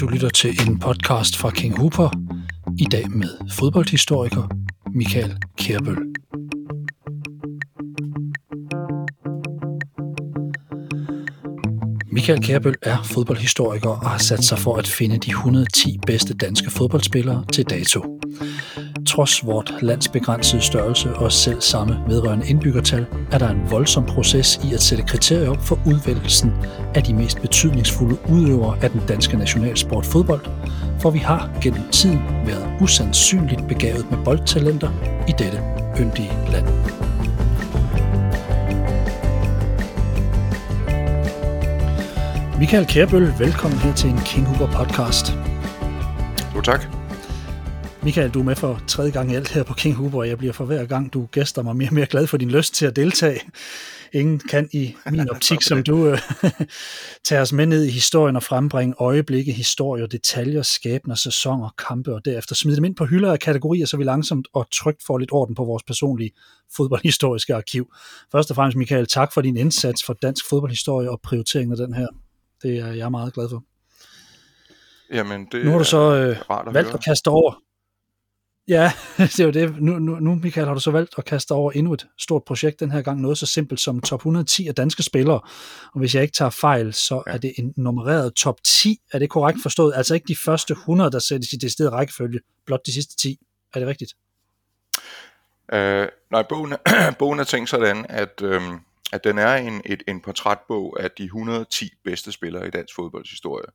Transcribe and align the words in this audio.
Du 0.00 0.08
lytter 0.08 0.28
til 0.28 0.60
en 0.68 0.78
podcast 0.78 1.36
fra 1.36 1.50
King 1.50 1.78
Hooper, 1.78 2.10
i 2.78 2.84
dag 2.84 3.10
med 3.10 3.28
fodboldhistoriker 3.50 4.48
Michael 4.94 5.36
Kærbøl. 5.58 5.96
Michael 12.12 12.42
Kærbøl 12.42 12.74
er 12.82 13.02
fodboldhistoriker 13.02 13.88
og 13.88 14.10
har 14.10 14.18
sat 14.18 14.44
sig 14.44 14.58
for 14.58 14.76
at 14.76 14.86
finde 14.86 15.18
de 15.18 15.30
110 15.30 15.98
bedste 16.06 16.34
danske 16.34 16.70
fodboldspillere 16.70 17.44
til 17.52 17.64
dato. 17.64 18.20
Trods 19.10 19.46
vort 19.46 19.74
landsbegrænsede 19.82 20.62
størrelse 20.62 21.14
og 21.14 21.32
selv 21.32 21.60
samme 21.60 22.04
vedrørende 22.08 22.46
indbyggertal, 22.46 23.06
er 23.32 23.38
der 23.38 23.48
en 23.48 23.70
voldsom 23.70 24.06
proces 24.06 24.60
i 24.64 24.74
at 24.74 24.82
sætte 24.82 25.04
kriterier 25.04 25.50
op 25.50 25.62
for 25.62 25.78
udvælgelsen 25.86 26.52
af 26.94 27.02
de 27.02 27.14
mest 27.14 27.40
betydningsfulde 27.40 28.16
udøvere 28.28 28.78
af 28.82 28.90
den 28.90 29.00
danske 29.08 29.36
nationalsport 29.36 30.06
fodbold, 30.06 30.40
for 31.00 31.10
vi 31.10 31.18
har 31.18 31.50
gennem 31.62 31.82
tiden 31.92 32.22
været 32.46 32.72
usandsynligt 32.80 33.68
begavet 33.68 34.10
med 34.10 34.18
boldtalenter 34.24 34.90
i 35.28 35.32
dette 35.32 35.60
yndige 36.00 36.32
land. 36.52 36.66
Michael 42.58 42.86
Kærbøl, 42.86 43.34
velkommen 43.38 43.78
her 43.80 43.94
til 43.94 44.10
en 44.10 44.18
King 44.18 44.46
Hooper 44.46 44.76
podcast. 44.76 45.38
Jo, 46.56 46.60
tak. 46.60 46.99
Michael, 48.02 48.30
du 48.30 48.40
er 48.40 48.44
med 48.44 48.56
for 48.56 48.80
tredje 48.86 49.10
gang 49.10 49.32
i 49.32 49.34
alt 49.34 49.52
her 49.52 49.62
på 49.62 49.74
King 49.74 49.94
Huber, 49.94 50.18
og 50.18 50.28
jeg 50.28 50.38
bliver 50.38 50.52
for 50.52 50.64
hver 50.64 50.86
gang, 50.86 51.12
du 51.12 51.26
gæster 51.26 51.62
mig 51.62 51.76
mere 51.76 51.88
og 51.88 51.94
mere 51.94 52.06
glad 52.06 52.26
for 52.26 52.36
din 52.36 52.50
lyst 52.50 52.74
til 52.74 52.86
at 52.86 52.96
deltage. 52.96 53.40
Ingen 54.12 54.38
kan 54.38 54.68
i 54.72 54.94
min 55.10 55.30
optik, 55.34 55.62
som 55.62 55.82
du 55.82 56.06
øh, 56.06 56.18
tager 57.24 57.42
os 57.42 57.52
med 57.52 57.66
ned 57.66 57.84
i 57.84 57.90
historien 57.90 58.36
og 58.36 58.42
frembringe 58.42 58.94
øjeblikke, 58.98 59.52
historier, 59.52 60.06
detaljer, 60.06 60.62
skæbner, 60.62 61.14
sæsoner, 61.14 61.74
kampe, 61.88 62.14
og 62.14 62.24
derefter 62.24 62.54
smide 62.54 62.76
dem 62.76 62.84
ind 62.84 62.96
på 62.96 63.04
hylder 63.04 63.32
af 63.32 63.38
kategorier, 63.38 63.86
så 63.86 63.96
vi 63.96 64.04
langsomt 64.04 64.48
og 64.52 64.66
trygt 64.72 65.02
får 65.06 65.18
lidt 65.18 65.32
orden 65.32 65.54
på 65.54 65.64
vores 65.64 65.82
personlige 65.82 66.30
fodboldhistoriske 66.76 67.54
arkiv. 67.54 67.92
Først 68.32 68.50
og 68.50 68.56
fremmest, 68.56 68.76
Michael, 68.76 69.06
tak 69.06 69.32
for 69.34 69.40
din 69.40 69.56
indsats 69.56 70.04
for 70.04 70.12
dansk 70.12 70.48
fodboldhistorie 70.48 71.10
og 71.10 71.20
prioriteringen 71.22 71.80
af 71.80 71.86
den 71.86 71.94
her. 71.94 72.06
Det 72.62 72.78
er 72.78 72.92
jeg 72.92 73.10
meget 73.10 73.34
glad 73.34 73.48
for. 73.48 73.64
Jamen, 75.12 75.46
det 75.52 75.64
nu 75.64 75.70
har 75.70 75.78
du 75.78 75.84
så 75.84 76.14
øh, 76.16 76.36
at 76.50 76.74
valgt 76.74 76.94
at 76.94 77.04
kaste 77.04 77.28
over 77.28 77.69
Ja, 78.70 78.92
det 79.18 79.40
er 79.40 79.44
jo 79.44 79.50
det. 79.50 79.82
Nu, 79.82 79.98
nu, 79.98 80.16
nu, 80.20 80.34
Michael, 80.34 80.66
har 80.66 80.74
du 80.74 80.80
så 80.80 80.90
valgt 80.90 81.14
at 81.18 81.24
kaste 81.24 81.52
over 81.52 81.72
endnu 81.72 81.92
et 81.92 82.06
stort 82.18 82.44
projekt, 82.44 82.80
den 82.80 82.90
her 82.90 83.02
gang 83.02 83.20
noget 83.20 83.38
så 83.38 83.46
simpelt 83.46 83.80
som 83.80 84.00
top 84.00 84.20
110 84.20 84.68
af 84.68 84.74
danske 84.74 85.02
spillere. 85.02 85.40
Og 85.92 85.98
hvis 85.98 86.14
jeg 86.14 86.22
ikke 86.22 86.32
tager 86.32 86.50
fejl, 86.50 86.94
så 86.94 87.22
ja. 87.26 87.32
er 87.32 87.38
det 87.38 87.52
en 87.58 87.74
nummereret 87.76 88.34
top 88.34 88.64
10. 88.64 89.00
Er 89.12 89.18
det 89.18 89.30
korrekt 89.30 89.58
forstået? 89.62 89.92
Altså 89.96 90.14
ikke 90.14 90.28
de 90.28 90.36
første 90.36 90.72
100, 90.72 91.10
der 91.10 91.18
sættes 91.18 91.52
i 91.52 91.56
det 91.56 91.72
sted 91.72 91.92
rækkefølge, 91.92 92.40
blot 92.66 92.86
de 92.86 92.92
sidste 92.92 93.16
10. 93.16 93.38
Er 93.74 93.78
det 93.78 93.88
rigtigt? 93.88 94.14
Øh, 95.72 96.08
nej, 96.30 96.42
bogen, 96.48 96.74
bogen 97.18 97.40
er 97.40 97.44
tænkt 97.44 97.70
sådan, 97.70 98.06
at... 98.08 98.42
Øh 98.42 98.60
at 99.12 99.24
den 99.24 99.38
er 99.38 99.54
en, 99.54 99.82
et, 99.84 100.02
en 100.08 100.20
portrætbog 100.20 100.96
af 101.00 101.10
de 101.10 101.24
110 101.24 101.90
bedste 102.04 102.32
spillere 102.32 102.66
i 102.66 102.70
dansk 102.70 102.94
fodboldshistorie. 102.94 103.66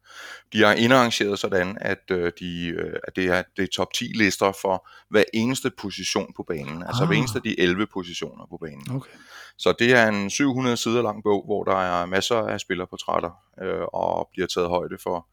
De 0.53 0.61
har 0.61 0.73
indarrangeret 0.73 1.39
sådan, 1.39 1.78
at, 1.81 2.11
øh, 2.11 2.31
de, 2.39 2.67
øh, 2.67 3.00
at 3.03 3.16
det, 3.16 3.25
er, 3.25 3.44
det 3.58 3.63
er 3.63 3.67
top 3.67 3.94
10 3.94 4.03
lister 4.03 4.52
for 4.61 4.89
hver 5.09 5.23
eneste 5.33 5.72
position 5.78 6.33
på 6.36 6.44
banen. 6.44 6.83
Altså 6.83 7.03
ah. 7.03 7.08
hver 7.08 7.17
eneste 7.17 7.38
af 7.38 7.44
de 7.44 7.59
11 7.59 7.88
positioner 7.94 8.45
på 8.50 8.58
banen. 8.58 8.95
Okay. 8.95 9.11
Så 9.58 9.73
det 9.80 9.94
er 9.94 10.08
en 10.08 10.30
700 10.30 10.78
sider 10.78 11.02
lang 11.02 11.23
bog, 11.23 11.45
hvor 11.45 11.63
der 11.63 11.75
er 11.75 12.06
masser 12.06 12.36
af 12.36 12.59
spillerportrætter 12.59 13.31
øh, 13.61 13.81
og 13.94 14.30
bliver 14.33 14.47
taget 14.47 14.69
højde 14.69 14.97
for 15.03 15.28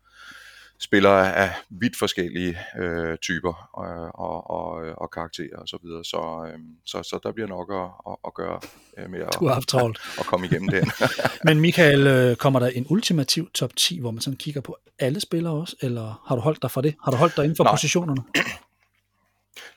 spillere 0.82 1.36
af 1.36 1.50
vidt 1.70 1.98
forskellige 1.98 2.58
øh, 2.78 3.18
typer 3.18 3.54
øh, 3.84 4.10
og, 4.14 4.50
og, 4.50 4.68
og 4.96 5.10
karakterer 5.10 5.56
og 5.56 5.68
så 5.68 5.78
videre. 5.82 6.04
Så, 6.04 6.46
øh, 6.46 6.58
så, 6.86 7.02
så 7.02 7.18
der 7.22 7.32
bliver 7.32 7.48
nok 7.48 7.72
at, 7.72 8.12
at, 8.12 8.16
at 8.26 8.34
gøre 8.34 8.60
øh, 8.98 9.10
med 9.10 9.20
at, 9.20 9.28
at, 9.74 10.18
at 10.20 10.26
komme 10.26 10.46
igennem 10.46 10.68
det. 10.68 10.84
Men 11.46 11.60
Michael, 11.60 12.06
øh, 12.06 12.36
kommer 12.36 12.60
der 12.60 12.66
en 12.66 12.86
ultimativ 12.88 13.50
top 13.50 13.76
10, 13.76 14.00
hvor 14.00 14.10
man 14.10 14.20
sådan 14.20 14.36
kigger 14.36 14.60
på 14.60 14.76
alle 14.98 15.20
spillere 15.20 15.52
også, 15.52 15.76
eller 15.80 16.22
har 16.26 16.34
du 16.34 16.40
holdt 16.40 16.62
dig 16.62 16.70
fra 16.70 16.82
det? 16.82 16.94
Har 17.04 17.10
du 17.10 17.16
holdt 17.16 17.36
dig 17.36 17.44
inden 17.44 17.56
for 17.56 17.64
Nej. 17.64 17.72
positionerne? 17.72 18.22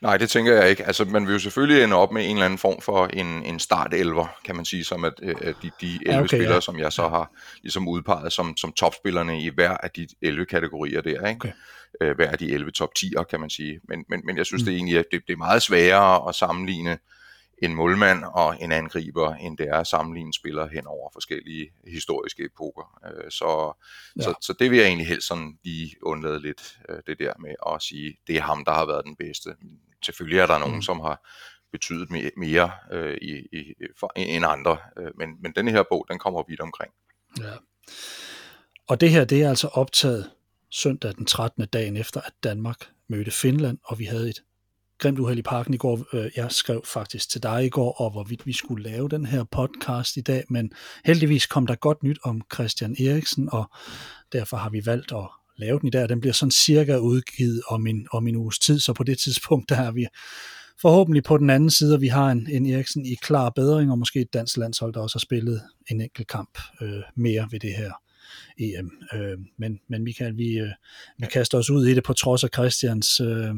Nej, 0.00 0.16
det 0.16 0.30
tænker 0.30 0.54
jeg 0.54 0.70
ikke. 0.70 0.84
Altså, 0.84 1.04
man 1.04 1.26
vil 1.26 1.32
jo 1.32 1.38
selvfølgelig 1.38 1.84
ende 1.84 1.96
op 1.96 2.12
med 2.12 2.24
en 2.24 2.30
eller 2.30 2.44
anden 2.44 2.58
form 2.58 2.80
for 2.80 3.06
en, 3.06 3.26
en 3.26 3.58
start-elver, 3.58 4.26
kan 4.44 4.56
man 4.56 4.64
sige, 4.64 4.84
som 4.84 5.04
at, 5.04 5.12
at 5.22 5.36
øh, 5.42 5.54
de, 5.62 5.70
de 5.80 5.94
11 5.94 6.00
ja, 6.06 6.18
okay, 6.18 6.26
spillere, 6.26 6.54
ja. 6.54 6.60
som 6.60 6.78
jeg 6.78 6.92
så 6.92 7.08
har 7.08 7.30
ligesom 7.62 7.88
udpeget 7.88 8.32
som, 8.32 8.56
som 8.56 8.72
topspillerne 8.72 9.42
i 9.42 9.50
hver 9.54 9.70
af 9.70 9.90
de 9.90 10.08
11 10.22 10.46
kategorier 10.46 11.00
der, 11.00 11.26
ikke? 11.26 11.40
Okay. 11.40 11.52
Øh, 12.00 12.16
hver 12.16 12.30
af 12.30 12.38
de 12.38 12.52
11 12.52 12.70
top 12.70 12.90
10'er, 12.98 13.22
kan 13.22 13.40
man 13.40 13.50
sige. 13.50 13.80
Men, 13.88 14.04
men, 14.08 14.20
men 14.24 14.36
jeg 14.36 14.46
synes 14.46 14.62
mm. 14.62 14.64
det 14.64 14.72
er 14.72 14.76
egentlig, 14.76 14.98
at 14.98 15.04
det, 15.12 15.22
det 15.26 15.32
er 15.32 15.36
meget 15.36 15.62
sværere 15.62 16.28
at 16.28 16.34
sammenligne 16.34 16.98
en 17.58 17.74
målmand 17.74 18.24
og 18.24 18.62
en 18.62 18.72
angriber, 18.72 19.34
end 19.34 19.58
det 19.58 19.68
er 19.68 19.76
at 19.76 19.86
sammenligne 19.86 20.34
spillere 20.34 20.68
hen 20.68 20.86
over 20.86 21.10
forskellige 21.12 21.70
historiske 21.86 22.44
epoker. 22.44 23.00
Øh, 23.06 23.30
så, 23.30 23.72
ja. 24.16 24.22
så, 24.22 24.34
så 24.40 24.52
det 24.52 24.70
vil 24.70 24.78
jeg 24.78 24.86
egentlig 24.86 25.06
helst 25.06 25.28
sådan 25.28 25.58
lige 25.64 25.96
undlade 26.02 26.40
lidt, 26.40 26.78
øh, 26.88 26.98
det 27.06 27.18
der 27.18 27.32
med 27.38 27.54
at 27.74 27.82
sige, 27.82 28.16
det 28.26 28.36
er 28.36 28.40
ham, 28.40 28.64
der 28.64 28.72
har 28.72 28.86
været 28.86 29.04
den 29.04 29.16
bedste. 29.16 29.50
Selvfølgelig 30.04 30.38
er 30.38 30.46
der 30.46 30.58
nogen, 30.58 30.74
mm. 30.74 30.82
som 30.82 31.00
har 31.00 31.28
betydet 31.72 32.10
mere, 32.10 32.30
mere 32.36 32.70
øh, 32.92 33.16
i, 33.22 33.32
i, 33.52 33.74
for, 34.00 34.12
end 34.16 34.44
andre, 34.46 34.78
øh, 34.98 35.10
men, 35.18 35.28
men 35.42 35.52
denne 35.52 35.70
her 35.70 35.82
bog, 35.90 36.06
den 36.10 36.18
kommer 36.18 36.42
vidt 36.48 36.60
omkring. 36.60 36.92
Ja. 37.40 37.52
Og 38.88 39.00
det 39.00 39.10
her, 39.10 39.24
det 39.24 39.42
er 39.42 39.48
altså 39.48 39.68
optaget 39.68 40.30
søndag 40.70 41.14
den 41.14 41.26
13. 41.26 41.66
dagen 41.66 41.96
efter, 41.96 42.20
at 42.20 42.32
Danmark 42.44 42.90
mødte 43.08 43.30
Finland, 43.30 43.78
og 43.84 43.98
vi 43.98 44.04
havde 44.04 44.30
et 44.30 44.42
grimt 44.98 45.18
uheld 45.18 45.38
i 45.38 45.42
parken 45.42 45.74
i 45.74 45.76
går. 45.76 46.06
Øh, 46.12 46.30
jeg 46.36 46.52
skrev 46.52 46.82
faktisk 46.84 47.30
til 47.30 47.42
dig 47.42 47.64
i 47.64 47.68
går, 47.68 47.92
og 48.00 48.10
hvorvidt 48.10 48.46
vi 48.46 48.52
skulle 48.52 48.90
lave 48.90 49.08
den 49.08 49.26
her 49.26 49.44
podcast 49.44 50.16
i 50.16 50.20
dag, 50.20 50.44
men 50.50 50.72
heldigvis 51.04 51.46
kom 51.46 51.66
der 51.66 51.74
godt 51.74 52.02
nyt 52.02 52.18
om 52.22 52.40
Christian 52.54 52.96
Eriksen, 53.00 53.48
og 53.52 53.70
derfor 54.32 54.56
har 54.56 54.70
vi 54.70 54.86
valgt 54.86 55.12
at 55.12 55.28
lave 55.56 55.78
den 55.78 55.86
i 55.86 55.90
dag, 55.90 56.08
den 56.08 56.20
bliver 56.20 56.32
sådan 56.32 56.50
cirka 56.50 56.96
udgivet 56.96 57.62
om 57.68 57.86
en, 57.86 58.06
om 58.12 58.26
en 58.26 58.36
uges 58.36 58.58
tid, 58.58 58.78
så 58.78 58.92
på 58.92 59.04
det 59.04 59.18
tidspunkt, 59.18 59.68
der 59.68 59.76
er 59.76 59.90
vi 59.90 60.06
forhåbentlig 60.80 61.24
på 61.24 61.38
den 61.38 61.50
anden 61.50 61.70
side, 61.70 61.94
og 61.94 62.00
vi 62.00 62.08
har 62.08 62.30
en, 62.30 62.48
en 62.50 62.66
Eriksen 62.66 63.06
i 63.06 63.14
klar 63.22 63.50
bedring, 63.50 63.90
og 63.90 63.98
måske 63.98 64.20
et 64.20 64.32
dansk 64.32 64.56
landshold, 64.56 64.92
der 64.92 65.00
også 65.00 65.16
har 65.16 65.20
spillet 65.20 65.62
en 65.90 66.00
enkelt 66.00 66.28
kamp 66.28 66.58
øh, 66.82 67.02
mere 67.14 67.48
ved 67.50 67.60
det 67.60 67.74
her 67.74 67.92
EM. 68.58 68.90
Øh, 69.14 69.38
men, 69.58 69.80
men 69.88 70.04
Michael, 70.04 70.36
vi, 70.36 70.58
øh, 70.58 70.70
vi 71.18 71.26
kaster 71.26 71.58
os 71.58 71.70
ud 71.70 71.86
i 71.86 71.94
det 71.94 72.04
på 72.04 72.12
trods 72.12 72.44
af 72.44 72.50
Christians 72.54 73.20
øh, 73.20 73.54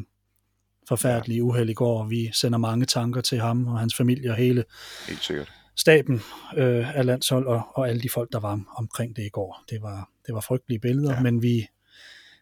forfærdelige 0.88 1.42
uheld 1.42 1.70
i 1.70 1.74
går. 1.74 2.04
Vi 2.04 2.30
sender 2.32 2.58
mange 2.58 2.86
tanker 2.86 3.20
til 3.20 3.38
ham 3.38 3.66
og 3.66 3.78
hans 3.78 3.94
familie 3.94 4.30
og 4.30 4.36
hele 4.36 4.64
Helt 5.08 5.24
sikkert. 5.24 5.52
staben 5.76 6.14
øh, 6.56 6.96
af 6.98 7.06
landshold 7.06 7.46
og, 7.46 7.62
og 7.74 7.88
alle 7.88 8.02
de 8.02 8.08
folk, 8.08 8.32
der 8.32 8.40
var 8.40 8.60
omkring 8.76 9.16
det 9.16 9.22
i 9.22 9.28
går. 9.28 9.64
Det 9.70 9.82
var, 9.82 10.10
det 10.26 10.34
var 10.34 10.40
frygtelige 10.40 10.78
billeder, 10.78 11.14
ja. 11.14 11.20
men 11.20 11.42
vi, 11.42 11.66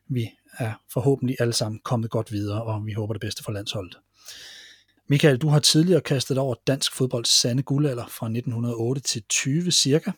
vi 0.08 0.30
er 0.58 0.72
forhåbentlig 0.92 1.36
alle 1.40 1.52
sammen 1.52 1.80
kommet 1.84 2.10
godt 2.10 2.32
videre, 2.32 2.62
og 2.62 2.86
vi 2.86 2.92
håber 2.92 3.14
det 3.14 3.20
bedste 3.20 3.44
for 3.44 3.52
landsholdet. 3.52 3.98
Michael, 5.08 5.38
du 5.38 5.48
har 5.48 5.58
tidligere 5.58 6.00
kastet 6.00 6.38
over 6.38 6.54
dansk 6.66 6.94
fodbolds 6.94 7.28
sande 7.28 7.62
guldalder 7.62 8.06
fra 8.06 8.26
1908 8.26 9.00
til 9.00 9.22
20 9.28 9.70
cirka, 9.70 10.10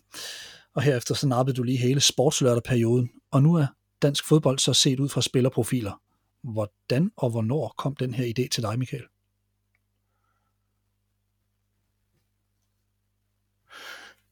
og 0.75 0.83
herefter 0.83 1.15
så 1.15 1.29
nappede 1.29 1.57
du 1.57 1.63
lige 1.63 1.79
hele 1.79 2.01
sportslørderperioden, 2.01 3.11
og 3.31 3.43
nu 3.43 3.55
er 3.55 3.67
dansk 4.03 4.29
fodbold 4.29 4.59
så 4.59 4.75
set 4.75 5.01
ud 5.01 5.09
fra 5.09 5.23
spillerprofiler. 5.23 6.01
Hvordan 6.43 7.11
og 7.17 7.31
hvornår 7.31 7.75
kom 7.79 7.97
den 7.97 8.15
her 8.15 8.25
idé 8.25 8.49
til 8.49 8.63
dig, 8.63 8.79
Michael? 8.79 9.05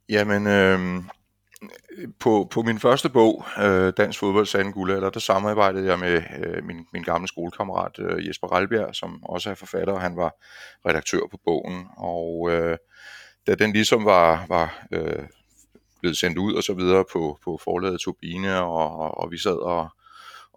Jamen, 0.08 0.46
øh, 0.46 1.04
på, 2.20 2.48
på 2.50 2.62
min 2.62 2.78
første 2.78 3.08
bog, 3.08 3.44
øh, 3.58 3.92
Dansk 3.96 4.18
Fodbold 4.18 4.46
Sande 4.46 4.72
Guldalder, 4.72 5.10
der 5.10 5.20
samarbejdede 5.20 5.86
jeg 5.86 5.98
med 5.98 6.22
øh, 6.38 6.64
min, 6.64 6.86
min 6.92 7.02
gamle 7.02 7.28
skolekammerat 7.28 7.98
øh, 7.98 8.28
Jesper 8.28 8.48
Ralbjerg, 8.48 8.94
som 8.94 9.24
også 9.24 9.50
er 9.50 9.54
forfatter, 9.54 9.94
og 9.94 10.00
han 10.00 10.16
var 10.16 10.34
redaktør 10.88 11.20
på 11.30 11.38
bogen. 11.44 11.86
Og 11.96 12.50
øh, 12.50 12.78
da 13.46 13.54
den 13.54 13.72
ligesom 13.72 14.04
var, 14.04 14.46
var 14.48 14.86
øh, 14.92 15.24
blevet 16.00 16.16
sendt 16.16 16.38
ud 16.38 16.54
og 16.54 16.62
så 16.62 16.74
videre 16.74 17.04
på, 17.12 17.38
på 17.44 17.58
forladet 17.64 18.00
Turbine, 18.00 18.60
og, 18.62 18.98
og, 18.98 19.18
og 19.18 19.30
vi 19.30 19.38
sad 19.38 19.58
og, 19.62 19.88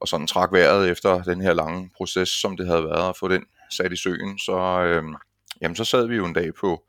og 0.02 0.08
sådan 0.08 0.28
trak 0.28 0.52
vejret 0.52 0.90
efter 0.90 1.24
den 1.24 1.42
her 1.42 1.54
lange 1.54 1.90
proces, 1.98 2.30
som 2.30 2.58
det 2.58 2.68
havde 2.68 2.84
været 2.84 3.10
at 3.10 3.18
få 3.18 3.28
den 3.28 3.46
sat 3.72 3.92
i 3.92 3.96
søen, 3.96 4.40
så, 4.40 4.84
øh, 4.84 5.04
jamen, 5.62 5.76
så 5.76 5.86
sad 5.86 6.08
vi 6.08 6.16
jo 6.16 6.26
en 6.26 6.34
dag 6.34 6.54
på, 6.54 6.84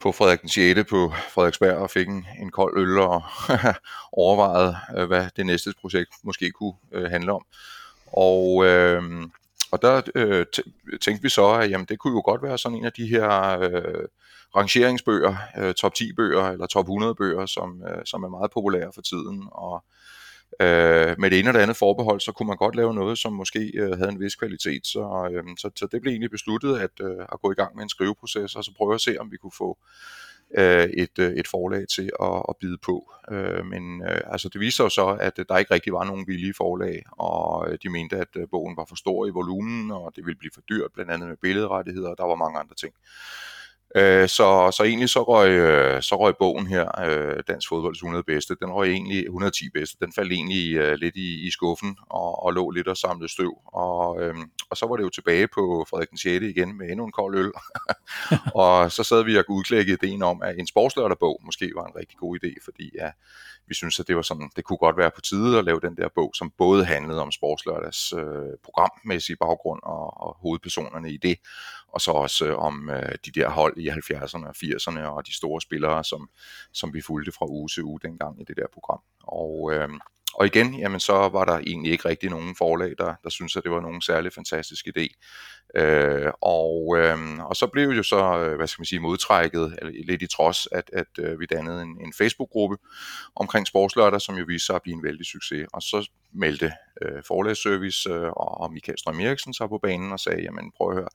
på 0.00 0.12
Frederik 0.12 0.40
den 0.40 0.48
6. 0.48 0.90
på 0.90 1.12
Frederiksberg 1.34 1.76
og 1.76 1.90
fik 1.90 2.08
en, 2.08 2.26
en 2.40 2.50
kold 2.50 2.78
øl 2.78 2.98
og 2.98 3.22
overvejede, 4.12 4.76
øh, 4.96 5.06
hvad 5.06 5.26
det 5.36 5.46
næste 5.46 5.72
projekt 5.80 6.10
måske 6.22 6.50
kunne 6.50 6.74
øh, 6.92 7.10
handle 7.10 7.32
om. 7.32 7.44
Og, 8.06 8.64
øh, 8.64 9.02
og 9.70 9.82
der 9.82 10.02
øh, 10.14 10.46
tænkte 11.00 11.22
vi 11.22 11.28
så, 11.28 11.52
at 11.52 11.70
jamen, 11.70 11.86
det 11.86 11.98
kunne 11.98 12.14
jo 12.14 12.22
godt 12.24 12.42
være 12.42 12.58
sådan 12.58 12.78
en 12.78 12.84
af 12.84 12.92
de 12.92 13.06
her 13.06 13.58
øh, 13.60 14.04
rangeringsbøger, 14.56 15.36
øh, 15.58 15.74
top 15.74 15.94
10 15.94 16.12
bøger 16.12 16.48
eller 16.48 16.66
top 16.66 16.84
100 16.84 17.14
bøger, 17.14 17.46
som, 17.46 17.82
øh, 17.82 18.02
som 18.04 18.22
er 18.22 18.28
meget 18.28 18.50
populære 18.50 18.90
for 18.94 19.02
tiden. 19.02 19.48
Og 19.52 19.74
Øh, 19.74 20.00
øh, 20.60 21.14
med 21.18 21.30
det 21.30 21.38
ene 21.38 21.50
og 21.50 21.54
det 21.54 21.60
andet 21.60 21.76
forbehold, 21.76 22.20
så 22.20 22.32
kunne 22.32 22.46
man 22.46 22.56
godt 22.56 22.76
lave 22.76 22.94
noget, 22.94 23.18
som 23.18 23.32
måske 23.32 23.72
øh, 23.74 23.98
havde 23.98 24.10
en 24.10 24.20
vis 24.20 24.34
kvalitet. 24.34 24.86
Så, 24.86 25.30
øh, 25.32 25.44
så, 25.58 25.70
så 25.76 25.88
det 25.92 26.00
blev 26.00 26.10
egentlig 26.10 26.30
besluttet 26.30 26.78
at, 26.78 26.90
øh, 27.00 27.24
at 27.32 27.40
gå 27.42 27.52
i 27.52 27.54
gang 27.54 27.76
med 27.76 27.82
en 27.82 27.88
skriveproces, 27.88 28.56
og 28.56 28.64
så 28.64 28.72
prøve 28.76 28.94
at 28.94 29.00
se, 29.00 29.20
om 29.20 29.32
vi 29.32 29.36
kunne 29.36 29.58
få 29.58 29.78
øh, 30.58 30.84
et, 30.84 31.18
øh, 31.18 31.32
et 31.32 31.48
forlag 31.48 31.88
til 31.88 32.10
at, 32.22 32.42
at 32.48 32.54
bide 32.60 32.78
på. 32.78 33.12
Øh, 33.30 33.66
men 33.66 34.02
øh, 34.02 34.20
altså 34.26 34.48
det 34.48 34.60
viste 34.60 34.76
sig 34.76 34.90
så, 34.90 35.06
at 35.20 35.38
øh, 35.38 35.44
der 35.48 35.58
ikke 35.58 35.74
rigtig 35.74 35.92
var 35.92 36.04
nogen 36.04 36.26
billige 36.26 36.54
forlag, 36.56 37.02
og 37.10 37.70
øh, 37.70 37.78
de 37.82 37.88
mente, 37.88 38.16
at 38.16 38.36
øh, 38.36 38.48
bogen 38.50 38.76
var 38.76 38.84
for 38.88 38.96
stor 38.96 39.26
i 39.26 39.30
volumen, 39.30 39.90
og 39.90 40.12
det 40.16 40.26
ville 40.26 40.38
blive 40.38 40.50
for 40.54 40.60
dyrt, 40.60 40.92
blandt 40.94 41.10
andet 41.10 41.28
med 41.28 41.36
billedrettigheder, 41.36 42.10
og 42.10 42.18
der 42.18 42.24
var 42.24 42.34
mange 42.34 42.58
andre 42.58 42.74
ting. 42.74 42.94
Øh, 43.96 44.28
så, 44.28 44.70
så 44.76 44.82
egentlig 44.84 45.08
så 45.08 45.22
røg, 45.22 45.50
øh, 45.50 46.02
så 46.02 46.16
røg 46.16 46.34
bogen 46.38 46.66
her, 46.66 47.00
øh, 47.04 47.42
Dansk 47.48 47.68
Fodbolds 47.68 47.98
100 47.98 48.24
bedste, 48.24 48.56
den 48.60 48.72
røg 48.72 48.90
egentlig 48.90 49.24
110 49.24 49.70
bedste, 49.74 49.96
den 50.00 50.12
faldt 50.12 50.32
egentlig 50.32 50.76
øh, 50.76 50.94
lidt 50.94 51.16
i, 51.16 51.46
i 51.46 51.50
skuffen 51.50 51.96
og, 52.10 52.42
og 52.42 52.52
lå 52.52 52.70
lidt 52.70 52.88
og 52.88 52.96
samlede 52.96 53.32
støv. 53.32 53.52
Og, 53.66 54.22
øh, 54.22 54.34
og 54.70 54.76
så 54.76 54.86
var 54.86 54.96
det 54.96 55.02
jo 55.02 55.08
tilbage 55.08 55.48
på 55.48 55.86
Frederik 55.90 56.10
den 56.10 56.18
6. 56.18 56.44
igen 56.44 56.78
med 56.78 56.90
endnu 56.90 57.04
en 57.04 57.12
kold 57.12 57.38
øl. 57.38 57.52
og 58.64 58.92
så 58.92 59.02
sad 59.02 59.24
vi 59.24 59.36
og 59.36 59.44
udklække 59.48 59.92
ideen 59.92 60.22
om, 60.22 60.42
at 60.42 60.58
en 60.58 60.66
sportslørderbog 60.66 61.40
måske 61.44 61.72
var 61.74 61.86
en 61.86 61.96
rigtig 61.96 62.18
god 62.18 62.38
idé, 62.44 62.64
fordi 62.64 62.90
ja, 62.94 63.10
vi 63.66 63.74
synes, 63.74 64.00
at 64.00 64.08
det 64.08 64.16
var 64.16 64.22
sådan, 64.22 64.50
det 64.56 64.64
kunne 64.64 64.76
godt 64.76 64.96
være 64.96 65.10
på 65.10 65.20
tide 65.20 65.58
at 65.58 65.64
lave 65.64 65.80
den 65.80 65.96
der 65.96 66.08
bog, 66.14 66.30
som 66.34 66.52
både 66.58 66.84
handlede 66.84 67.22
om 67.22 67.32
sportslørdags 67.32 68.12
øh, 68.12 68.52
programmæssige 68.64 69.36
baggrund 69.36 69.80
og, 69.82 70.20
og 70.20 70.36
hovedpersonerne 70.40 71.10
i 71.12 71.16
det, 71.16 71.38
og 71.88 72.00
så 72.00 72.10
også 72.10 72.46
øh, 72.46 72.58
om 72.58 72.90
øh, 72.90 73.14
de 73.24 73.30
der 73.30 73.48
hold 73.48 73.79
i 73.80 73.88
70'erne 73.88 74.46
og 74.46 74.54
80'erne 74.56 75.00
og 75.00 75.26
de 75.26 75.34
store 75.34 75.60
spillere, 75.60 76.04
som, 76.04 76.30
som 76.72 76.94
vi 76.94 77.00
fulgte 77.00 77.32
fra 77.32 77.46
uge 77.48 77.68
til 77.68 77.82
uge 77.82 78.00
dengang 78.02 78.40
i 78.40 78.44
det 78.44 78.56
der 78.56 78.66
program. 78.72 79.00
Og, 79.22 79.72
øh, 79.72 79.88
og 80.34 80.46
igen, 80.46 80.74
jamen 80.74 81.00
så 81.00 81.12
var 81.12 81.44
der 81.44 81.58
egentlig 81.58 81.92
ikke 81.92 82.08
rigtig 82.08 82.30
nogen 82.30 82.56
forlag, 82.56 82.94
der, 82.98 83.14
der 83.24 83.30
syntes, 83.30 83.56
at 83.56 83.62
det 83.62 83.72
var 83.72 83.80
nogen 83.80 84.02
særlig 84.02 84.32
fantastisk 84.32 84.88
idé. 84.88 85.06
Øh, 85.76 86.32
og, 86.40 86.96
øh, 86.98 87.38
og 87.38 87.56
så 87.56 87.66
blev 87.66 87.88
jo 87.88 88.02
så, 88.02 88.38
øh, 88.38 88.56
hvad 88.56 88.66
skal 88.66 88.80
man 88.80 88.86
sige, 88.86 89.00
modtrækket 89.00 89.78
lidt 90.06 90.22
i 90.22 90.26
trods, 90.26 90.68
at, 90.72 90.90
at 90.92 91.06
øh, 91.18 91.40
vi 91.40 91.46
dannede 91.46 91.82
en, 91.82 91.98
en 92.00 92.12
Facebook-gruppe 92.18 92.76
omkring 93.36 93.66
sportslørdag, 93.66 94.20
som 94.20 94.36
jo 94.36 94.44
viste 94.48 94.66
sig 94.66 94.76
at 94.76 94.82
blive 94.82 94.94
en 94.94 95.02
vældig 95.02 95.26
succes. 95.26 95.66
Og 95.72 95.82
så 95.82 96.10
meldte 96.32 96.72
øh, 97.02 97.22
forlagsservice 97.26 98.10
øh, 98.10 98.30
og 98.30 98.72
Michael 98.72 98.98
Strøm 98.98 99.20
Eriksen 99.20 99.54
sig 99.54 99.68
på 99.68 99.78
banen 99.78 100.12
og 100.12 100.20
sagde, 100.20 100.42
jamen 100.42 100.72
prøv 100.76 100.90
at 100.90 100.96
høre, 100.96 101.08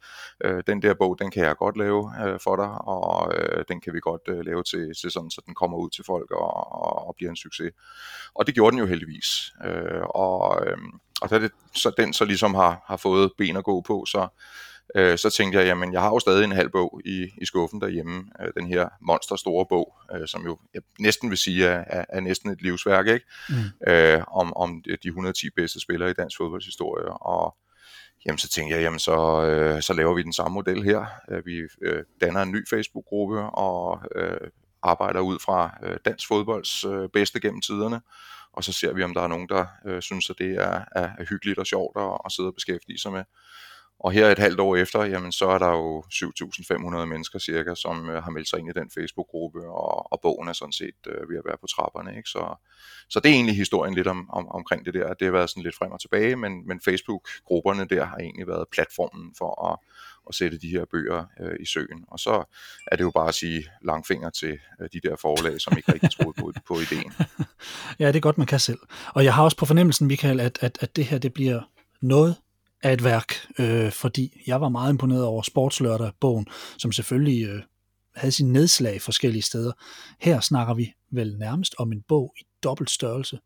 øh, 0.43 0.63
den 0.67 0.81
der 0.81 0.93
bog, 0.93 1.19
den 1.19 1.31
kan 1.31 1.43
jeg 1.43 1.55
godt 1.55 1.77
lave 1.77 2.11
øh, 2.23 2.39
for 2.39 2.55
dig, 2.55 2.71
og 2.87 3.33
øh, 3.37 3.65
den 3.67 3.81
kan 3.81 3.93
vi 3.93 3.99
godt 3.99 4.21
øh, 4.27 4.45
lave 4.45 4.63
til, 4.63 4.93
til 5.01 5.11
sådan, 5.11 5.31
så 5.31 5.41
den 5.45 5.55
kommer 5.55 5.77
ud 5.77 5.89
til 5.89 6.03
folk 6.05 6.31
og, 6.31 6.71
og, 6.71 7.07
og 7.07 7.15
bliver 7.15 7.29
en 7.29 7.35
succes. 7.35 7.71
Og 8.35 8.47
det 8.47 8.55
gjorde 8.55 8.71
den 8.71 8.79
jo 8.79 8.85
heldigvis. 8.85 9.51
Øh, 9.65 10.01
og 10.01 10.67
øh, 10.67 10.77
og 11.21 11.29
da 11.29 11.39
det, 11.39 11.51
så 11.73 11.91
den 11.97 12.13
så 12.13 12.25
ligesom 12.25 12.53
har, 12.53 12.83
har 12.87 12.97
fået 12.97 13.31
ben 13.37 13.57
at 13.57 13.63
gå 13.63 13.81
på, 13.81 14.05
så, 14.05 14.27
øh, 14.95 15.17
så 15.17 15.29
tænkte 15.29 15.59
jeg, 15.59 15.67
jamen 15.67 15.93
jeg 15.93 16.01
har 16.01 16.09
jo 16.09 16.19
stadig 16.19 16.43
en 16.43 16.51
halv 16.51 16.69
bog 16.69 17.01
i, 17.05 17.27
i 17.41 17.45
skuffen 17.45 17.81
derhjemme, 17.81 18.23
øh, 18.41 18.51
den 18.57 18.67
her 18.67 18.89
monster 19.01 19.35
store 19.35 19.65
bog, 19.69 19.95
øh, 20.15 20.27
som 20.27 20.45
jo 20.45 20.57
jeg 20.73 20.81
næsten 20.99 21.29
vil 21.29 21.37
sige 21.37 21.65
er, 21.65 21.83
er, 21.87 22.05
er 22.09 22.19
næsten 22.19 22.51
et 22.51 22.61
livsværk, 22.61 23.07
ikke? 23.07 23.25
Mm. 23.49 23.91
Øh, 23.91 24.21
om, 24.27 24.53
om 24.53 24.83
de 25.03 25.07
110 25.07 25.49
bedste 25.55 25.79
spillere 25.79 26.09
i 26.09 26.13
dansk 26.13 26.37
fodboldshistorie, 26.37 27.09
og 27.09 27.55
jamen 28.25 28.37
så 28.37 28.49
tænkte 28.49 28.75
jeg, 28.75 28.83
jamen 28.83 28.99
så, 28.99 29.45
øh, 29.45 29.81
så 29.81 29.93
laver 29.93 30.13
vi 30.13 30.23
den 30.23 30.33
samme 30.33 30.53
model 30.53 30.83
her. 30.83 31.05
Øh, 31.31 31.45
vi 31.45 31.61
øh, 31.81 32.03
danner 32.21 32.41
en 32.41 32.51
ny 32.51 32.67
Facebook-gruppe 32.69 33.41
og 33.41 34.01
øh, 34.15 34.49
arbejder 34.89 35.19
ud 35.19 35.39
fra 35.39 35.77
øh, 35.83 35.97
dansk 36.05 36.27
fodbolds 36.27 36.83
øh, 36.85 37.09
bedste 37.09 37.39
gennem 37.39 37.61
tiderne, 37.61 38.01
og 38.53 38.63
så 38.63 38.71
ser 38.71 38.93
vi, 38.93 39.03
om 39.03 39.13
der 39.13 39.21
er 39.21 39.27
nogen, 39.27 39.49
der 39.49 39.65
øh, 39.85 40.01
synes, 40.01 40.29
at 40.29 40.37
det 40.37 40.51
er, 40.51 40.81
er, 40.91 41.09
er 41.19 41.25
hyggeligt 41.29 41.59
og 41.59 41.67
sjovt 41.67 41.97
at, 41.97 42.17
at 42.25 42.31
sidde 42.31 42.49
og 42.49 42.53
beskæftige 42.53 42.99
sig 42.99 43.11
med. 43.11 43.23
Og 43.99 44.11
her 44.11 44.27
et 44.27 44.39
halvt 44.39 44.59
år 44.59 44.75
efter, 44.75 45.03
jamen, 45.03 45.31
så 45.31 45.49
er 45.49 45.57
der 45.57 45.69
jo 45.69 46.03
7.500 46.13 47.05
mennesker 47.05 47.39
cirka, 47.39 47.75
som 47.75 48.09
øh, 48.09 48.23
har 48.23 48.31
meldt 48.31 48.49
sig 48.49 48.59
ind 48.59 48.69
i 48.69 48.79
den 48.79 48.89
Facebook-gruppe, 48.93 49.59
og, 49.67 50.11
og 50.13 50.19
bogen 50.21 50.47
er 50.47 50.53
sådan 50.53 50.71
set 50.71 51.01
øh, 51.07 51.29
ved 51.29 51.37
at 51.37 51.45
være 51.45 51.57
på 51.61 51.67
trapperne. 51.67 52.17
Ikke? 52.17 52.29
Så, 52.29 52.55
så 53.09 53.19
det 53.19 53.29
er 53.29 53.33
egentlig 53.33 53.55
historien 53.55 53.93
lidt 53.93 54.07
om, 54.07 54.29
om, 54.29 54.47
omkring 54.47 54.85
det 54.85 54.93
der. 54.93 55.13
Det 55.13 55.25
har 55.25 55.31
været 55.31 55.49
sådan 55.49 55.63
lidt 55.63 55.75
frem 55.75 55.91
og 55.91 56.01
tilbage, 56.01 56.35
men, 56.35 56.67
men 56.67 56.81
Facebook-grupperne 56.85 57.85
der 57.85 58.05
har 58.05 58.17
egentlig 58.17 58.47
været 58.47 58.65
platformen 58.71 59.33
for 59.37 59.71
at, 59.71 59.79
at 60.29 60.35
sætte 60.35 60.57
de 60.57 60.69
her 60.69 60.85
bøger 60.91 61.25
øh, 61.39 61.55
i 61.59 61.65
søen. 61.65 62.05
Og 62.07 62.19
så 62.19 62.43
er 62.91 62.95
det 62.95 63.03
jo 63.03 63.11
bare 63.11 63.27
at 63.27 63.35
sige 63.35 63.63
langfinger 63.83 64.29
til 64.29 64.59
øh, 64.81 64.89
de 64.93 64.99
der 65.07 65.15
forlag, 65.15 65.61
som 65.61 65.77
ikke 65.77 65.93
rigtig 65.93 66.11
troede 66.11 66.33
på, 66.41 66.53
på 66.67 66.73
ideen. 66.79 67.13
ja, 67.99 68.07
det 68.07 68.15
er 68.15 68.27
godt, 68.27 68.37
man 68.37 68.47
kan 68.47 68.59
selv. 68.59 68.79
Og 69.15 69.23
jeg 69.23 69.33
har 69.33 69.43
også 69.43 69.57
på 69.57 69.65
fornemmelsen, 69.65 70.07
Michael, 70.07 70.39
at, 70.39 70.57
at, 70.61 70.77
at 70.81 70.95
det 70.95 71.05
her 71.05 71.17
det 71.17 71.33
bliver 71.33 71.61
noget 72.01 72.35
af 72.85 72.93
et 72.93 73.03
værk, 73.03 73.33
øh, 73.59 73.91
fordi 73.91 74.41
jeg 74.47 74.61
var 74.61 74.69
meget 74.69 74.89
imponeret 74.89 75.23
over 75.23 75.41
Sportslørdag-bogen, 75.41 76.47
som 76.77 76.91
selvfølgelig 76.91 77.47
øh, 77.47 77.61
havde 78.15 78.31
sin 78.31 78.53
nedslag 78.53 79.01
forskellige 79.01 79.41
steder. 79.41 79.71
Her 80.19 80.39
snakker 80.39 80.73
vi 80.73 80.93
vel 81.11 81.37
nærmest 81.37 81.75
om 81.77 81.91
en 81.91 82.01
bog 82.07 82.33
i 82.39 82.43
dobbelt 82.63 82.89
størrelse. 82.89 83.39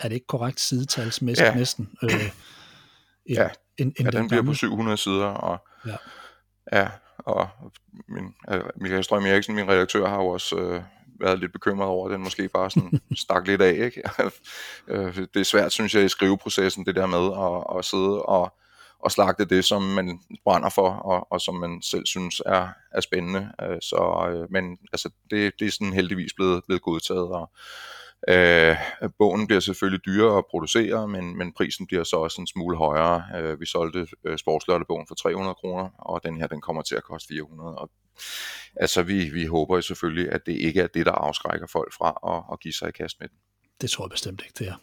Er 0.00 0.08
det 0.08 0.14
ikke 0.14 0.26
korrekt 0.26 0.60
sidetalsmæssigt 0.60 1.48
ja. 1.48 1.54
næsten? 1.54 1.90
Øh, 2.02 2.10
en, 2.12 2.30
ja. 3.36 3.48
En, 3.78 3.86
en 3.86 4.04
ja, 4.04 4.10
den, 4.10 4.20
den 4.20 4.28
bliver 4.28 4.42
på 4.42 4.54
700 4.54 4.96
sider, 4.96 5.26
og 5.26 5.58
ja, 5.86 5.96
ja 6.72 6.88
og 7.18 7.48
min, 8.08 8.24
uh, 8.52 8.60
Michael 8.76 9.04
Strøm 9.04 9.26
Eriksen, 9.26 9.54
min 9.54 9.68
redaktør, 9.68 10.08
har 10.08 10.16
jo 10.16 10.26
også 10.26 10.56
uh, 10.56 10.82
været 11.20 11.38
lidt 11.38 11.52
bekymret 11.52 11.88
over, 11.88 12.08
at 12.08 12.12
den 12.12 12.22
måske 12.22 12.48
bare 12.48 12.70
sådan 12.70 13.00
stak 13.24 13.46
lidt 13.46 13.62
af. 13.62 13.84
Ikke? 13.84 14.02
Øh, 14.88 15.16
det 15.16 15.40
er 15.40 15.44
svært, 15.44 15.72
synes 15.72 15.94
jeg, 15.94 16.04
i 16.04 16.08
skriveprocessen, 16.08 16.86
det 16.86 16.96
der 16.96 17.06
med 17.06 17.24
at, 17.44 17.78
at 17.78 17.84
sidde 17.84 18.22
og, 18.22 18.52
og 18.98 19.10
slagte 19.10 19.44
det, 19.44 19.64
som 19.64 19.82
man 19.82 20.20
brænder 20.44 20.68
for, 20.68 20.90
og, 20.90 21.32
og 21.32 21.40
som 21.40 21.54
man 21.54 21.82
selv 21.82 22.06
synes 22.06 22.42
er, 22.46 22.68
er 22.92 23.00
spændende. 23.00 23.52
Så, 23.80 24.46
men 24.50 24.78
altså, 24.92 25.10
det, 25.30 25.52
det 25.58 25.66
er 25.66 25.70
sådan 25.70 25.92
heldigvis 25.92 26.32
blevet, 26.34 26.64
blevet 26.66 26.82
godtaget, 26.82 27.28
og, 27.28 27.50
Øh, 28.28 28.76
bogen 29.18 29.46
bliver 29.46 29.60
selvfølgelig 29.60 30.04
dyrere 30.04 30.38
at 30.38 30.46
producere, 30.50 31.08
men, 31.08 31.38
men 31.38 31.52
prisen 31.52 31.86
bliver 31.86 32.04
så 32.04 32.16
også 32.16 32.40
en 32.40 32.46
smule 32.46 32.76
højere. 32.76 33.24
Øh, 33.36 33.60
vi 33.60 33.66
solgte 33.66 34.06
øh, 34.24 34.38
sportslørtebogen 34.38 35.06
for 35.08 35.14
300 35.14 35.54
kroner, 35.54 35.88
og 35.98 36.24
den 36.24 36.36
her 36.36 36.46
den 36.46 36.60
kommer 36.60 36.82
til 36.82 36.94
at 36.94 37.04
koste 37.04 37.28
400. 37.28 37.78
Og, 37.78 37.90
altså 38.76 39.02
vi, 39.02 39.30
vi 39.30 39.46
håber 39.46 39.80
selvfølgelig, 39.80 40.32
at 40.32 40.40
det 40.46 40.52
ikke 40.52 40.80
er 40.80 40.86
det, 40.86 41.06
der 41.06 41.12
afskrækker 41.12 41.66
folk 41.66 41.92
fra 41.92 42.34
at, 42.36 42.52
at 42.52 42.60
give 42.60 42.74
sig 42.74 42.88
i 42.88 42.92
kast 42.92 43.20
med 43.20 43.28
den. 43.28 43.36
Det 43.80 43.90
tror 43.90 44.04
jeg 44.04 44.10
bestemt 44.10 44.42
ikke, 44.44 44.54
det 44.58 44.68
er. 44.68 44.74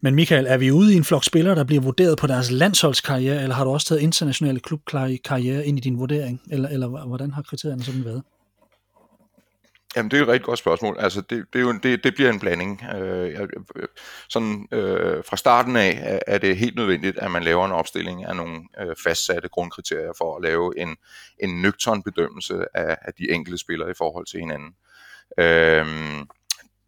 Men 0.00 0.14
Michael, 0.14 0.46
er 0.46 0.56
vi 0.56 0.70
ude 0.70 0.94
i 0.94 0.96
en 0.96 1.04
flok 1.04 1.24
spillere, 1.24 1.54
der 1.54 1.64
bliver 1.64 1.82
vurderet 1.82 2.18
på 2.18 2.26
deres 2.26 2.50
landsholdskarriere, 2.50 3.42
eller 3.42 3.54
har 3.54 3.64
du 3.64 3.70
også 3.70 3.86
taget 3.86 4.00
internationale 4.00 4.60
klubkarriere 4.60 5.66
ind 5.66 5.78
i 5.78 5.80
din 5.80 5.98
vurdering, 5.98 6.42
eller, 6.50 6.68
eller 6.68 7.06
hvordan 7.06 7.30
har 7.30 7.42
kriterierne 7.42 7.84
sådan 7.84 8.04
været? 8.04 8.22
Jamen, 9.98 10.10
det 10.10 10.18
er 10.18 10.22
et 10.22 10.28
rigtig 10.28 10.44
godt 10.44 10.58
spørgsmål. 10.58 10.96
Altså, 10.98 11.20
det, 11.20 11.46
det, 11.52 11.58
er 11.58 11.62
jo, 11.62 11.72
det, 11.72 12.04
det 12.04 12.14
bliver 12.14 12.30
en 12.30 12.40
blanding. 12.40 12.82
Øh, 12.94 13.40
øh 13.40 13.48
sådan, 14.28 14.68
øh, 14.72 15.24
fra 15.24 15.36
starten 15.36 15.76
af 15.76 16.20
er 16.26 16.38
det 16.38 16.56
helt 16.56 16.76
nødvendigt, 16.76 17.18
at 17.18 17.30
man 17.30 17.42
laver 17.42 17.66
en 17.66 17.72
opstilling 17.72 18.24
af 18.24 18.36
nogle 18.36 18.60
øh, 18.80 18.96
fastsatte 19.04 19.48
grundkriterier 19.48 20.12
for 20.18 20.36
at 20.36 20.42
lave 20.42 20.78
en, 20.78 20.96
en 21.38 21.62
nøgtern 21.62 22.02
bedømmelse 22.02 22.64
af, 22.74 22.96
af 23.02 23.12
de 23.18 23.30
enkelte 23.30 23.58
spillere 23.58 23.90
i 23.90 23.94
forhold 23.98 24.26
til 24.26 24.40
hinanden. 24.40 24.74
Øh, 25.38 25.86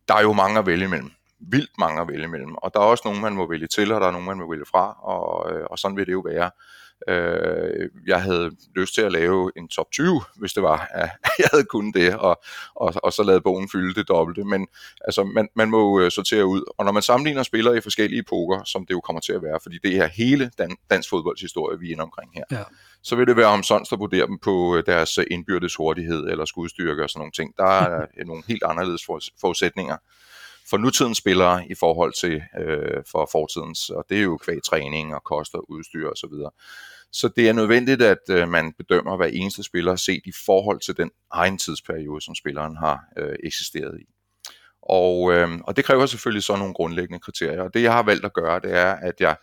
der 0.09 0.15
er 0.15 0.23
jo 0.23 0.33
mange 0.33 0.59
at 0.59 0.67
vælge 0.67 0.85
imellem. 0.85 1.11
Vildt 1.41 1.79
mange 1.79 2.01
at 2.01 2.09
vælge 2.09 2.25
imellem. 2.25 2.55
Og 2.55 2.75
der 2.75 2.81
er 2.81 2.85
også 2.85 3.03
nogle, 3.05 3.21
man 3.21 3.33
må 3.33 3.49
vælge 3.49 3.67
til, 3.67 3.93
og 3.93 4.01
der 4.01 4.07
er 4.07 4.11
nogle, 4.11 4.27
man 4.27 4.39
må 4.39 4.51
vælge 4.51 4.67
fra. 4.67 4.97
Og, 5.03 5.53
øh, 5.53 5.67
og 5.71 5.79
sådan 5.79 5.97
vil 5.97 6.07
det 6.07 6.13
jo 6.13 6.21
være. 6.21 6.51
Øh, 7.09 7.89
jeg 8.07 8.23
havde 8.23 8.51
lyst 8.77 8.95
til 8.95 9.03
at 9.03 9.13
lave 9.13 9.53
en 9.57 9.69
top 9.69 9.91
20, 9.93 10.21
hvis 10.37 10.53
det 10.53 10.63
var, 10.63 10.89
at 10.91 11.11
jeg 11.39 11.49
havde 11.53 11.65
kunnet 11.65 11.95
det, 11.95 12.15
og, 12.15 12.41
og, 12.75 12.95
og 13.03 13.13
så 13.13 13.23
lade 13.23 13.41
bogen 13.41 13.69
fylde 13.69 13.95
det 13.95 14.09
dobbelte. 14.09 14.45
Men 14.45 14.67
altså, 15.05 15.25
man, 15.25 15.49
man 15.57 15.71
må 15.71 16.01
øh, 16.01 16.11
sortere 16.11 16.47
ud. 16.47 16.63
Og 16.79 16.85
når 16.85 16.93
man 16.93 17.03
sammenligner 17.03 17.43
spillere 17.43 17.77
i 17.77 17.81
forskellige 17.81 18.21
epoker, 18.21 18.65
som 18.65 18.87
det 18.87 18.95
jo 18.95 19.01
kommer 19.01 19.21
til 19.21 19.33
at 19.33 19.43
være, 19.43 19.59
fordi 19.63 19.79
det 19.83 19.97
er 19.97 20.07
hele 20.07 20.51
dan, 20.59 20.77
dansk 20.91 21.11
fodboldshistorie, 21.11 21.79
vi 21.79 21.89
er 21.89 21.93
inde 21.93 22.03
omkring 22.03 22.31
her, 22.35 22.45
ja. 22.51 22.63
så 23.03 23.17
vil 23.17 23.27
det 23.27 23.37
være 23.37 23.47
om 23.47 23.63
sådan, 23.63 23.87
der 23.91 23.97
vurderer 23.97 24.27
dem 24.27 24.39
på 24.39 24.77
øh, 24.77 24.87
deres 24.87 25.19
indbyrdes 25.31 25.77
hurtighed 25.77 26.27
eller 26.27 26.45
skudstyrke 26.45 27.03
og 27.03 27.11
sådan 27.11 27.21
nogle 27.21 27.33
ting. 27.33 27.55
Der 27.57 27.65
er 27.65 28.07
nogle 28.27 28.43
helt 28.49 28.63
anderledes 28.63 29.03
forudsætninger 29.41 29.97
for 30.71 30.77
nutidens 30.77 31.19
spillere 31.19 31.67
i 31.71 31.75
forhold 31.75 32.13
til 32.13 32.43
øh, 32.61 33.03
for 33.11 33.29
fortidens, 33.33 33.91
og 33.91 34.05
det 34.09 34.19
er 34.19 34.23
jo 34.23 34.37
kvæg 34.37 34.59
træning 34.65 35.15
og 35.15 35.25
kost 35.25 35.55
og 35.55 35.71
udstyr 35.71 36.09
osv. 36.09 36.17
Så, 36.17 36.29
videre. 36.31 36.51
så 37.13 37.29
det 37.37 37.49
er 37.49 37.53
nødvendigt, 37.53 38.03
at 38.03 38.25
øh, 38.31 38.49
man 38.49 38.73
bedømmer 38.79 39.17
hver 39.17 39.27
eneste 39.27 39.63
spiller 39.63 39.97
set 39.97 40.23
i 40.25 40.33
forhold 40.47 40.81
til 40.81 40.97
den 40.97 41.11
egen 41.33 41.59
tidsperiode, 41.59 42.21
som 42.21 42.35
spilleren 42.35 42.77
har 42.77 43.01
øh, 43.19 43.37
eksisteret 43.45 44.01
i. 44.01 44.05
Og, 44.83 45.33
øh, 45.33 45.49
og 45.65 45.77
det 45.77 45.85
kræver 45.85 46.07
selvfølgelig 46.07 46.43
så 46.43 46.57
nogle 46.57 46.75
grundlæggende 46.75 47.21
kriterier. 47.21 47.63
Og 47.63 47.75
det 47.75 47.83
jeg 47.83 47.93
har 47.93 48.03
valgt 48.03 48.25
at 48.25 48.33
gøre, 48.33 48.61
det 48.61 48.73
er, 48.73 48.93
at 48.93 49.15
jeg, 49.21 49.37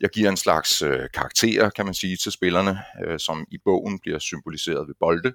jeg 0.00 0.10
giver 0.10 0.30
en 0.30 0.36
slags 0.36 0.82
øh, 0.82 1.08
karakterer, 1.14 1.70
kan 1.70 1.84
man 1.84 1.94
sige, 1.94 2.16
til 2.16 2.32
spillerne, 2.32 2.78
øh, 3.06 3.18
som 3.18 3.46
i 3.50 3.58
bogen 3.64 3.98
bliver 3.98 4.18
symboliseret 4.18 4.88
ved 4.88 4.94
bolde, 5.00 5.32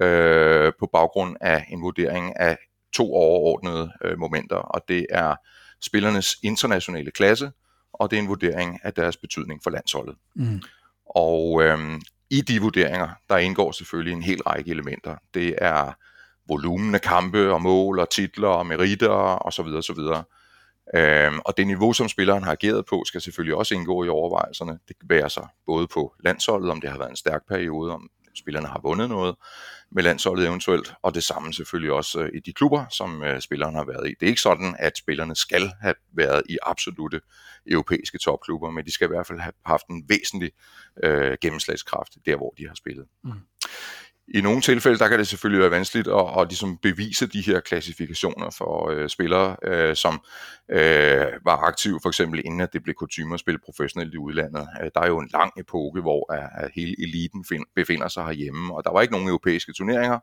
øh, 0.00 0.72
på 0.78 0.88
baggrund 0.92 1.36
af 1.40 1.66
en 1.68 1.82
vurdering 1.82 2.40
af 2.40 2.58
to 2.92 3.14
overordnede 3.14 3.92
øh, 4.04 4.18
momenter, 4.18 4.56
og 4.56 4.80
det 4.88 5.06
er 5.10 5.36
spillernes 5.80 6.36
internationale 6.42 7.10
klasse, 7.10 7.52
og 7.92 8.10
det 8.10 8.16
er 8.16 8.22
en 8.22 8.28
vurdering 8.28 8.80
af 8.82 8.94
deres 8.94 9.16
betydning 9.16 9.60
for 9.62 9.70
landsholdet. 9.70 10.16
Mm. 10.34 10.62
Og 11.06 11.62
øhm, 11.62 12.02
i 12.30 12.40
de 12.40 12.60
vurderinger, 12.60 13.08
der 13.28 13.36
indgår 13.36 13.72
selvfølgelig 13.72 14.12
en 14.12 14.22
hel 14.22 14.42
række 14.42 14.70
elementer. 14.70 15.16
Det 15.34 15.54
er 15.58 15.92
volumen 16.48 16.94
af 16.94 17.00
kampe 17.00 17.52
og 17.52 17.62
mål 17.62 17.98
og 17.98 18.10
titler 18.10 18.48
og 18.48 18.66
meritter 18.66 19.08
osv. 19.46 19.66
osv. 19.66 19.98
Øhm, 20.94 21.38
og 21.44 21.56
det 21.56 21.66
niveau, 21.66 21.92
som 21.92 22.08
spilleren 22.08 22.42
har 22.44 22.52
ageret 22.52 22.86
på, 22.86 23.02
skal 23.06 23.20
selvfølgelig 23.20 23.54
også 23.54 23.74
indgå 23.74 24.04
i 24.04 24.08
overvejelserne. 24.08 24.78
Det 24.88 24.98
kan 24.98 25.08
være 25.08 25.30
sig 25.30 25.46
både 25.66 25.86
på 25.86 26.14
landsholdet, 26.24 26.70
om 26.70 26.80
det 26.80 26.90
har 26.90 26.98
været 26.98 27.10
en 27.10 27.16
stærk 27.16 27.48
periode, 27.48 27.92
om 27.92 28.10
spillerne 28.34 28.66
har 28.66 28.80
vundet 28.82 29.08
noget 29.08 29.36
med 29.90 30.02
landsholdet 30.02 30.46
eventuelt, 30.46 30.94
og 31.02 31.14
det 31.14 31.24
samme 31.24 31.52
selvfølgelig 31.52 31.92
også 31.92 32.20
øh, 32.20 32.30
i 32.34 32.40
de 32.40 32.52
klubber, 32.52 32.84
som 32.90 33.22
øh, 33.22 33.40
spillerne 33.40 33.76
har 33.76 33.84
været 33.84 34.08
i. 34.08 34.14
Det 34.20 34.26
er 34.26 34.30
ikke 34.30 34.40
sådan, 34.40 34.76
at 34.78 34.98
spillerne 34.98 35.36
skal 35.36 35.72
have 35.80 35.94
været 36.12 36.42
i 36.48 36.58
absolute 36.62 37.20
europæiske 37.66 38.18
topklubber, 38.18 38.70
men 38.70 38.86
de 38.86 38.92
skal 38.92 39.04
i 39.04 39.08
hvert 39.08 39.26
fald 39.26 39.38
have 39.38 39.52
haft 39.66 39.86
en 39.86 40.04
væsentlig 40.08 40.50
øh, 41.04 41.36
gennemslagskraft 41.40 42.12
der, 42.26 42.36
hvor 42.36 42.54
de 42.58 42.66
har 42.66 42.74
spillet. 42.74 43.06
Mm. 43.24 43.32
I 44.28 44.40
nogle 44.40 44.60
tilfælde, 44.60 44.98
der 44.98 45.08
kan 45.08 45.18
det 45.18 45.28
selvfølgelig 45.28 45.60
være 45.60 45.70
vanskeligt 45.70 46.08
at, 46.08 46.40
at 46.40 46.48
ligesom 46.48 46.78
bevise 46.78 47.26
de 47.26 47.40
her 47.40 47.60
klassifikationer 47.60 48.50
for 48.50 48.90
øh, 48.90 49.08
spillere, 49.08 49.56
øh, 49.64 49.96
som 49.96 50.24
øh, 50.70 51.26
var 51.44 51.56
aktive 51.56 52.00
for 52.02 52.08
eksempel 52.08 52.42
inden 52.44 52.60
at 52.60 52.72
det 52.72 52.82
blev 52.82 52.94
kutume 52.94 53.34
at 53.34 53.40
spille 53.40 53.60
professionelt 53.64 54.14
i 54.14 54.18
udlandet. 54.18 54.68
Øh, 54.82 54.90
der 54.94 55.00
er 55.00 55.06
jo 55.06 55.18
en 55.18 55.30
lang 55.32 55.52
epoke, 55.58 56.00
hvor 56.00 56.32
at, 56.32 56.48
at 56.54 56.70
hele 56.74 56.94
eliten 57.02 57.44
find, 57.48 57.64
befinder 57.76 58.08
sig 58.08 58.24
herhjemme, 58.24 58.74
og 58.74 58.84
der 58.84 58.92
var 58.92 59.00
ikke 59.00 59.12
nogen 59.12 59.28
europæiske 59.28 59.72
turneringer, 59.72 60.18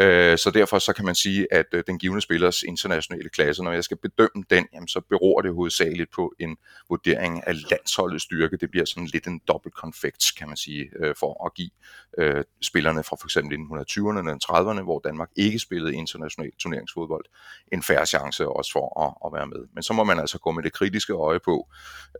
Øh, 0.00 0.38
så 0.38 0.50
derfor 0.50 0.78
så 0.78 0.92
kan 0.92 1.04
man 1.04 1.14
sige, 1.14 1.46
at 1.50 1.66
øh, 1.72 1.84
den 1.86 1.98
givende 1.98 2.20
spillers 2.20 2.62
internationale 2.62 3.28
klasse, 3.28 3.62
når 3.62 3.72
jeg 3.72 3.84
skal 3.84 3.96
bedømme 3.96 4.44
den, 4.50 4.66
jamen, 4.74 4.88
så 4.88 5.00
beror 5.00 5.40
det 5.40 5.54
hovedsageligt 5.54 6.10
på 6.10 6.32
en 6.38 6.56
vurdering 6.88 7.46
af 7.46 7.70
landsholdets 7.70 8.24
styrke. 8.24 8.56
Det 8.56 8.70
bliver 8.70 8.84
sådan 8.84 9.06
lidt 9.06 9.26
en 9.26 9.40
dobbelt 9.48 9.74
konfekt, 9.74 10.24
kan 10.38 10.48
man 10.48 10.56
sige, 10.56 10.90
øh, 10.98 11.14
for 11.18 11.46
at 11.46 11.54
give 11.54 11.70
øh, 12.18 12.44
spillerne 12.62 13.02
fra 13.04 13.16
for 13.16 13.26
eksempel 13.26 13.56
1920'erne 13.56 14.48
og 14.50 14.70
30'erne, 14.72 14.82
hvor 14.82 15.00
Danmark 15.04 15.30
ikke 15.36 15.58
spillede 15.58 15.94
international 15.94 16.50
turneringsfodbold, 16.58 17.24
en 17.72 17.82
færre 17.82 18.06
chance 18.06 18.48
også 18.48 18.72
for 18.72 19.00
at, 19.06 19.14
at 19.26 19.38
være 19.38 19.46
med. 19.46 19.68
Men 19.74 19.82
så 19.82 19.92
må 19.92 20.04
man 20.04 20.18
altså 20.18 20.38
gå 20.38 20.50
med 20.50 20.62
det 20.62 20.72
kritiske 20.72 21.12
øje 21.12 21.40
på, 21.40 21.68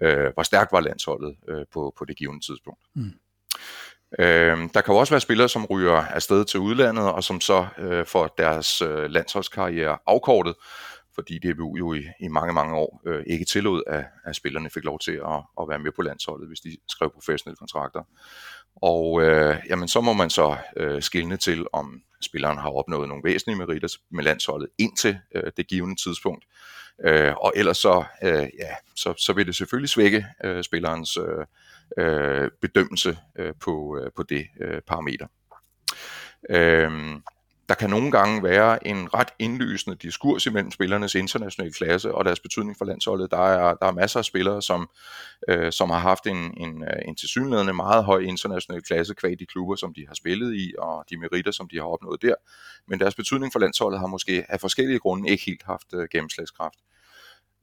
øh, 0.02 0.33
hvor 0.35 0.43
stærkt 0.43 0.73
var 0.73 0.81
landsholdet 0.81 1.37
øh, 1.49 1.67
på, 1.73 1.95
på 1.99 2.05
det 2.05 2.17
givende 2.17 2.47
tidspunkt. 2.47 2.81
Mm. 2.95 3.12
Øh, 4.19 4.59
der 4.75 4.81
kan 4.81 4.95
jo 4.95 4.97
også 4.97 5.12
være 5.12 5.21
spillere, 5.21 5.49
som 5.49 5.66
ryger 5.66 5.97
afsted 5.97 6.45
til 6.45 6.61
udlandet, 6.61 7.04
og 7.04 7.25
som 7.25 7.40
så 7.40 7.66
øh, 7.78 8.07
får 8.07 8.35
deres 8.38 8.83
øh, 8.83 9.11
landsholdskarriere 9.11 9.99
afkortet, 10.07 10.54
fordi 11.14 11.38
DBU 11.38 11.76
jo 11.76 11.95
i, 11.95 12.04
i 12.21 12.28
mange, 12.28 12.52
mange 12.52 12.75
år 12.75 13.02
øh, 13.07 13.25
ikke 13.26 13.45
tillod, 13.45 13.83
at, 13.87 14.04
at 14.25 14.37
spillerne 14.37 14.71
fik 14.71 14.85
lov 14.85 14.99
til 14.99 15.12
at, 15.12 15.42
at 15.61 15.69
være 15.69 15.78
med 15.78 15.92
på 15.97 16.02
landsholdet, 16.02 16.49
hvis 16.49 16.61
de 16.61 16.76
skrev 16.88 17.11
professionelle 17.11 17.57
kontrakter. 17.57 18.02
Og 18.76 19.23
øh, 19.23 19.57
jamen, 19.69 19.88
så 19.88 20.00
må 20.00 20.12
man 20.12 20.31
så 20.31 20.57
øh, 20.76 21.02
skille 21.02 21.37
til, 21.37 21.66
om 21.73 22.02
spilleren 22.23 22.59
har 22.59 22.71
opnået 22.71 23.09
nogle 23.09 23.25
væsentlige 23.25 23.59
meritter 23.59 23.88
med 24.11 24.25
landsholdet 24.25 24.69
indtil 24.78 25.19
øh, 25.35 25.52
det 25.57 25.69
givende 25.69 26.02
tidspunkt. 26.02 26.45
Øh, 27.04 27.35
og 27.37 27.52
ellers 27.57 27.78
så, 27.78 28.04
øh, 28.23 28.49
ja, 28.59 28.75
så, 28.97 29.14
så 29.19 29.33
vil 29.33 29.47
det 29.47 29.57
selvfølgelig 29.57 29.88
svække 29.88 30.26
øh, 30.45 30.64
spillerens 30.64 31.16
øh, 31.16 31.47
øh, 31.99 32.50
bedømmelse 32.61 33.18
øh, 33.38 33.54
på, 33.61 33.99
øh, 33.99 34.11
på 34.16 34.22
det 34.22 34.46
øh, 34.61 34.80
parameter. 34.87 35.26
Øh, 36.50 37.20
der 37.68 37.75
kan 37.75 37.90
nogle 37.90 38.11
gange 38.11 38.42
være 38.42 38.87
en 38.87 39.14
ret 39.14 39.28
indlysende 39.38 39.96
diskurs 39.96 40.46
imellem 40.46 40.70
spillernes 40.70 41.14
internationale 41.14 41.72
klasse 41.72 42.14
og 42.14 42.25
deres 42.25 42.40
betydning 42.40 42.78
for 42.78 42.84
landsholdet. 42.84 43.30
Der 43.30 43.38
er, 43.38 43.75
der 43.75 43.87
er 43.87 43.92
masser 43.92 44.18
af 44.18 44.25
spillere, 44.25 44.62
som, 44.62 44.90
øh, 45.49 45.72
som 45.72 45.90
har 45.90 45.99
haft 45.99 46.26
en, 46.26 46.37
en, 46.37 46.82
øh, 46.82 47.02
en 47.08 47.16
tilsyneladende 47.16 47.72
meget 47.72 48.04
høj 48.04 48.18
international 48.20 48.82
klasse 48.82 49.14
kvad 49.14 49.37
de 49.37 49.46
klubber, 49.46 49.76
som 49.76 49.94
de 49.94 50.06
har 50.06 50.14
spillet 50.14 50.54
i, 50.54 50.75
og 50.78 51.04
de 51.11 51.16
meritter, 51.16 51.52
som 51.52 51.68
de 51.68 51.76
har 51.76 51.84
opnået 51.84 52.22
der. 52.22 52.34
Men 52.88 53.00
deres 53.00 53.14
betydning 53.14 53.52
for 53.52 53.61
landsholdet 53.61 54.00
har 54.00 54.06
måske 54.06 54.44
af 54.49 54.61
forskellige 54.61 54.99
grunde 54.99 55.28
ikke 55.28 55.44
helt 55.44 55.62
haft 55.62 55.87
øh, 55.94 56.08
gennemslagskraft. 56.12 56.78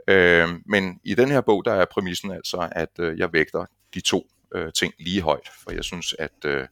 Øh, 0.08 0.48
men 0.66 1.00
i 1.04 1.16
den 1.16 1.30
her 1.30 1.42
bog, 1.42 1.66
der 1.66 1.74
er 1.74 1.86
præmissen 1.92 2.32
altså, 2.32 2.70
at 2.72 3.00
øh, 3.00 3.20
jeg 3.20 3.34
vægter 3.34 3.66
de 3.94 4.02
to 4.02 4.30
øh, 4.56 4.74
ting 4.74 4.94
lige 5.00 5.22
højt, 5.22 5.50
for 5.64 5.72
jeg 5.72 5.84
synes, 5.84 6.16
at 6.20 6.46
øh, 6.46 6.68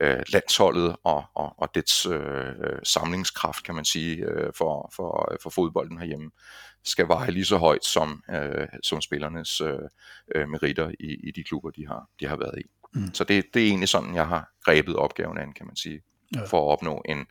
øh, 0.00 0.22
landsholdet 0.28 0.96
og, 1.04 1.24
og, 1.34 1.54
og 1.58 1.74
dets 1.74 2.06
øh, 2.06 2.54
samlingskraft, 2.82 3.64
kan 3.64 3.74
man 3.74 3.84
sige, 3.84 4.16
øh, 4.16 4.52
for, 4.54 4.92
for, 4.96 5.36
for 5.42 5.50
fodbolden 5.50 5.98
herhjemme, 5.98 6.30
skal 6.84 7.08
veje 7.08 7.30
lige 7.30 7.44
så 7.44 7.56
højt 7.56 7.84
som, 7.84 8.22
øh, 8.30 8.68
som 8.82 9.00
spillernes 9.00 9.60
øh, 9.60 9.78
øh, 10.34 10.48
meritter 10.48 10.90
i, 11.00 11.28
i 11.28 11.30
de 11.30 11.44
klubber, 11.44 11.70
de 11.70 11.86
har, 11.86 12.08
de 12.20 12.26
har 12.26 12.36
været 12.36 12.58
i. 12.58 12.64
Mm. 12.94 13.14
Så 13.14 13.24
det, 13.24 13.54
det 13.54 13.62
er 13.62 13.66
egentlig 13.66 13.88
sådan, 13.88 14.14
jeg 14.14 14.26
har 14.26 14.50
grebet 14.64 14.96
opgaven 14.96 15.38
an, 15.38 15.52
kan 15.52 15.66
man 15.66 15.76
sige, 15.76 16.02
ja. 16.34 16.44
for 16.44 16.68
at 16.68 16.72
opnå 16.72 17.02
en, 17.08 17.26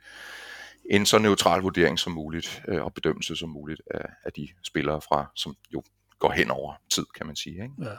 en 0.89 1.05
så 1.05 1.17
neutral 1.17 1.61
vurdering 1.61 1.99
som 1.99 2.13
muligt 2.13 2.61
øh, 2.67 2.83
og 2.83 2.93
bedømmelse 2.93 3.35
som 3.35 3.49
muligt 3.49 3.81
af, 3.91 4.05
af 4.23 4.31
de 4.33 4.47
spillere 4.63 5.01
fra, 5.01 5.31
som 5.35 5.55
jo 5.73 5.83
går 6.19 6.31
hen 6.31 6.51
over 6.51 6.73
tid, 6.89 7.05
kan 7.15 7.25
man 7.25 7.35
sige. 7.35 7.63
Ikke? 7.63 7.73
Ja. 7.81 7.95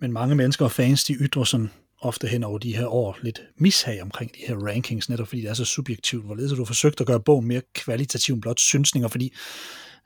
Men 0.00 0.12
mange 0.12 0.34
mennesker 0.34 0.64
og 0.64 0.72
fans, 0.72 1.04
de 1.04 1.14
ytrer 1.14 1.44
sådan 1.44 1.70
ofte 2.00 2.28
hen 2.28 2.44
over 2.44 2.58
de 2.58 2.76
her 2.76 2.86
år 2.86 3.18
lidt 3.22 3.42
mishag 3.56 4.02
omkring 4.02 4.34
de 4.34 4.40
her 4.48 4.56
rankings, 4.56 5.08
netop 5.08 5.28
fordi 5.28 5.40
det 5.40 5.50
er 5.50 5.54
så 5.54 5.64
subjektivt. 5.64 6.24
Hvorledes 6.24 6.50
har 6.50 6.56
du 6.56 6.64
forsøgt 6.64 7.00
at 7.00 7.06
gøre 7.06 7.20
bogen 7.20 7.46
mere 7.46 7.62
kvalitativ 7.74 8.34
end 8.34 8.42
blot 8.42 8.60
synsninger, 8.60 9.08
fordi 9.08 9.34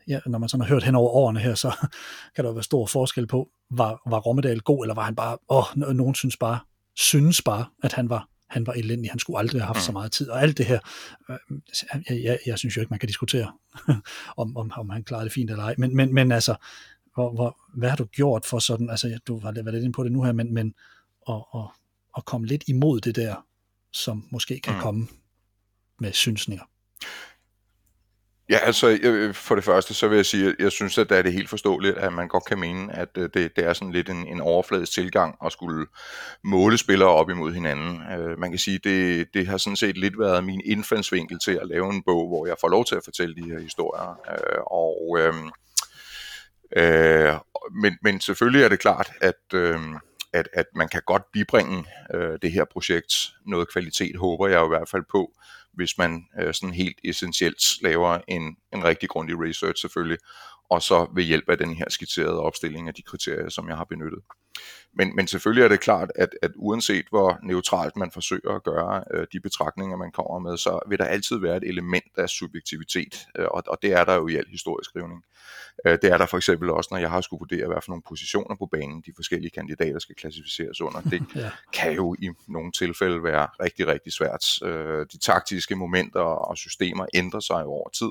ja, 0.09 0.19
når 0.27 0.39
man 0.39 0.49
sådan 0.49 0.67
har 0.67 0.69
hørt 0.69 0.85
hen 0.85 0.95
over 0.95 1.11
årene 1.11 1.41
her, 1.41 1.55
så 1.55 1.73
kan 2.37 2.45
der 2.45 2.53
være 2.53 2.63
stor 2.63 2.87
forskel 2.87 3.27
på, 3.27 3.49
var, 3.71 4.03
var 4.11 4.21
Rommedal 4.21 4.61
god, 4.61 4.85
eller 4.85 4.95
var 4.95 5.05
han 5.05 5.17
bare, 5.17 5.39
åh, 5.49 5.97
nogen 5.97 6.15
synes 6.15 6.37
bare, 6.37 6.59
synes 6.97 7.43
bare, 7.43 7.65
at 7.83 7.93
han 7.93 8.11
var 8.11 8.27
han 8.51 8.67
var 8.67 8.73
elendig, 8.73 9.11
han 9.11 9.19
skulle 9.19 9.39
aldrig 9.39 9.61
have 9.61 9.67
haft 9.67 9.83
så 9.83 9.91
mm. 9.91 9.93
meget 9.93 10.13
tid, 10.13 10.29
og 10.29 10.43
alt 10.43 10.59
det 10.59 10.67
her, 10.67 10.79
øh, 11.31 11.37
jeg, 12.09 12.23
jeg, 12.25 12.39
jeg 12.47 12.59
synes 12.59 12.77
jo 12.77 12.81
ikke, 12.81 12.91
man 12.91 12.99
kan 12.99 13.07
diskutere, 13.07 13.53
om, 14.43 14.57
om, 14.57 14.73
om 14.77 14.91
han 14.91 15.05
klarede 15.05 15.25
det 15.25 15.33
fint 15.33 15.51
eller 15.51 15.65
ej, 15.65 15.75
men, 15.79 15.97
men, 15.97 16.15
men 16.15 16.33
altså, 16.33 16.55
hvor, 17.21 17.35
hvor, 17.35 17.59
hvad 17.75 17.89
har 17.89 17.97
du 17.97 18.05
gjort 18.05 18.47
for 18.47 18.59
sådan, 18.59 18.91
altså 18.91 19.19
du 19.27 19.41
var, 19.41 19.63
var 19.65 19.71
lidt 19.71 19.85
inde 19.85 19.93
på 19.93 20.05
det 20.05 20.13
nu 20.13 20.23
her, 20.23 20.33
men, 20.33 20.55
men 20.55 20.75
at, 21.29 21.43
at, 21.55 21.61
at 22.17 22.25
komme 22.25 22.47
lidt 22.47 22.65
imod 22.69 23.01
det 23.01 23.17
der, 23.17 23.47
som 23.93 24.29
måske 24.31 24.61
kan 24.61 24.75
mm. 24.75 24.81
komme 24.81 25.09
med 25.99 26.13
synsninger? 26.13 26.65
Ja, 28.51 28.59
altså 28.59 28.99
for 29.35 29.55
det 29.55 29.65
første, 29.65 29.95
så 29.95 30.09
vil 30.09 30.17
jeg 30.17 30.27
sige, 30.27 30.49
at 30.49 30.55
jeg 30.59 30.73
synes, 30.73 30.99
at 30.99 31.09
det 31.09 31.19
er 31.19 31.23
det 31.23 31.33
helt 31.33 31.49
forståeligt, 31.49 31.97
at 31.97 32.13
man 32.13 32.29
godt 32.29 32.45
kan 32.45 32.59
mene, 32.59 32.97
at 32.97 33.09
øh, 33.17 33.31
det, 33.35 33.57
det 33.57 33.65
er 33.65 33.73
sådan 33.73 33.93
lidt 33.93 34.09
en, 34.09 34.27
en 34.27 34.41
overfladisk 34.41 34.93
tilgang 34.93 35.37
at 35.45 35.53
skulle 35.53 35.87
måle 36.45 36.79
spillere 36.79 37.09
op 37.09 37.31
imod 37.31 37.53
hinanden. 37.53 38.03
Øh, 38.13 38.39
man 38.39 38.51
kan 38.51 38.59
sige, 38.59 38.79
det, 38.85 39.29
det 39.35 39.47
har 39.47 39.57
sådan 39.57 39.77
set 39.77 39.99
lidt 39.99 40.19
været 40.19 40.45
min 40.45 40.61
indfaldsvinkel 40.65 41.39
til 41.39 41.53
at 41.53 41.69
lave 41.69 41.95
en 41.95 42.03
bog, 42.03 42.29
hvor 42.29 42.47
jeg 42.47 42.57
får 42.61 42.69
lov 42.69 42.85
til 42.85 42.95
at 42.95 43.05
fortælle 43.05 43.35
de 43.35 43.51
her 43.51 43.61
historier. 43.61 44.21
Øh, 44.31 44.63
og 44.67 45.17
øh, 45.19 45.35
øh, 46.77 47.35
men, 47.83 47.99
men 48.03 48.21
selvfølgelig 48.21 48.63
er 48.65 48.69
det 48.69 48.81
klart, 48.81 49.13
at 49.21 49.55
øh, 49.55 49.81
at, 50.33 50.49
at 50.53 50.67
man 50.75 50.89
kan 50.89 51.03
godt 51.07 51.23
bibringe 51.33 51.85
øh, 52.15 52.39
det 52.43 52.53
her 52.53 52.65
projekt 52.65 53.15
noget 53.47 53.73
kvalitet, 53.73 54.17
håber 54.17 54.49
jeg 54.49 54.65
i 54.65 54.69
hvert 54.69 54.89
fald 54.89 55.03
på 55.11 55.33
hvis 55.73 55.99
man 55.99 56.27
øh, 56.41 56.55
sådan 56.55 56.75
helt 56.75 56.99
essentielt 57.05 57.83
laver 57.83 58.19
en, 58.29 58.57
en 58.73 58.85
rigtig 58.85 59.09
grundig 59.09 59.37
research 59.41 59.81
selvfølgelig, 59.81 60.19
og 60.71 60.83
så 60.83 61.11
ved 61.15 61.25
hjælp 61.25 61.49
af 61.49 61.59
den 61.59 61.75
her 61.75 61.85
skitserede 61.89 62.41
opstilling 62.41 62.89
af 62.89 62.95
de 62.95 63.03
kriterier, 63.03 63.49
som 63.49 63.69
jeg 63.69 63.77
har 63.77 63.85
benyttet. 63.85 64.21
Men, 64.95 65.17
men 65.17 65.27
selvfølgelig 65.27 65.65
er 65.65 65.69
det 65.69 65.81
klart, 65.81 66.13
at, 66.15 66.29
at 66.43 66.51
uanset 66.57 67.07
hvor 67.11 67.39
neutralt 67.43 67.97
man 67.97 68.11
forsøger 68.11 68.51
at 68.55 68.65
gøre 68.65 69.05
øh, 69.15 69.27
de 69.33 69.41
betragtninger, 69.41 69.97
man 69.97 70.13
kommer 70.13 70.39
med, 70.39 70.57
så 70.57 70.79
vil 70.89 70.99
der 70.99 71.05
altid 71.05 71.39
være 71.39 71.57
et 71.57 71.63
element 71.63 72.13
af 72.19 72.29
subjektivitet, 72.29 73.27
øh, 73.39 73.47
og, 73.51 73.63
og 73.67 73.79
det 73.83 73.93
er 73.93 74.05
der 74.05 74.15
jo 74.15 74.29
i 74.29 74.37
al 74.37 74.45
historisk 74.49 74.91
skrivning. 74.91 75.25
Øh, 75.87 75.99
det 76.03 76.13
er 76.13 76.19
der 76.19 76.27
for 76.27 76.37
eksempel 76.37 76.71
også, 76.71 76.89
når 76.91 76.99
jeg 76.99 77.11
har 77.11 77.21
skulle 77.21 77.39
vurdere, 77.39 77.67
hvad 77.67 77.77
for 77.85 77.91
nogle 77.91 78.03
positioner 78.09 78.57
på 78.57 78.69
banen 78.73 79.03
de 79.07 79.13
forskellige 79.17 79.51
kandidater 79.51 79.99
skal 79.99 80.15
klassificeres 80.15 80.81
under. 80.81 81.01
Det 81.01 81.23
ja. 81.37 81.51
kan 81.73 81.93
jo 81.93 82.17
i 82.19 82.29
nogle 82.49 82.73
tilfælde 82.73 83.25
være 83.25 83.49
rigtig, 83.63 83.87
rigtig 83.87 84.13
svært. 84.13 84.63
Øh, 84.63 85.07
de 85.13 85.19
taktiske 85.19 85.77
momenter 85.77 86.21
og 86.21 86.57
systemer 86.57 87.07
ændrer 87.15 87.41
sig 87.41 87.65
over 87.65 87.89
tid, 87.89 88.10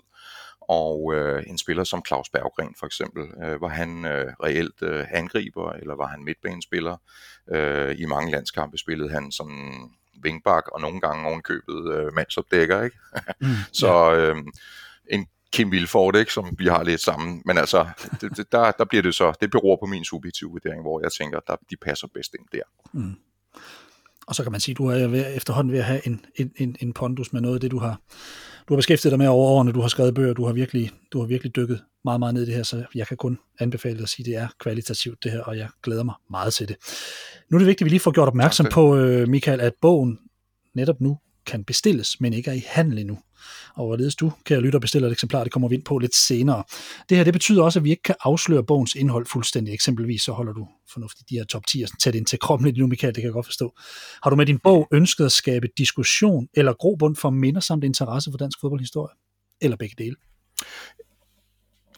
og 0.69 1.13
øh, 1.15 1.43
en 1.47 1.57
spiller 1.57 1.83
som 1.83 2.03
Claus 2.07 2.29
Berggren 2.29 2.75
for 2.79 2.85
eksempel, 2.85 3.23
øh, 3.43 3.61
var 3.61 3.67
han 3.67 4.05
øh, 4.05 4.33
reelt 4.43 4.81
øh, 4.81 5.05
angriber, 5.11 5.71
eller 5.71 5.95
var 5.95 6.07
han 6.07 6.23
midtbanespiller? 6.23 6.97
Øh, 7.51 7.95
I 7.99 8.05
mange 8.05 8.31
landskampe 8.31 8.77
spillede 8.77 9.09
han 9.09 9.31
som 9.31 9.49
vingbak, 10.23 10.63
og 10.67 10.81
nogle 10.81 11.01
gange 11.01 11.27
ovenkøbet 11.27 11.93
øh, 11.93 12.13
mandsopdækker, 12.13 12.81
ikke? 12.81 12.97
Mm, 13.41 13.55
så 13.71 14.15
øh, 14.15 14.35
en 15.09 15.27
Kim 15.51 15.71
Vilford, 15.71 16.15
ikke, 16.15 16.33
som 16.33 16.55
vi 16.57 16.67
har 16.67 16.83
lidt 16.83 17.01
sammen. 17.01 17.41
Men 17.45 17.57
altså, 17.57 17.87
det, 18.21 18.37
det, 18.37 18.51
der, 18.51 18.71
der 18.71 18.85
bliver 18.85 19.01
det 19.01 19.15
så, 19.15 19.33
det 19.41 19.51
beror 19.51 19.75
på 19.75 19.85
min 19.85 20.05
subjektive 20.05 20.49
vurdering, 20.49 20.81
hvor 20.81 21.01
jeg 21.01 21.11
tænker, 21.11 21.39
der, 21.47 21.55
de 21.69 21.75
passer 21.75 22.07
bedst 22.13 22.35
ind 22.39 22.47
der. 22.51 22.61
Mm. 22.93 23.15
Og 24.27 24.35
så 24.35 24.43
kan 24.43 24.51
man 24.51 24.61
sige, 24.61 24.75
du 24.75 24.87
er 24.87 25.07
ved, 25.07 25.35
efterhånden 25.35 25.73
ved 25.73 25.79
at 25.79 25.85
have 25.85 26.07
en, 26.07 26.25
en, 26.35 26.51
en, 26.55 26.75
en 26.79 26.93
pondus 26.93 27.33
med 27.33 27.41
noget 27.41 27.55
af 27.55 27.61
det, 27.61 27.71
du 27.71 27.79
har, 27.79 28.01
du 28.69 28.73
har 28.73 28.77
beskæftiget 28.77 29.11
dig 29.11 29.19
med 29.19 29.27
over 29.27 29.49
årene, 29.49 29.71
du 29.71 29.81
har 29.81 29.87
skrevet 29.87 30.13
bøger, 30.13 30.33
du 30.33 30.45
har 30.45 30.53
virkelig, 30.53 30.91
du 31.13 31.19
har 31.19 31.27
virkelig 31.27 31.55
dykket, 31.55 31.81
meget, 32.05 32.19
meget 32.19 32.33
ned 32.33 32.43
i 32.43 32.45
det 32.45 32.55
her, 32.55 32.63
så 32.63 32.85
jeg 32.95 33.07
kan 33.07 33.17
kun 33.17 33.39
anbefale 33.59 34.01
at 34.01 34.09
sige, 34.09 34.23
at 34.23 34.25
det 34.25 34.35
er 34.35 34.47
kvalitativt 34.59 35.23
det 35.23 35.31
her, 35.31 35.39
og 35.39 35.57
jeg 35.57 35.67
glæder 35.83 36.03
mig 36.03 36.15
meget 36.29 36.53
til 36.53 36.67
det. 36.67 36.75
Nu 37.49 37.57
er 37.57 37.59
det 37.59 37.67
vigtigt, 37.67 37.81
at 37.81 37.85
vi 37.85 37.89
lige 37.89 37.99
får 37.99 38.11
gjort 38.11 38.27
opmærksom 38.27 38.65
på, 38.71 38.95
øh, 38.97 39.27
Michael, 39.27 39.61
at 39.61 39.73
bogen 39.81 40.19
netop 40.75 41.01
nu 41.01 41.17
kan 41.45 41.63
bestilles, 41.63 42.21
men 42.21 42.33
ikke 42.33 42.49
er 42.49 42.55
i 42.55 42.63
handel 42.67 42.99
endnu. 42.99 43.19
Og 43.75 43.85
hvorledes 43.85 44.15
du, 44.15 44.31
kære 44.43 44.61
lytter, 44.61 44.79
bestiller 44.79 45.07
et 45.07 45.11
eksemplar, 45.11 45.43
det 45.43 45.51
kommer 45.51 45.67
vi 45.67 45.75
ind 45.75 45.83
på 45.83 45.97
lidt 45.97 46.15
senere. 46.15 46.63
Det 47.09 47.17
her, 47.17 47.23
det 47.23 47.33
betyder 47.33 47.63
også, 47.63 47.79
at 47.79 47.83
vi 47.83 47.89
ikke 47.89 48.03
kan 48.03 48.15
afsløre 48.23 48.63
bogens 48.63 48.95
indhold 48.95 49.25
fuldstændig. 49.25 49.73
Eksempelvis 49.73 50.21
så 50.21 50.31
holder 50.31 50.53
du 50.53 50.67
fornuftigt 50.93 51.29
de 51.29 51.35
her 51.35 51.45
top 51.45 51.65
10 51.67 51.85
tæt 51.99 52.15
ind 52.15 52.25
til 52.25 52.39
kroppen 52.39 52.65
lidt 52.65 52.77
nu, 52.77 52.87
Michael, 52.87 53.15
det 53.15 53.21
kan 53.21 53.27
jeg 53.27 53.33
godt 53.33 53.45
forstå. 53.45 53.73
Har 54.23 54.29
du 54.29 54.35
med 54.35 54.45
din 54.45 54.59
bog 54.59 54.87
ønsket 54.91 55.25
at 55.25 55.31
skabe 55.31 55.67
diskussion 55.77 56.47
eller 56.53 56.73
grobund 56.73 57.15
for 57.15 57.29
minder 57.29 57.61
samt 57.61 57.83
interesse 57.83 58.31
for 58.31 58.37
dansk 58.37 58.59
fodboldhistorie? 58.61 59.15
Eller 59.61 59.77
begge 59.77 59.95
dele? 59.97 60.15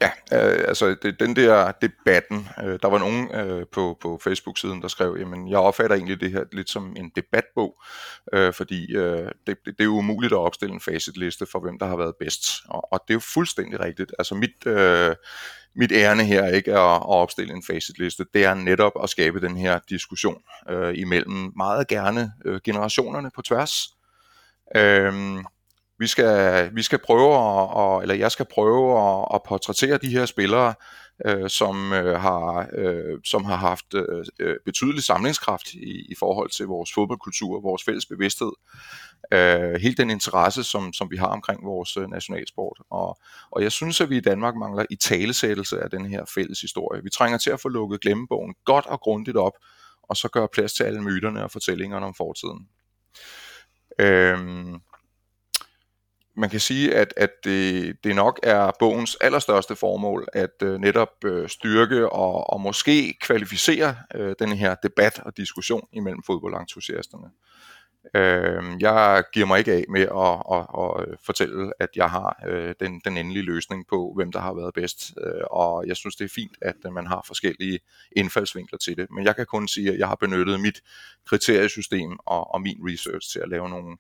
Ja, 0.01 0.12
øh, 0.34 0.63
altså 0.67 0.96
det, 1.01 1.20
den 1.20 1.36
der 1.36 1.72
debatten, 1.72 2.48
øh, 2.63 2.79
der 2.81 2.88
var 2.88 2.98
nogen 2.98 3.36
øh, 3.36 3.65
på, 3.72 3.98
på 4.01 4.20
Facebook-siden, 4.24 4.81
der 4.81 4.88
skrev, 4.88 5.17
jamen 5.20 5.50
jeg 5.50 5.58
opfatter 5.60 5.96
egentlig 5.96 6.22
det 6.22 6.31
her 6.31 6.43
lidt 6.51 6.70
som 6.70 6.96
en 6.98 7.12
debatbog, 7.15 7.81
øh, 8.34 8.53
fordi 8.53 8.96
øh, 8.96 9.25
det, 9.25 9.31
det, 9.48 9.58
det 9.65 9.79
er 9.79 9.84
jo 9.84 9.98
umuligt 9.98 10.34
at 10.34 10.38
opstille 10.38 10.74
en 10.74 10.81
facitliste 10.81 11.46
for, 11.46 11.60
hvem 11.60 11.79
der 11.79 11.86
har 11.86 11.98
været 11.98 12.15
bedst. 12.20 12.43
Og, 12.70 12.93
og 12.93 13.00
det 13.08 13.13
er 13.13 13.15
jo 13.15 13.20
fuldstændig 13.34 13.79
rigtigt. 13.79 14.13
Altså 14.20 14.36
mit, 14.36 14.65
øh, 14.65 15.15
mit 15.75 15.91
ærne 15.91 16.24
her 16.24 16.48
ikke 16.48 16.72
er 16.72 17.00
at 17.00 17.05
opstille 17.05 17.53
en 17.53 17.63
facitliste, 17.63 18.25
det 18.34 18.46
er 18.46 18.53
netop 18.53 18.93
at 19.03 19.10
skabe 19.10 19.41
den 19.41 19.58
her 19.58 19.79
diskussion 19.89 20.41
øh, 20.70 20.93
imellem 20.98 21.51
meget 21.55 21.88
gerne 21.88 22.31
øh, 22.46 22.60
generationerne 22.63 23.31
på 23.36 23.41
tværs. 23.41 23.88
Øh, 24.75 25.43
vi 26.01 26.08
skal, 26.08 26.70
vi 26.75 26.81
skal 26.81 27.00
prøve 27.00 27.34
at, 27.81 28.01
eller 28.01 28.15
jeg 28.15 28.31
skal 28.31 28.46
prøve 28.46 28.86
at, 29.00 29.27
at 29.34 29.41
portrættere 29.43 29.98
de 29.98 30.10
her 30.10 30.25
spillere, 30.25 30.74
øh, 31.25 31.50
som, 31.50 31.93
øh, 31.93 32.20
har, 32.20 32.70
øh, 32.74 33.20
som 33.25 33.46
har 33.46 33.55
haft 33.55 33.93
øh, 33.93 34.25
øh 34.39 34.55
betydelig 34.65 35.03
samlingskraft 35.03 35.74
i, 35.74 36.05
i 36.10 36.15
forhold 36.20 36.50
til 36.50 36.65
vores 36.65 36.93
fodboldkultur, 36.93 37.62
vores 37.62 37.84
fælles 37.84 38.05
bevidsthed, 38.05 38.51
øh, 39.34 39.81
hele 39.81 39.96
den 39.96 40.10
interesse, 40.10 40.63
som, 40.63 40.93
som 40.93 41.12
vi 41.12 41.17
har 41.17 41.27
omkring 41.27 41.65
vores 41.65 41.98
øh, 41.98 42.10
nationalsport. 42.10 42.77
Og, 42.89 43.17
og 43.51 43.63
jeg 43.63 43.72
synes, 43.72 44.01
at 44.01 44.10
vi 44.10 44.17
i 44.17 44.27
Danmark 44.31 44.55
mangler 44.55 44.86
i 44.89 44.96
talesættelse 44.96 45.79
af 45.79 45.89
den 45.89 46.05
her 46.05 46.25
fælles 46.36 46.62
historie. 46.62 47.03
Vi 47.03 47.10
trænger 47.10 47.38
til 47.38 47.50
at 47.50 47.60
få 47.60 47.70
lukket 47.70 48.01
glemmebogen 48.01 48.55
godt 48.65 48.86
og 48.86 49.00
grundigt 49.00 49.38
op, 49.38 49.53
og 50.03 50.17
så 50.17 50.27
gøre 50.27 50.48
plads 50.53 50.74
til 50.74 50.84
alle 50.84 51.01
myterne 51.01 51.43
og 51.43 51.51
fortællingerne 51.51 52.05
om 52.05 52.13
fortiden. 52.13 52.67
Øh, 54.00 54.38
man 56.36 56.50
kan 56.50 56.60
sige, 56.60 56.96
at, 56.96 57.14
at 57.18 57.30
det, 57.44 57.96
det 58.04 58.16
nok 58.16 58.40
er 58.44 58.72
bogens 58.80 59.16
allerstørste 59.22 59.76
formål 59.76 60.28
at 60.34 60.64
øh, 60.64 60.80
netop 60.80 61.10
øh, 61.26 61.50
styrke 61.50 62.10
og, 62.10 62.54
og 62.54 62.62
måske 62.62 63.18
kvalificere 63.22 63.96
øh, 64.16 64.36
den 64.40 64.50
her 64.50 64.76
debat 64.76 65.20
og 65.20 65.38
diskussion 65.38 65.88
imellem 65.94 66.24
fodboldentusiasterne. 66.26 67.28
Øh, 68.16 68.64
jeg 68.80 69.24
giver 69.34 69.46
mig 69.46 69.60
ikke 69.60 69.72
af 69.72 69.86
med 69.90 70.02
at, 70.02 70.58
at, 70.58 70.68
at, 70.84 71.12
at 71.14 71.18
fortælle, 71.26 71.74
at 71.80 71.90
jeg 71.96 72.10
har 72.10 72.44
øh, 72.48 72.76
den, 72.80 73.02
den 73.06 73.18
endelige 73.18 73.44
løsning 73.46 73.88
på, 73.90 74.14
hvem 74.16 74.32
der 74.32 74.40
har 74.40 74.54
været 74.54 74.74
bedst, 74.74 75.14
øh, 75.18 75.44
og 75.52 75.88
jeg 75.88 75.96
synes, 75.96 76.16
det 76.16 76.26
er 76.26 76.34
fint, 76.36 76.58
at 76.62 76.76
øh, 76.86 76.94
man 76.94 77.08
har 77.08 77.24
forskellige 77.28 77.80
indfaldsvinkler 78.12 78.78
til 78.78 78.98
det. 78.98 79.08
Men 79.12 79.26
jeg 79.26 79.36
kan 79.36 79.46
kun 79.46 79.68
sige, 79.68 79.92
at 79.92 80.00
jeg 80.00 80.08
har 80.08 80.16
benyttet 80.16 80.60
mit 80.60 80.82
kriteriesystem 81.26 82.18
og, 82.26 82.54
og 82.54 82.62
min 82.62 82.78
research 82.90 83.32
til 83.32 83.40
at 83.40 83.50
lave 83.50 83.70
nogle, 83.70 83.98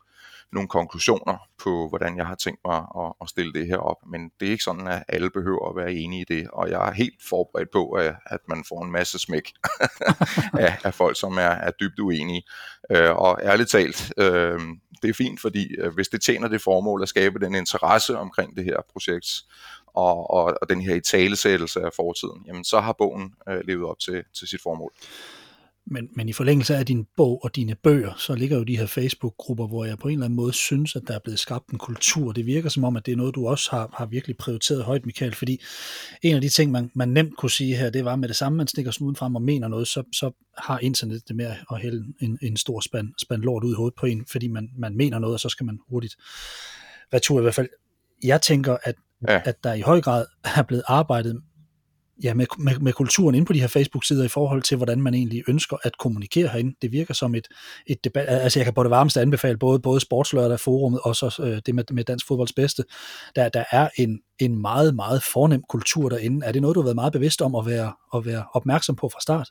nogle 0.53 0.69
konklusioner 0.69 1.47
på, 1.63 1.89
hvordan 1.89 2.17
jeg 2.17 2.25
har 2.25 2.35
tænkt 2.35 2.59
mig 2.65 2.77
at, 2.77 3.13
at 3.21 3.29
stille 3.29 3.53
det 3.53 3.67
her 3.67 3.77
op. 3.77 3.97
Men 4.07 4.31
det 4.39 4.47
er 4.47 4.51
ikke 4.51 4.63
sådan, 4.63 4.87
at 4.87 5.03
alle 5.07 5.29
behøver 5.29 5.69
at 5.69 5.75
være 5.75 5.93
enige 5.93 6.21
i 6.21 6.33
det, 6.33 6.47
og 6.53 6.69
jeg 6.69 6.87
er 6.87 6.91
helt 6.91 7.23
forberedt 7.29 7.71
på, 7.71 7.91
at, 7.91 8.15
at 8.25 8.39
man 8.47 8.63
får 8.69 8.83
en 8.83 8.91
masse 8.91 9.19
smæk 9.19 9.51
af, 10.65 10.77
af 10.83 10.93
folk, 10.93 11.19
som 11.19 11.37
er, 11.37 11.41
er 11.67 11.71
dybt 11.71 11.99
uenige. 11.99 12.43
Øh, 12.91 13.15
og 13.15 13.39
ærligt 13.43 13.69
talt, 13.69 14.13
øh, 14.17 14.59
det 15.01 15.09
er 15.09 15.13
fint, 15.13 15.41
fordi 15.41 15.75
øh, 15.79 15.93
hvis 15.93 16.07
det 16.07 16.21
tjener 16.21 16.47
det 16.47 16.61
formål 16.61 17.01
at 17.01 17.09
skabe 17.09 17.39
den 17.39 17.55
interesse 17.55 18.17
omkring 18.17 18.57
det 18.57 18.65
her 18.65 18.77
projekt, 18.93 19.43
og, 19.87 20.29
og, 20.31 20.57
og 20.61 20.69
den 20.69 20.81
her 20.81 20.95
italesættelse 20.95 21.81
af 21.81 21.93
fortiden, 21.95 22.43
jamen 22.47 22.63
så 22.63 22.79
har 22.79 22.93
bogen 22.93 23.33
øh, 23.49 23.59
levet 23.67 23.89
op 23.89 23.99
til, 23.99 24.23
til 24.33 24.47
sit 24.47 24.61
formål. 24.61 24.93
Men, 25.85 26.07
men 26.15 26.29
i 26.29 26.33
forlængelse 26.33 26.75
af 26.75 26.85
din 26.85 27.05
bog 27.17 27.43
og 27.43 27.55
dine 27.55 27.75
bøger, 27.75 28.13
så 28.17 28.35
ligger 28.35 28.57
jo 28.57 28.63
de 28.63 28.77
her 28.77 28.85
Facebook-grupper, 28.85 29.67
hvor 29.67 29.85
jeg 29.85 29.97
på 29.97 30.07
en 30.07 30.13
eller 30.13 30.25
anden 30.25 30.35
måde 30.35 30.53
synes, 30.53 30.95
at 30.95 31.01
der 31.07 31.13
er 31.13 31.19
blevet 31.23 31.39
skabt 31.39 31.69
en 31.69 31.77
kultur. 31.77 32.31
Det 32.31 32.45
virker 32.45 32.69
som 32.69 32.83
om, 32.83 32.97
at 32.97 33.05
det 33.05 33.11
er 33.11 33.15
noget, 33.15 33.35
du 33.35 33.47
også 33.47 33.71
har, 33.71 33.89
har 33.93 34.05
virkelig 34.05 34.37
prioriteret 34.37 34.83
højt, 34.83 35.05
Michael, 35.05 35.35
fordi 35.35 35.61
en 36.21 36.35
af 36.35 36.41
de 36.41 36.49
ting, 36.49 36.71
man, 36.71 36.91
man 36.95 37.09
nemt 37.09 37.37
kunne 37.37 37.51
sige 37.51 37.75
her, 37.75 37.89
det 37.89 38.05
var 38.05 38.15
med 38.15 38.27
det 38.27 38.35
samme, 38.35 38.57
man 38.57 38.67
stikker 38.67 38.91
snuden 38.91 39.15
frem 39.15 39.35
og 39.35 39.41
mener 39.41 39.67
noget, 39.67 39.87
så, 39.87 40.03
så 40.13 40.31
har 40.57 40.79
internet 40.79 41.27
det 41.27 41.35
med 41.35 41.45
at 41.71 41.81
hælde 41.81 42.05
en, 42.19 42.37
en 42.41 42.57
stor 42.57 42.79
spand, 42.79 43.07
spand 43.21 43.41
lort 43.41 43.63
ud 43.63 43.73
i 43.73 43.75
hovedet 43.75 43.95
på 43.99 44.05
en, 44.05 44.25
fordi 44.31 44.47
man, 44.47 44.69
man 44.77 44.97
mener 44.97 45.19
noget, 45.19 45.33
og 45.33 45.39
så 45.39 45.49
skal 45.49 45.65
man 45.65 45.79
hurtigt 45.89 46.15
retur 47.13 47.39
i 47.39 47.41
hvert 47.41 47.55
fald. 47.55 47.69
Jeg 48.23 48.41
tænker, 48.41 48.77
at, 48.83 48.95
ja. 49.27 49.41
at 49.45 49.63
der 49.63 49.73
i 49.73 49.81
høj 49.81 50.01
grad 50.01 50.25
er 50.57 50.63
blevet 50.63 50.83
arbejdet 50.87 51.41
ja, 52.23 52.33
med, 52.33 52.45
med, 52.57 52.79
med 52.79 52.93
kulturen 52.93 53.35
inde 53.35 53.45
på 53.45 53.53
de 53.53 53.59
her 53.59 53.67
Facebook-sider 53.67 54.23
i 54.23 54.27
forhold 54.27 54.61
til, 54.61 54.77
hvordan 54.77 55.01
man 55.01 55.13
egentlig 55.13 55.43
ønsker 55.47 55.77
at 55.83 55.97
kommunikere 55.97 56.47
herinde. 56.47 56.75
Det 56.81 56.91
virker 56.91 57.13
som 57.13 57.35
et, 57.35 57.47
et 57.87 58.03
debat, 58.03 58.25
altså 58.29 58.59
jeg 58.59 58.65
kan 58.65 58.73
på 58.73 58.83
det 58.83 58.91
varmeste 58.91 59.21
anbefale 59.21 59.57
både, 59.57 59.79
både 59.79 59.99
Sportslørdag 59.99 60.59
Forumet 60.59 60.99
og 61.03 61.15
så 61.15 61.43
øh, 61.43 61.61
det 61.65 61.75
med, 61.75 61.83
med 61.91 62.03
Dansk 62.03 62.27
Fodbolds 62.27 62.53
Bedste. 62.53 62.83
Der, 63.35 63.49
der 63.49 63.63
er 63.71 63.89
en, 63.97 64.19
en 64.39 64.61
meget, 64.61 64.95
meget 64.95 65.23
fornem 65.23 65.63
kultur 65.69 66.09
derinde. 66.09 66.45
Er 66.45 66.51
det 66.51 66.61
noget, 66.61 66.75
du 66.75 66.81
har 66.81 66.85
været 66.85 66.95
meget 66.95 67.13
bevidst 67.13 67.41
om 67.41 67.55
at 67.55 67.65
være, 67.65 67.93
at 68.15 68.25
være 68.25 68.45
opmærksom 68.53 68.95
på 68.95 69.09
fra 69.09 69.19
start? 69.21 69.49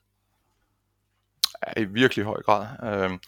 Ja, 1.67 1.83
i 1.83 1.85
virkelig 1.85 2.25
høj 2.25 2.43
grad. 2.43 2.67
Øh, 2.85 3.19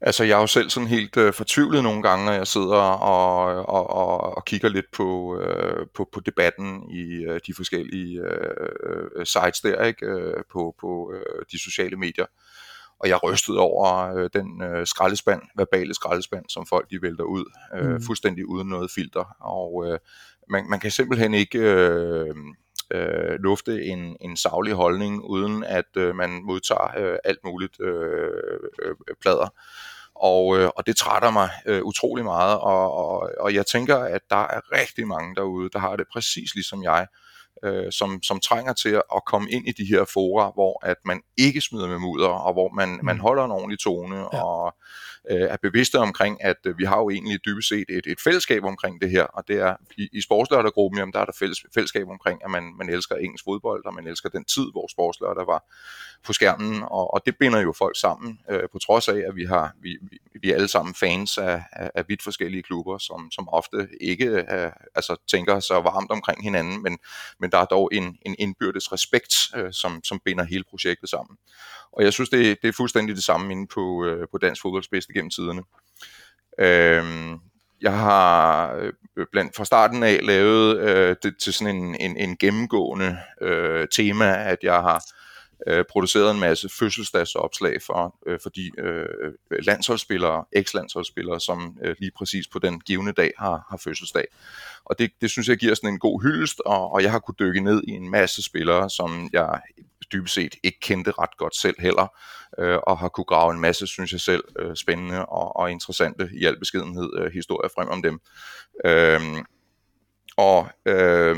Altså, 0.00 0.24
jeg 0.24 0.36
er 0.36 0.40
jo 0.40 0.46
selv 0.46 0.70
sådan 0.70 0.88
helt 0.88 1.16
øh, 1.16 1.32
fortvivlet 1.32 1.82
nogle 1.82 2.02
gange, 2.02 2.24
når 2.24 2.32
jeg 2.32 2.46
sidder 2.46 2.76
og, 2.76 3.66
og, 3.68 3.90
og, 3.90 4.36
og 4.36 4.44
kigger 4.44 4.68
lidt 4.68 4.86
på, 4.92 5.40
øh, 5.40 5.86
på, 5.94 6.08
på 6.12 6.20
debatten 6.20 6.90
i 6.90 7.24
øh, 7.24 7.40
de 7.46 7.54
forskellige 7.54 8.20
øh, 8.20 9.08
øh 9.16 9.26
sites 9.26 9.60
der, 9.60 9.84
ikke? 9.84 10.06
Øh, 10.06 10.42
på, 10.52 10.74
på 10.80 11.12
øh, 11.14 11.44
de 11.52 11.62
sociale 11.62 11.96
medier. 11.96 12.26
Og 13.00 13.08
jeg 13.08 13.22
rystede 13.22 13.58
over 13.58 14.14
øh, 14.14 14.30
den 14.32 14.62
øh, 14.62 14.86
skraldespand, 14.86 15.42
verbale 15.56 15.94
skraldespand, 15.94 16.44
som 16.48 16.66
folk 16.66 16.90
de 16.90 17.02
vælter 17.02 17.24
ud, 17.24 17.44
øh, 17.74 17.90
mm. 17.90 18.02
fuldstændig 18.02 18.48
uden 18.48 18.68
noget 18.68 18.90
filter. 18.90 19.36
Og 19.40 19.86
øh, 19.86 19.98
man, 20.50 20.70
man 20.70 20.80
kan 20.80 20.90
simpelthen 20.90 21.34
ikke... 21.34 21.58
Øh, 21.58 22.34
øh, 22.90 23.40
lufte 23.40 23.84
en, 23.84 24.16
en 24.20 24.36
savlig 24.36 24.74
holdning, 24.74 25.24
uden 25.24 25.64
at 25.64 25.96
øh, 25.96 26.14
man 26.14 26.30
modtager 26.30 26.98
øh, 26.98 27.18
alt 27.24 27.38
muligt 27.44 27.80
øh, 27.80 28.30
øh, 28.82 28.94
plader. 29.20 29.48
Og, 30.20 30.58
øh, 30.58 30.70
og 30.76 30.86
det 30.86 30.96
trætter 30.96 31.30
mig 31.30 31.50
øh, 31.66 31.82
utrolig 31.82 32.24
meget, 32.24 32.58
og, 32.58 32.94
og, 32.94 33.30
og 33.40 33.54
jeg 33.54 33.66
tænker, 33.66 33.96
at 33.96 34.20
der 34.30 34.42
er 34.46 34.60
rigtig 34.72 35.06
mange 35.06 35.34
derude, 35.34 35.70
der 35.72 35.78
har 35.78 35.96
det 35.96 36.06
præcis 36.12 36.54
ligesom 36.54 36.82
jeg, 36.82 37.06
øh, 37.64 37.92
som, 37.92 38.22
som 38.22 38.40
trænger 38.40 38.72
til 38.72 39.02
at 39.14 39.24
komme 39.26 39.50
ind 39.50 39.68
i 39.68 39.72
de 39.72 39.84
her 39.84 40.04
fora, 40.04 40.50
hvor 40.54 40.86
at 40.86 40.96
man 41.04 41.22
ikke 41.36 41.60
smider 41.60 41.88
med 41.88 41.98
mudder, 41.98 42.28
og 42.28 42.52
hvor 42.52 42.68
man, 42.68 42.88
mm. 42.88 43.04
man 43.04 43.18
holder 43.18 43.44
en 43.44 43.50
ordentlig 43.50 43.78
tone, 43.78 44.16
ja. 44.16 44.44
og 44.44 44.74
øh, 45.30 45.40
er 45.40 45.56
bevidste 45.62 45.98
omkring, 45.98 46.44
at 46.44 46.56
øh, 46.66 46.78
vi 46.78 46.84
har 46.84 46.98
jo 46.98 47.10
egentlig 47.10 47.44
dybest 47.44 47.68
set 47.68 47.84
et, 47.88 48.06
et 48.06 48.20
fællesskab 48.20 48.64
omkring 48.64 49.00
det 49.00 49.10
her, 49.10 49.22
og 49.22 49.48
det 49.48 49.60
er 49.60 49.76
i, 49.96 50.08
i 50.12 50.20
sportslørdaggruppen, 50.20 50.98
jamen 50.98 51.12
der 51.12 51.20
er 51.20 51.24
der 51.24 51.32
fælles, 51.38 51.64
fællesskab 51.74 52.08
omkring, 52.08 52.44
at 52.44 52.50
man, 52.50 52.74
man 52.78 52.90
elsker 52.90 53.16
engelsk 53.16 53.44
fodbold, 53.44 53.86
og 53.86 53.94
man 53.94 54.06
elsker 54.06 54.28
den 54.28 54.44
tid, 54.44 54.66
hvor 54.72 54.86
sportslørdag 54.90 55.46
var 55.46 55.64
på 56.24 56.32
skærmen, 56.32 56.82
og, 56.82 57.14
og 57.14 57.22
det 57.26 57.36
binder 57.36 57.60
jo 57.60 57.72
folk 57.72 58.00
sammen, 58.00 58.40
øh, 58.50 58.62
på 58.72 58.78
trods 58.78 59.08
af, 59.08 59.22
at 59.28 59.36
vi 59.36 59.44
har 59.44 59.72
vi, 59.80 59.98
vi, 60.02 60.18
vi 60.42 60.50
er 60.50 60.54
alle 60.54 60.68
sammen 60.68 60.94
fans 60.94 61.38
af, 61.38 61.62
af, 61.72 61.90
af 61.94 62.04
vidt 62.08 62.22
forskellige 62.22 62.62
klubber, 62.62 62.98
som, 62.98 63.30
som 63.30 63.48
ofte 63.48 63.88
ikke 64.00 64.26
øh, 64.26 64.72
altså, 64.94 65.16
tænker 65.28 65.60
så 65.60 65.74
varmt 65.74 66.10
omkring 66.10 66.42
hinanden, 66.42 66.82
men, 66.82 66.98
men 67.40 67.50
der 67.50 67.58
er 67.58 67.64
dog 67.64 67.90
en, 67.92 68.18
en 68.22 68.34
indbyrdes 68.38 68.92
respekt, 68.92 69.34
øh, 69.56 69.72
som, 69.72 70.00
som 70.04 70.20
binder 70.24 70.44
hele 70.44 70.64
projektet 70.70 71.10
sammen. 71.10 71.36
Og 71.92 72.04
jeg 72.04 72.12
synes, 72.12 72.30
det, 72.30 72.62
det 72.62 72.68
er 72.68 72.72
fuldstændig 72.72 73.16
det 73.16 73.24
samme 73.24 73.52
inde 73.52 73.66
på, 73.66 74.04
øh, 74.04 74.28
på 74.32 74.38
dansk 74.38 74.62
Fodboldspids 74.62 75.07
bedste 75.08 75.14
gennem 75.14 75.30
tiderne. 75.30 75.62
Øhm, 76.58 77.40
jeg 77.80 77.98
har 77.98 78.74
øh, 79.16 79.26
blandt 79.32 79.56
fra 79.56 79.64
starten 79.64 80.02
af 80.02 80.20
lavet 80.22 80.78
øh, 80.78 81.16
det 81.22 81.36
til 81.38 81.52
sådan 81.52 81.76
en, 81.76 81.96
en, 82.00 82.16
en 82.16 82.36
gennemgående 82.36 83.18
øh, 83.40 83.88
tema, 83.88 84.24
at 84.24 84.58
jeg 84.62 84.74
har 84.74 85.04
øh, 85.66 85.84
produceret 85.90 86.30
en 86.30 86.40
masse 86.40 86.68
fødselsdagsopslag 86.78 87.82
for, 87.82 88.16
øh, 88.26 88.38
for 88.42 88.50
de 88.50 88.70
øh, 88.78 89.32
landsholdsspillere, 89.62 90.44
eks-landsholdsspillere, 90.52 91.40
som 91.40 91.76
øh, 91.84 91.96
lige 91.98 92.12
præcis 92.18 92.48
på 92.48 92.58
den 92.58 92.80
givende 92.80 93.12
dag 93.12 93.32
har, 93.38 93.66
har 93.70 93.76
fødselsdag. 93.76 94.24
Og 94.84 94.98
det, 94.98 95.10
det 95.20 95.30
synes 95.30 95.48
jeg 95.48 95.56
giver 95.56 95.74
sådan 95.74 95.90
en 95.90 95.98
god 95.98 96.22
hyldest, 96.22 96.60
og, 96.66 96.92
og 96.92 97.02
jeg 97.02 97.10
har 97.10 97.18
kunnet 97.18 97.38
dykke 97.38 97.60
ned 97.60 97.82
i 97.88 97.90
en 97.90 98.10
masse 98.10 98.42
spillere, 98.42 98.90
som 98.90 99.30
jeg 99.32 99.60
dybest 100.12 100.34
set 100.34 100.54
ikke 100.62 100.80
kendte 100.80 101.12
ret 101.18 101.36
godt 101.36 101.56
selv 101.56 101.76
heller, 101.78 102.06
øh, 102.58 102.78
og 102.82 102.98
har 102.98 103.08
kunne 103.08 103.24
grave 103.24 103.52
en 103.52 103.60
masse, 103.60 103.86
synes 103.86 104.12
jeg 104.12 104.20
selv, 104.20 104.44
øh, 104.58 104.76
spændende 104.76 105.26
og, 105.26 105.56
og 105.56 105.70
interessante 105.70 106.30
i 106.32 106.44
al 106.44 106.58
beskedenhed 106.58 107.10
øh, 107.18 107.32
historier 107.32 107.68
frem 107.74 107.88
om 107.88 108.02
dem. 108.02 108.20
Øh, 108.84 109.20
og 110.36 110.68
øh, 110.86 111.36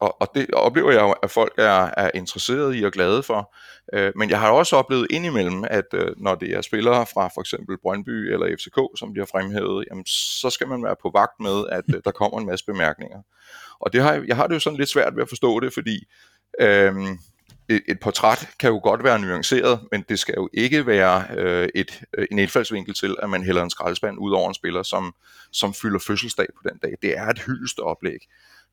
og, 0.00 0.20
og 0.20 0.28
det 0.34 0.50
oplever 0.50 0.92
jeg 0.92 1.00
jo, 1.00 1.14
at 1.22 1.30
folk 1.30 1.54
er, 1.58 1.90
er 1.96 2.10
interesserede 2.14 2.78
i 2.78 2.84
og 2.84 2.92
glade 2.92 3.22
for. 3.22 3.54
Øh, 3.92 4.12
men 4.16 4.30
jeg 4.30 4.40
har 4.40 4.50
også 4.50 4.76
oplevet 4.76 5.06
indimellem, 5.10 5.64
at 5.70 5.84
øh, 5.94 6.12
når 6.16 6.34
det 6.34 6.50
er 6.56 6.60
spillere 6.60 7.06
fra 7.06 7.28
for 7.34 7.40
eksempel 7.40 7.78
Brøndby 7.82 8.32
eller 8.32 8.56
FCK, 8.56 8.98
som 8.98 9.12
bliver 9.12 9.26
fremhævet, 9.26 9.84
jamen, 9.90 10.06
så 10.06 10.50
skal 10.50 10.68
man 10.68 10.82
være 10.82 10.96
på 11.02 11.10
vagt 11.14 11.40
med, 11.40 11.64
at 11.72 11.84
øh, 11.94 12.00
der 12.04 12.10
kommer 12.10 12.40
en 12.40 12.46
masse 12.46 12.66
bemærkninger. 12.66 13.18
Og 13.80 13.92
det 13.92 14.02
har, 14.02 14.24
jeg 14.28 14.36
har 14.36 14.46
det 14.46 14.54
jo 14.54 14.60
sådan 14.60 14.78
lidt 14.78 14.88
svært 14.88 15.16
ved 15.16 15.22
at 15.22 15.28
forstå 15.28 15.60
det, 15.60 15.72
fordi 15.72 16.04
øh, 16.60 16.94
et, 17.68 17.82
et 17.88 18.00
portræt 18.00 18.48
kan 18.58 18.70
jo 18.70 18.80
godt 18.82 19.04
være 19.04 19.18
nuanceret, 19.18 19.80
men 19.92 20.04
det 20.08 20.18
skal 20.18 20.34
jo 20.36 20.48
ikke 20.52 20.86
være 20.86 21.24
øh, 21.36 21.68
et, 21.74 22.02
øh, 22.18 22.26
en 22.30 22.38
indfaldsvinkel 22.38 22.94
til, 22.94 23.16
at 23.22 23.30
man 23.30 23.42
hælder 23.42 23.62
en 23.62 23.70
skraldespand 23.70 24.18
ud 24.18 24.32
over 24.32 24.48
en 24.48 24.54
spiller, 24.54 24.82
som, 24.82 25.14
som 25.52 25.74
fylder 25.74 25.98
fødselsdag 25.98 26.46
på 26.56 26.68
den 26.68 26.78
dag. 26.78 26.94
Det 27.02 27.18
er 27.18 27.26
et 27.26 27.38
hyldeste 27.38 27.80
oplæg. 27.80 28.18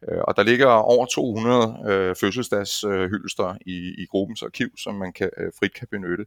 Øh, 0.10 0.22
og 0.28 0.38
der 0.38 0.44
ligger 0.44 0.68
over 0.68 1.06
200 1.06 1.78
øh, 1.88 2.16
fødselsdagshylster 2.16 3.48
øh, 3.48 3.56
i, 3.66 4.04
i 4.04 4.06
gruppens 4.06 4.44
arkiv, 4.44 4.70
som 4.78 4.96
man 4.96 5.14
kan, 5.14 5.30
øh, 5.38 5.52
frit 5.60 5.74
kan 5.74 5.88
benytte. 5.92 6.26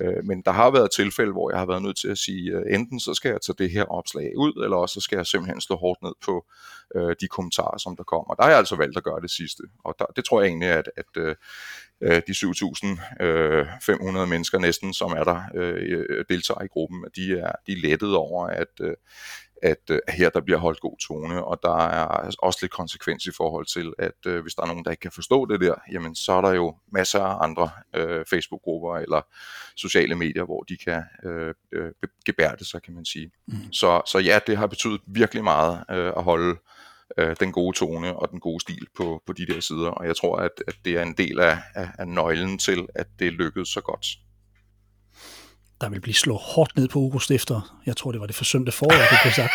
Øh, 0.00 0.24
men 0.24 0.42
der 0.42 0.50
har 0.50 0.70
været 0.70 0.90
tilfælde, 0.90 1.32
hvor 1.32 1.50
jeg 1.50 1.58
har 1.58 1.66
været 1.66 1.82
nødt 1.82 1.96
til 1.96 2.08
at 2.08 2.18
sige, 2.18 2.50
øh, 2.50 2.74
enten 2.74 3.00
så 3.00 3.14
skal 3.14 3.30
jeg 3.30 3.40
tage 3.40 3.56
det 3.58 3.70
her 3.70 3.84
opslag 3.84 4.32
ud, 4.36 4.62
eller 4.64 4.76
også 4.76 4.94
så 4.94 5.00
skal 5.00 5.16
jeg 5.16 5.26
simpelthen 5.26 5.60
slå 5.60 5.76
hårdt 5.76 6.02
ned 6.02 6.12
på 6.24 6.46
øh, 6.94 7.16
de 7.20 7.28
kommentarer, 7.28 7.78
som 7.78 7.96
der 7.96 8.02
kommer. 8.02 8.34
Der 8.34 8.42
har 8.42 8.50
jeg 8.50 8.58
altså 8.58 8.76
valgt 8.76 8.96
at 8.96 9.04
gøre 9.04 9.20
det 9.20 9.30
sidste, 9.30 9.62
og 9.84 9.94
der, 9.98 10.04
det 10.16 10.24
tror 10.24 10.40
jeg 10.40 10.48
egentlig, 10.48 10.68
at, 10.68 10.90
at 10.96 11.16
øh, 11.16 11.34
øh 12.00 12.22
de 12.26 12.32
7.500 12.32 14.18
øh, 14.18 14.28
mennesker 14.28 14.58
næsten, 14.58 14.94
som 14.94 15.10
er 15.10 15.24
der 15.24 15.40
øh, 15.54 16.06
øh 16.08 16.24
deltager 16.28 16.62
i 16.62 16.66
gruppen, 16.66 17.04
de 17.16 17.38
er, 17.38 17.52
de 17.66 17.72
er 17.72 17.80
lettet 17.82 18.16
over, 18.16 18.46
at, 18.46 18.80
øh, 18.80 18.94
at 19.62 19.90
øh, 19.90 19.98
her 20.08 20.30
der 20.30 20.40
bliver 20.40 20.58
holdt 20.58 20.80
god 20.80 20.98
tone, 20.98 21.44
og 21.44 21.58
der 21.62 21.76
er 21.76 22.30
også 22.38 22.58
lidt 22.62 22.72
konsekvens 22.72 23.26
i 23.26 23.30
forhold 23.36 23.66
til, 23.66 23.92
at 23.98 24.26
øh, 24.26 24.42
hvis 24.42 24.54
der 24.54 24.62
er 24.62 24.66
nogen, 24.66 24.84
der 24.84 24.90
ikke 24.90 25.00
kan 25.00 25.12
forstå 25.12 25.46
det 25.46 25.60
der, 25.60 25.74
jamen 25.92 26.14
så 26.14 26.32
er 26.32 26.40
der 26.40 26.52
jo 26.52 26.76
masser 26.92 27.20
af 27.20 27.44
andre 27.44 27.70
øh, 27.94 28.24
Facebook-grupper 28.30 28.96
eller 28.96 29.22
sociale 29.76 30.14
medier, 30.14 30.44
hvor 30.44 30.62
de 30.62 30.76
kan 30.76 31.02
øh, 31.24 31.54
øh, 31.72 31.92
gebærde 32.26 32.64
sig, 32.64 32.82
kan 32.82 32.94
man 32.94 33.04
sige. 33.04 33.30
Mm. 33.46 33.72
Så, 33.72 34.02
så 34.06 34.18
ja, 34.18 34.38
det 34.46 34.56
har 34.56 34.66
betydet 34.66 35.00
virkelig 35.06 35.44
meget 35.44 35.84
øh, 35.90 36.12
at 36.16 36.22
holde 36.22 36.56
øh, 37.18 37.36
den 37.40 37.52
gode 37.52 37.76
tone 37.76 38.16
og 38.16 38.30
den 38.30 38.40
gode 38.40 38.60
stil 38.60 38.86
på, 38.96 39.22
på 39.26 39.32
de 39.32 39.46
der 39.46 39.60
sider, 39.60 39.88
og 39.88 40.06
jeg 40.06 40.16
tror, 40.16 40.36
at, 40.36 40.62
at 40.68 40.76
det 40.84 40.96
er 40.96 41.02
en 41.02 41.14
del 41.14 41.40
af, 41.40 41.58
af, 41.74 41.88
af 41.98 42.08
nøglen 42.08 42.58
til, 42.58 42.86
at 42.94 43.06
det 43.18 43.32
lykkedes 43.32 43.68
så 43.68 43.80
godt 43.80 44.06
der 45.80 45.88
vil 45.88 46.00
blive 46.00 46.14
slået 46.14 46.40
hårdt 46.42 46.76
ned 46.76 46.88
på 46.88 46.98
Ugo 46.98 47.18
Stifter. 47.18 47.76
Jeg 47.86 47.96
tror, 47.96 48.12
det 48.12 48.20
var 48.20 48.26
det 48.26 48.36
forsømte 48.36 48.72
forår, 48.72 48.90
det 48.90 49.18
blev 49.22 49.32
sagt. 49.32 49.52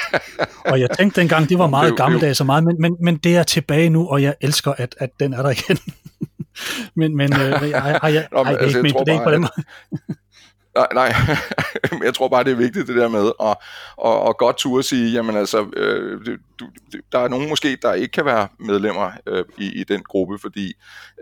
og 0.65 0.79
jeg 0.79 0.89
tænkte 0.97 1.21
dengang, 1.21 1.49
det 1.49 1.59
var 1.59 1.67
meget 1.67 1.97
gammeldags 1.97 2.39
og 2.39 2.45
meget, 2.45 2.63
men, 2.63 2.75
men, 2.79 2.95
men 2.99 3.17
det 3.17 3.35
er 3.35 3.43
tilbage 3.43 3.89
nu, 3.89 4.07
og 4.07 4.23
jeg 4.23 4.35
elsker, 4.41 4.71
at, 4.71 4.95
at 4.99 5.09
den 5.19 5.33
er 5.33 5.41
der 5.41 5.49
igen. 5.49 5.77
men 6.99 7.17
men 7.17 7.33
øh, 7.33 7.39
ej, 7.39 7.71
ej, 7.71 7.91
ej, 7.91 8.27
ej, 8.35 8.51
det 8.51 8.61
er 8.61 8.67
ikke 8.67 8.81
ment, 8.81 8.95
det 8.99 9.07
er 9.07 9.11
ikke 9.11 9.23
på 9.23 9.31
den 9.31 9.41
måde. 9.41 9.65
Nej, 10.75 10.87
nej. 10.93 11.13
jeg 12.07 12.13
tror 12.13 12.27
bare, 12.27 12.43
det 12.43 12.51
er 12.51 12.55
vigtigt 12.55 12.87
det 12.87 12.95
der 12.95 13.07
med 13.07 13.31
at, 13.39 13.57
at, 14.05 14.29
at 14.29 14.37
godt 14.37 14.57
turde 14.57 14.83
sige, 14.83 15.11
jamen 15.11 15.37
altså, 15.37 15.69
øh, 15.75 16.37
du, 16.59 16.69
der 17.11 17.19
er 17.19 17.27
nogen 17.27 17.49
måske, 17.49 17.77
der 17.81 17.93
ikke 17.93 18.11
kan 18.11 18.25
være 18.25 18.47
medlemmer 18.59 19.11
øh, 19.27 19.45
i, 19.57 19.81
i 19.81 19.83
den 19.83 20.03
gruppe, 20.03 20.39
fordi 20.39 20.73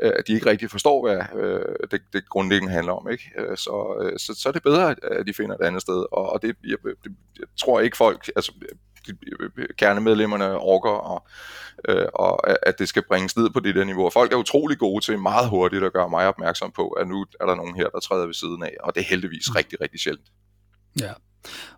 øh, 0.01 0.11
de 0.27 0.33
ikke 0.33 0.49
rigtig 0.49 0.71
forstår, 0.71 1.07
hvad 1.07 1.43
øh, 1.43 1.75
det, 1.91 2.01
det 2.13 2.29
grundlæggende 2.29 2.73
handler 2.73 2.93
om. 2.93 3.11
Ikke? 3.11 3.31
Øh, 3.37 3.57
så, 3.57 4.01
øh, 4.01 4.19
så, 4.19 4.33
så 4.41 4.49
er 4.49 4.53
det 4.53 4.63
bedre, 4.63 4.89
at 4.89 5.27
de 5.27 5.33
finder 5.33 5.55
et 5.55 5.65
andet 5.65 5.81
sted. 5.81 6.05
Og, 6.11 6.33
og 6.33 6.41
det, 6.41 6.55
jeg, 6.67 6.77
det, 6.83 7.11
jeg 7.39 7.47
tror 7.59 7.79
ikke 7.79 7.97
folk, 7.97 8.29
altså 8.35 8.51
kernemedlemmerne 9.77 10.57
orker, 10.57 10.89
og, 10.89 11.27
øh, 11.87 12.05
og 12.13 12.67
at 12.67 12.79
det 12.79 12.87
skal 12.89 13.03
bringes 13.07 13.37
ned 13.37 13.49
på 13.49 13.59
det 13.59 13.75
der 13.75 13.83
niveau. 13.83 14.09
Folk 14.09 14.33
er 14.33 14.37
utrolig 14.37 14.77
gode 14.77 15.05
til 15.05 15.19
meget 15.19 15.49
hurtigt 15.49 15.83
at 15.83 15.93
gøre 15.93 16.09
mig 16.09 16.27
opmærksom 16.27 16.71
på, 16.71 16.87
at 16.87 17.07
nu 17.07 17.25
er 17.39 17.45
der 17.45 17.55
nogen 17.55 17.75
her, 17.75 17.89
der 17.89 17.99
træder 17.99 18.25
ved 18.25 18.33
siden 18.33 18.63
af, 18.63 18.75
og 18.83 18.95
det 18.95 19.01
er 19.01 19.05
heldigvis 19.05 19.49
mm. 19.49 19.55
rigtig, 19.55 19.81
rigtig 19.81 19.99
sjældent. 19.99 20.27
Ja, 20.99 21.11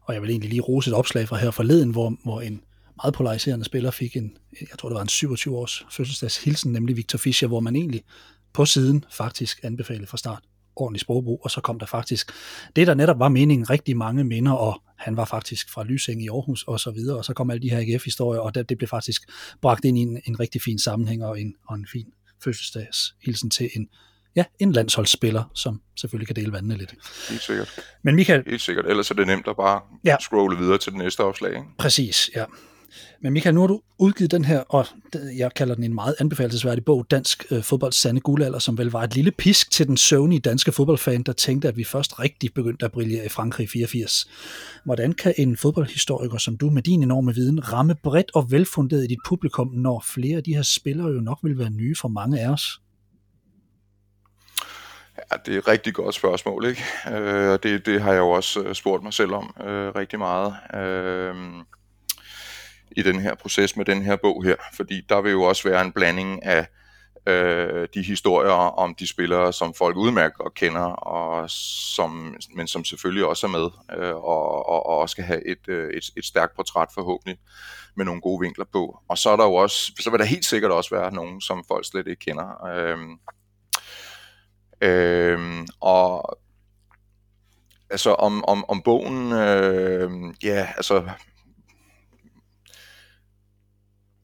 og 0.02 0.14
jeg 0.14 0.22
vil 0.22 0.30
egentlig 0.30 0.50
lige 0.50 0.62
rose 0.62 0.90
et 0.90 0.96
opslag 0.96 1.28
fra 1.28 1.38
her 1.38 1.52
forleden, 1.52 1.92
hvor, 1.92 2.14
hvor 2.24 2.42
en 2.42 2.64
meget 3.04 3.14
polariserende 3.14 3.66
spiller 3.66 3.92
fik 3.92 4.16
en, 4.16 4.38
jeg 4.62 4.80
tror 4.80 4.90
det 4.90 4.96
var 4.96 5.02
en 5.02 5.08
27 5.08 5.58
års 5.58 5.86
fødselsdagshilsen, 5.92 6.72
nemlig 6.72 6.98
Victor 6.98 7.18
Fischer, 7.18 7.48
hvor 7.48 7.60
man 7.60 7.76
egentlig 7.76 8.04
på 8.54 8.66
siden 8.66 9.06
faktisk 9.12 9.60
anbefalede 9.64 10.08
fra 10.08 10.18
start 10.18 10.44
ordentlig 10.76 11.02
sprogbrug, 11.02 11.42
og 11.44 11.52
så 11.52 11.62
kom 11.62 11.80
der 11.80 11.86
faktisk 11.86 12.32
det, 12.76 12.88
der 12.88 12.94
netop 12.94 13.20
var 13.20 13.30
meningen, 13.30 13.70
rigtig 13.70 13.98
mange 13.98 14.24
minder, 14.24 14.52
og 14.52 14.82
han 15.02 15.18
var 15.18 15.26
faktisk 15.26 15.70
fra 15.70 15.84
Lysing 15.84 16.24
i 16.24 16.28
Aarhus 16.28 16.64
og 16.64 16.80
så 16.80 16.92
videre, 16.92 17.18
og 17.18 17.26
så 17.26 17.34
kom 17.34 17.50
alle 17.50 17.62
de 17.62 17.70
her 17.70 17.80
AGF-historier, 17.80 18.42
og 18.42 18.56
det, 18.56 18.70
det 18.70 18.78
blev 18.78 18.88
faktisk 18.88 19.22
bragt 19.62 19.86
ind 19.86 19.98
i 19.98 20.02
en, 20.02 20.22
en 20.26 20.40
rigtig 20.40 20.62
fin 20.62 20.80
sammenhæng 20.80 21.26
og 21.26 21.42
en, 21.42 21.54
og 21.68 21.76
en 21.76 21.88
fin 21.92 22.08
fødselsdagshilsen 22.44 23.50
til 23.50 23.70
en, 23.76 23.88
ja, 24.36 24.44
en 24.60 24.72
landsholdsspiller, 24.72 25.44
som 25.56 25.82
selvfølgelig 26.00 26.28
kan 26.28 26.36
dele 26.36 26.52
vandene 26.52 26.78
lidt. 26.78 26.94
Helt 27.30 27.42
sikkert. 27.42 27.80
Men 28.04 28.16
Michael... 28.16 28.44
Helt 28.48 28.62
sikkert, 28.62 28.86
ellers 28.86 29.12
er 29.12 29.16
det 29.16 29.28
nemt 29.28 29.48
at 29.48 29.56
bare 29.56 29.82
ja. 30.06 30.18
scrolle 30.20 30.58
videre 30.58 30.78
til 30.78 30.92
det 30.92 31.00
næste 31.00 31.20
opslag. 31.20 31.52
Ikke? 31.52 31.68
Præcis, 31.78 32.30
ja. 32.36 32.46
Men 33.22 33.34
Michael, 33.34 33.56
nu 33.56 33.62
har 33.62 33.68
du 33.68 33.82
udgivet 34.00 34.32
den 34.32 34.46
her, 34.46 34.60
og 34.60 34.86
jeg 35.38 35.54
kalder 35.54 35.76
den 35.76 35.84
en 35.84 35.94
meget 35.94 36.16
anbefalesværdig 36.20 36.86
bog, 36.86 37.06
Dansk 37.12 37.46
øh, 37.52 37.64
fodbolds 37.64 37.96
sande 37.96 38.22
guldalder, 38.22 38.60
som 38.60 38.78
vel 38.78 38.88
var 38.88 39.04
et 39.04 39.16
lille 39.16 39.32
pisk 39.32 39.72
til 39.72 39.88
den 39.88 39.98
søvnige 39.98 40.40
danske 40.40 40.72
fodboldfan, 40.72 41.24
der 41.24 41.34
tænkte, 41.34 41.68
at 41.68 41.78
vi 41.78 41.84
først 41.84 42.20
rigtig 42.20 42.54
begyndte 42.54 42.86
at 42.86 42.92
brillere 42.92 43.26
i 43.26 43.30
Frankrig 43.30 43.64
i 43.64 43.68
84. 43.68 44.30
Hvordan 44.86 45.14
kan 45.14 45.34
en 45.38 45.58
fodboldhistoriker 45.58 46.38
som 46.38 46.58
du 46.58 46.70
med 46.70 46.82
din 46.82 47.04
enorme 47.04 47.36
viden 47.36 47.74
ramme 47.74 47.96
bredt 48.04 48.32
og 48.36 48.52
velfunderet 48.52 49.04
i 49.04 49.08
dit 49.08 49.20
publikum, 49.26 49.72
når 49.74 50.04
flere 50.08 50.38
af 50.38 50.44
de 50.44 50.56
her 50.56 50.62
spillere 50.62 51.08
jo 51.08 51.20
nok 51.20 51.40
vil 51.44 51.58
være 51.58 51.70
nye 51.70 51.96
for 52.02 52.08
mange 52.08 52.40
af 52.40 52.50
os? 52.50 52.82
Ja, 55.18 55.38
det 55.46 55.54
er 55.54 55.58
et 55.58 55.68
rigtig 55.68 55.94
godt 55.94 56.16
spørgsmål, 56.16 56.66
ikke? 56.66 56.84
Øh, 57.12 57.60
det, 57.64 57.86
det 57.86 58.02
har 58.02 58.12
jeg 58.12 58.20
jo 58.20 58.30
også 58.30 58.62
øh, 58.62 58.76
spurgt 58.76 59.04
mig 59.04 59.14
selv 59.14 59.34
om 59.34 59.56
øh, 59.64 59.96
rigtig 59.96 60.20
meget. 60.20 60.56
Øh, 60.74 61.36
i 62.98 63.04
den 63.04 63.20
her 63.20 63.36
proces 63.36 63.76
med 63.76 63.86
den 63.86 64.02
her 64.02 64.16
bog 64.16 64.44
her, 64.44 64.56
fordi 64.74 65.02
der 65.10 65.22
vil 65.22 65.32
jo 65.32 65.44
også 65.44 65.70
være 65.70 65.86
en 65.86 65.92
blanding 65.92 66.46
af 66.46 66.68
øh, 67.28 67.88
de 67.94 68.04
historier 68.04 68.52
om 68.52 68.96
de 68.96 69.08
spillere, 69.08 69.54
som 69.54 69.74
folk 69.74 69.98
udmærket 69.98 70.40
og 70.40 70.54
kender, 70.54 70.82
og 70.82 71.50
som, 71.96 72.36
men 72.56 72.68
som 72.68 72.86
selvfølgelig 72.86 73.26
også 73.26 73.48
er 73.48 73.52
med, 73.52 73.70
øh, 73.98 74.16
og, 74.16 74.70
og, 74.70 74.86
og 74.86 74.98
også 74.98 75.12
skal 75.12 75.24
have 75.24 75.48
et, 75.48 75.68
øh, 75.68 75.94
et, 75.94 76.04
et 76.18 76.26
stærkt 76.26 76.56
portræt 76.56 76.88
forhåbentlig, 76.94 77.38
med 77.96 78.06
nogle 78.06 78.22
gode 78.22 78.42
vinkler 78.42 78.66
på. 78.74 79.00
Og 79.08 79.18
så 79.18 79.30
er 79.30 79.36
der 79.36 79.46
jo 79.46 79.54
også, 79.54 79.92
så 80.00 80.10
vil 80.10 80.20
der 80.20 80.26
helt 80.26 80.46
sikkert 80.46 80.72
også 80.72 80.96
være 80.96 81.14
nogen, 81.14 81.42
som 81.42 81.64
folk 81.68 81.86
slet 81.86 82.08
ikke 82.08 82.26
kender. 82.26 82.66
Øh, 82.66 82.98
øh, 84.82 85.66
og 85.80 86.38
altså 87.90 88.14
om, 88.14 88.46
om, 88.46 88.66
om 88.68 88.82
bogen, 88.82 89.32
øh, 89.32 90.12
ja, 90.44 90.68
altså 90.78 91.10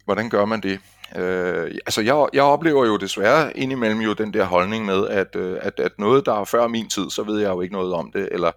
hvordan 0.07 0.29
gør 0.29 0.45
man 0.45 0.61
det? 0.61 0.79
Øh, 1.15 1.71
altså 1.85 2.01
jeg, 2.01 2.27
jeg 2.33 2.43
oplever 2.43 2.85
jo 2.85 2.97
desværre 2.97 3.57
indimellem 3.57 3.99
jo 3.99 4.13
den 4.13 4.33
der 4.33 4.45
holdning 4.45 4.85
med, 4.85 5.07
at, 5.07 5.35
øh, 5.35 5.57
at, 5.61 5.79
at 5.79 5.91
noget, 5.99 6.25
der 6.25 6.33
er 6.33 6.43
før 6.43 6.67
min 6.67 6.89
tid, 6.89 7.09
så 7.09 7.23
ved 7.23 7.39
jeg 7.39 7.49
jo 7.49 7.61
ikke 7.61 7.73
noget 7.73 7.93
om 7.93 8.11
det, 8.11 8.29
eller 8.31 8.51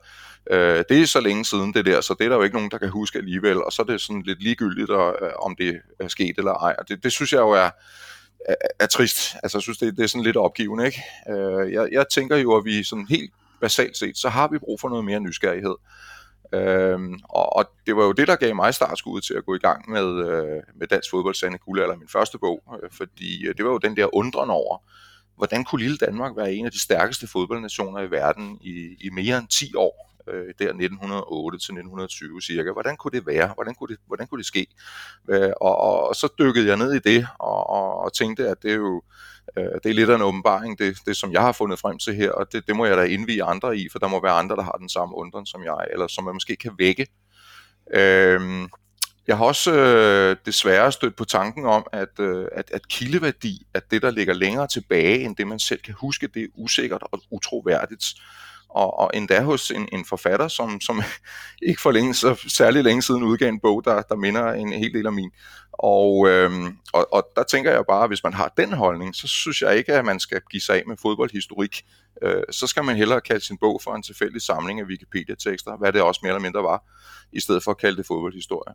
øh, 0.51 0.85
det 0.89 1.03
er 1.03 1.07
så 1.07 1.21
længe 1.21 1.45
siden 1.45 1.75
det 1.75 1.87
der, 1.87 2.01
så 2.01 2.15
det 2.19 2.25
er 2.25 2.29
der 2.29 2.37
jo 2.37 2.43
ikke 2.43 2.57
nogen, 2.57 2.71
der 2.71 2.79
kan 2.79 2.89
huske 2.89 3.19
alligevel, 3.19 3.63
og 3.63 3.73
så 3.73 3.83
er 3.83 3.87
det 3.87 4.01
sådan 4.01 4.23
lidt 4.23 4.43
ligegyldigt, 4.43 4.91
og, 4.91 5.17
øh, 5.23 5.31
om 5.39 5.57
det 5.57 5.81
er 6.01 6.09
sket 6.09 6.39
eller 6.39 6.53
ej, 6.53 6.75
og 6.79 6.89
det, 6.89 7.03
det 7.05 7.13
synes 7.13 7.33
jeg 7.33 7.41
jo 7.41 7.51
er, 7.51 7.71
er, 8.49 8.55
er 8.81 8.87
trist. 8.87 9.37
Altså 9.43 9.59
jeg 9.59 9.63
synes, 9.63 9.79
det, 9.79 9.97
det 9.97 10.03
er 10.03 10.09
sådan 10.09 10.25
lidt 10.25 10.37
opgivende, 10.37 10.87
ikke? 10.87 11.03
Øh, 11.31 11.73
jeg, 11.73 11.89
jeg 11.93 12.05
tænker 12.13 12.37
jo, 12.37 12.57
at 12.57 12.65
vi 12.65 12.85
sådan 12.85 13.07
helt 13.11 13.33
basalt 13.61 13.97
set, 13.97 14.19
så 14.19 14.29
har 14.29 14.49
vi 14.49 14.59
brug 14.59 14.81
for 14.81 14.89
noget 14.89 15.05
mere 15.05 15.21
nysgerrighed. 15.21 15.75
Øhm, 16.53 17.21
og, 17.25 17.57
og 17.57 17.65
det 17.87 17.97
var 17.97 18.05
jo 18.05 18.13
det, 18.13 18.29
der 18.29 18.37
gav 18.37 18.55
mig 18.55 18.75
startskuddet 18.75 19.25
til 19.25 19.35
at 19.35 19.45
gå 19.45 19.55
i 19.55 19.59
gang 19.59 19.91
med, 19.91 20.07
øh, 20.29 20.63
med 20.75 20.87
Dansk 20.87 21.11
Fodbold 21.11 21.35
Sande 21.35 21.59
eller 21.69 21.97
min 21.97 22.09
første 22.09 22.39
bog, 22.39 22.63
øh, 22.83 22.91
fordi 22.93 23.47
øh, 23.47 23.55
det 23.57 23.65
var 23.65 23.71
jo 23.71 23.79
den 23.79 23.97
der 23.97 24.15
undren 24.15 24.51
over, 24.51 24.79
hvordan 25.37 25.65
kunne 25.65 25.83
lille 25.83 25.97
Danmark 25.97 26.37
være 26.37 26.53
en 26.53 26.67
af 26.67 26.73
de 26.73 26.81
stærkeste 26.81 27.27
fodboldnationer 27.27 28.01
i 28.01 28.11
verden 28.11 28.59
i, 28.61 28.97
i 29.01 29.11
mere 29.11 29.39
end 29.39 29.49
10 29.49 29.75
år, 29.75 30.11
øh, 30.29 30.55
der 30.59 30.69
1908 30.69 31.59
til 31.59 31.73
1920 31.73 32.41
cirka. 32.43 32.73
Hvordan 32.73 32.97
kunne 32.97 33.13
det 33.13 33.27
være? 33.27 33.53
Hvordan 33.55 33.75
kunne 33.75 33.89
det, 33.89 33.99
hvordan 34.07 34.27
kunne 34.27 34.39
det 34.39 34.47
ske? 34.47 34.67
Øh, 35.29 35.53
og, 35.61 35.77
og, 35.77 36.09
og 36.09 36.17
så 36.17 36.29
dykkede 36.39 36.69
jeg 36.69 36.77
ned 36.77 36.93
i 36.93 36.99
det, 36.99 37.27
og, 37.39 37.71
og, 37.71 37.99
og 37.99 38.13
tænkte, 38.13 38.49
at 38.49 38.63
det 38.63 38.71
er 38.71 38.77
jo 38.77 39.03
Øh, 39.57 39.65
det 39.85 39.91
er 39.91 39.95
lidt 39.95 40.11
af 40.11 40.17
en 40.17 40.23
åbenbaring, 40.23 40.79
det, 40.79 40.97
det 41.07 41.17
som 41.17 41.33
jeg 41.33 41.41
har 41.41 41.53
fundet 41.53 41.79
frem 41.79 41.99
til 41.99 42.15
her, 42.15 42.31
og 42.31 42.53
det, 42.53 42.67
det 42.67 42.77
må 42.77 42.87
jeg 42.87 42.97
da 42.97 43.03
indvige 43.03 43.45
andre 43.45 43.77
i, 43.77 43.89
for 43.93 43.99
der 43.99 44.09
må 44.09 44.23
være 44.23 44.33
andre, 44.33 44.57
der 44.57 44.63
har 44.63 44.77
den 44.79 44.89
samme 44.89 45.17
undren 45.17 45.47
som 45.47 45.65
jeg, 45.65 45.87
eller 45.93 46.07
som 46.07 46.25
man 46.25 46.35
måske 46.35 46.57
kan 46.57 46.73
vække. 46.79 47.07
Øh, 47.95 48.69
jeg 49.27 49.37
har 49.37 49.45
også 49.45 49.73
øh, 49.73 50.37
desværre 50.47 50.93
stødt 50.93 51.17
på 51.17 51.25
tanken 51.25 51.67
om, 51.67 51.87
at, 51.93 52.21
øh, 52.21 52.47
at, 52.53 52.71
at 52.71 52.89
kildeværdi, 52.89 53.67
at 53.75 53.91
det, 53.91 54.03
der 54.03 54.11
ligger 54.11 54.35
længere 54.35 54.67
tilbage, 54.67 55.21
end 55.25 55.37
det 55.37 55.47
man 55.47 55.59
selv 55.59 55.81
kan 55.81 55.95
huske, 55.95 56.27
det 56.27 56.43
er 56.43 56.47
usikkert 56.55 57.03
og 57.13 57.21
utroværdigt 57.31 58.05
og, 58.71 58.99
og 58.99 59.11
endda 59.15 59.41
hos 59.41 59.71
en, 59.71 59.89
en 59.93 60.05
forfatter, 60.05 60.49
som, 60.49 60.81
som 60.81 61.03
ikke 61.69 61.81
for 61.81 61.91
længe, 61.91 62.15
så 62.15 62.45
særlig 62.49 62.85
længe 62.85 63.03
siden 63.03 63.23
udgav 63.23 63.49
en 63.49 63.61
bog, 63.61 63.85
der, 63.85 64.03
der 64.03 64.17
minder 64.17 64.53
en 64.53 64.73
hel 64.73 64.95
del 64.95 65.07
om 65.07 65.15
min. 65.15 65.31
Og, 65.73 66.29
øhm, 66.29 66.77
og, 66.93 67.09
og 67.13 67.29
der 67.37 67.43
tænker 67.43 67.73
jeg 67.73 67.85
bare, 67.89 68.03
at 68.03 68.11
hvis 68.11 68.25
man 68.25 68.35
har 68.35 68.53
den 68.57 68.73
holdning, 68.73 69.15
så 69.15 69.29
synes 69.29 69.63
jeg 69.63 69.77
ikke, 69.77 69.93
at 69.93 70.05
man 70.05 70.21
skal 70.21 70.41
give 70.51 70.61
sig 70.61 70.77
af 70.77 70.83
med 70.87 70.97
fodboldhistorik. 71.03 71.85
Øh, 72.23 72.43
så 72.51 72.67
skal 72.67 72.85
man 72.85 72.97
hellere 72.97 73.21
kalde 73.21 73.45
sin 73.45 73.59
bog 73.59 73.81
for 73.85 73.95
en 73.95 74.03
tilfældig 74.03 74.43
samling 74.43 74.81
af 74.81 74.87
Wikipedia-tekster, 74.87 75.77
hvad 75.77 75.93
det 75.93 76.03
også 76.03 76.21
mere 76.23 76.31
eller 76.31 76.43
mindre 76.43 76.63
var, 76.63 76.85
i 77.33 77.41
stedet 77.41 77.65
for 77.65 77.71
at 77.71 77.79
kalde 77.79 77.97
det 77.97 78.07
fodboldhistorie. 78.07 78.75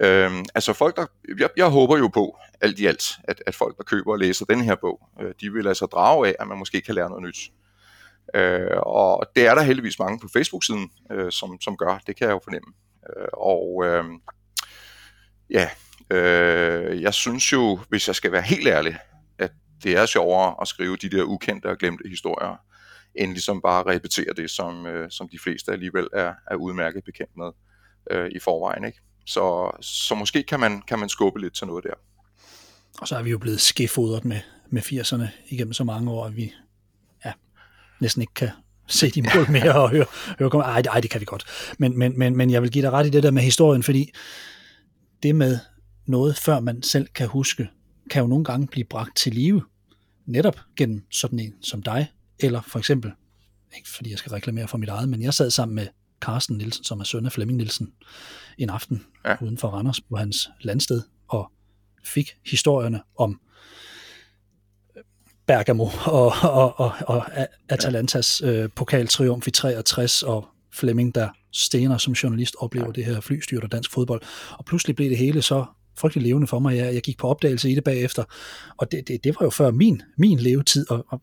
Øhm, 0.00 0.44
altså 0.54 0.72
folk, 0.72 0.96
der, 0.96 1.06
jeg, 1.38 1.48
jeg 1.56 1.66
håber 1.66 1.98
jo 1.98 2.08
på, 2.08 2.36
alt 2.60 2.78
i 2.78 2.86
alt, 2.86 3.04
at, 3.24 3.42
at 3.46 3.54
folk, 3.54 3.76
der 3.76 3.84
køber 3.84 4.12
og 4.12 4.18
læser 4.18 4.44
den 4.44 4.60
her 4.60 4.74
bog, 4.74 5.00
øh, 5.20 5.34
de 5.40 5.52
vil 5.52 5.68
altså 5.68 5.86
drage 5.86 6.28
af, 6.28 6.36
at 6.38 6.48
man 6.48 6.58
måske 6.58 6.80
kan 6.80 6.94
lære 6.94 7.08
noget 7.08 7.24
nyt. 7.24 7.50
Øh, 8.34 8.76
og 8.82 9.26
det 9.36 9.46
er 9.46 9.54
der 9.54 9.62
heldigvis 9.62 9.98
mange 9.98 10.20
på 10.20 10.28
Facebook-siden, 10.32 10.90
øh, 11.12 11.32
som, 11.32 11.60
som 11.60 11.76
gør. 11.76 12.02
Det 12.06 12.16
kan 12.16 12.26
jeg 12.26 12.34
jo 12.34 12.40
fornemme. 12.44 12.72
Øh, 13.10 13.28
og 13.32 13.82
øh, 13.84 14.04
ja, 15.50 15.68
øh, 16.10 17.02
jeg 17.02 17.14
synes 17.14 17.52
jo, 17.52 17.80
hvis 17.88 18.06
jeg 18.06 18.14
skal 18.14 18.32
være 18.32 18.42
helt 18.42 18.68
ærlig, 18.68 18.98
at 19.38 19.52
det 19.82 19.96
er 19.96 20.06
sjovere 20.06 20.54
at 20.60 20.68
skrive 20.68 20.96
de 20.96 21.10
der 21.10 21.22
ukendte 21.22 21.66
og 21.66 21.78
glemte 21.78 22.08
historier, 22.08 22.56
end 23.14 23.30
ligesom 23.30 23.62
bare 23.62 23.80
at 23.80 23.86
repetere 23.86 24.32
det, 24.36 24.50
som, 24.50 24.86
øh, 24.86 25.10
som 25.10 25.28
de 25.28 25.38
fleste 25.38 25.72
alligevel 25.72 26.08
er, 26.12 26.34
er 26.50 26.56
udmærket 26.56 27.04
bekendt 27.04 27.36
med 27.36 27.50
øh, 28.10 28.30
i 28.30 28.38
forvejen. 28.38 28.84
Ikke? 28.84 28.98
Så, 29.26 29.70
så 29.80 30.14
måske 30.14 30.42
kan 30.42 30.60
man, 30.60 30.82
kan 30.82 30.98
man 30.98 31.08
skubbe 31.08 31.40
lidt 31.40 31.56
til 31.56 31.66
noget 31.66 31.84
der. 31.84 31.94
Og 33.00 33.08
så 33.08 33.16
er 33.16 33.22
vi 33.22 33.30
jo 33.30 33.38
blevet 33.38 33.60
skefodret 33.60 34.24
med, 34.24 34.40
med 34.70 34.82
80'erne 34.82 35.26
igennem 35.48 35.72
så 35.72 35.84
mange 35.84 36.10
år, 36.10 36.26
at 36.26 36.36
vi 36.36 36.52
næsten 38.00 38.22
ikke 38.22 38.34
kan 38.34 38.50
se 38.86 39.10
de 39.10 39.22
mål 39.22 39.50
mere 39.50 39.74
og 39.74 39.90
høre, 39.90 40.06
høre 40.38 40.50
komme. 40.50 40.64
Ej, 40.64 40.82
ej, 40.92 41.00
det 41.00 41.10
kan 41.10 41.20
vi 41.20 41.24
godt. 41.24 41.44
Men, 41.78 41.98
men, 41.98 42.18
men, 42.18 42.36
men 42.36 42.50
jeg 42.50 42.62
vil 42.62 42.70
give 42.70 42.82
dig 42.82 42.92
ret 42.92 43.06
i 43.06 43.10
det 43.10 43.22
der 43.22 43.30
med 43.30 43.42
historien, 43.42 43.82
fordi 43.82 44.10
det 45.22 45.34
med 45.34 45.58
noget, 46.06 46.36
før 46.36 46.60
man 46.60 46.82
selv 46.82 47.06
kan 47.14 47.28
huske, 47.28 47.68
kan 48.10 48.22
jo 48.22 48.26
nogle 48.26 48.44
gange 48.44 48.66
blive 48.66 48.84
bragt 48.84 49.16
til 49.16 49.34
live, 49.34 49.62
netop 50.26 50.60
gennem 50.76 51.02
sådan 51.10 51.38
en 51.38 51.54
som 51.62 51.82
dig, 51.82 52.12
eller 52.38 52.60
for 52.68 52.78
eksempel, 52.78 53.12
ikke 53.76 53.88
fordi 53.88 54.10
jeg 54.10 54.18
skal 54.18 54.30
reklamere 54.30 54.68
for 54.68 54.78
mit 54.78 54.88
eget, 54.88 55.08
men 55.08 55.22
jeg 55.22 55.34
sad 55.34 55.50
sammen 55.50 55.74
med 55.74 55.86
Carsten 56.20 56.56
Nielsen, 56.56 56.84
som 56.84 57.00
er 57.00 57.04
søn 57.04 57.26
af 57.26 57.32
Flemming 57.32 57.56
Nielsen, 57.56 57.92
en 58.58 58.70
aften 58.70 59.04
ja. 59.24 59.36
uden 59.40 59.58
for 59.58 59.68
Randers 59.68 60.00
på 60.00 60.16
hans 60.16 60.48
landsted, 60.60 61.02
og 61.28 61.52
fik 62.04 62.36
historierne 62.46 63.00
om 63.18 63.40
Bergamo 65.46 65.88
og, 66.04 66.32
og, 66.42 66.80
og, 66.80 66.92
og 67.06 67.24
Atalantas 67.68 68.42
øh, 68.44 68.68
pokaltriumf 68.76 69.48
i 69.48 69.50
63, 69.50 70.22
og 70.22 70.46
Flemming, 70.74 71.14
der 71.14 71.28
stener 71.52 71.98
som 71.98 72.12
journalist, 72.12 72.56
oplever 72.58 72.92
det 72.92 73.04
her 73.04 73.20
flystyrt 73.20 73.64
og 73.64 73.72
dansk 73.72 73.92
fodbold. 73.92 74.22
Og 74.58 74.64
pludselig 74.64 74.96
blev 74.96 75.10
det 75.10 75.18
hele 75.18 75.42
så 75.42 75.64
frygtelig 75.98 76.26
levende 76.26 76.46
for 76.46 76.58
mig. 76.58 76.76
Jeg, 76.76 76.94
jeg 76.94 77.02
gik 77.02 77.18
på 77.18 77.28
opdagelse 77.28 77.70
i 77.70 77.74
det 77.74 77.84
bagefter, 77.84 78.24
og 78.76 78.92
det, 78.92 79.08
det, 79.08 79.24
det 79.24 79.36
var 79.40 79.46
jo 79.46 79.50
før 79.50 79.70
min, 79.70 80.02
min 80.18 80.38
levetid, 80.38 80.90
og, 80.90 81.06
og 81.08 81.20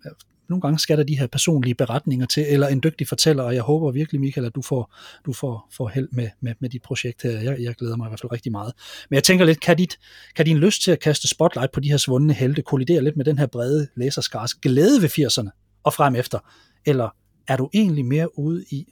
nogle 0.49 0.61
gange 0.61 0.79
skal 0.79 0.97
der 0.97 1.03
de 1.03 1.19
her 1.19 1.27
personlige 1.27 1.75
beretninger 1.75 2.25
til, 2.25 2.45
eller 2.49 2.67
en 2.67 2.83
dygtig 2.83 3.07
fortæller, 3.07 3.43
og 3.43 3.55
jeg 3.55 3.63
håber 3.63 3.91
virkelig, 3.91 4.21
Michael, 4.21 4.45
at 4.45 4.55
du 4.55 4.61
får, 4.61 4.95
du 5.25 5.33
får, 5.33 5.69
får 5.77 5.87
held 5.87 6.07
med, 6.11 6.29
med, 6.41 6.53
med 6.59 6.69
dit 6.69 6.81
projekt 6.81 7.23
her. 7.23 7.39
Jeg, 7.39 7.57
jeg 7.59 7.75
glæder 7.75 7.97
mig 7.97 8.07
i 8.07 8.09
hvert 8.09 8.19
fald 8.19 8.31
rigtig 8.31 8.51
meget. 8.51 8.73
Men 9.09 9.15
jeg 9.15 9.23
tænker 9.23 9.45
lidt, 9.45 9.59
kan, 9.59 9.77
dit, 9.77 9.99
kan 10.35 10.45
din 10.45 10.57
lyst 10.57 10.83
til 10.83 10.91
at 10.91 10.99
kaste 10.99 11.27
spotlight 11.27 11.71
på 11.71 11.79
de 11.79 11.89
her 11.89 11.97
svundne 11.97 12.33
helte 12.33 12.61
kollidere 12.61 13.03
lidt 13.03 13.17
med 13.17 13.25
den 13.25 13.37
her 13.37 13.45
brede 13.45 13.87
læserskars 13.95 14.53
glæde 14.53 15.01
ved 15.01 15.09
80'erne 15.09 15.79
og 15.83 15.93
frem 15.93 16.15
efter? 16.15 16.39
Eller 16.85 17.09
er 17.47 17.57
du 17.57 17.69
egentlig 17.73 18.05
mere 18.05 18.39
ude 18.39 18.65
i, 18.71 18.87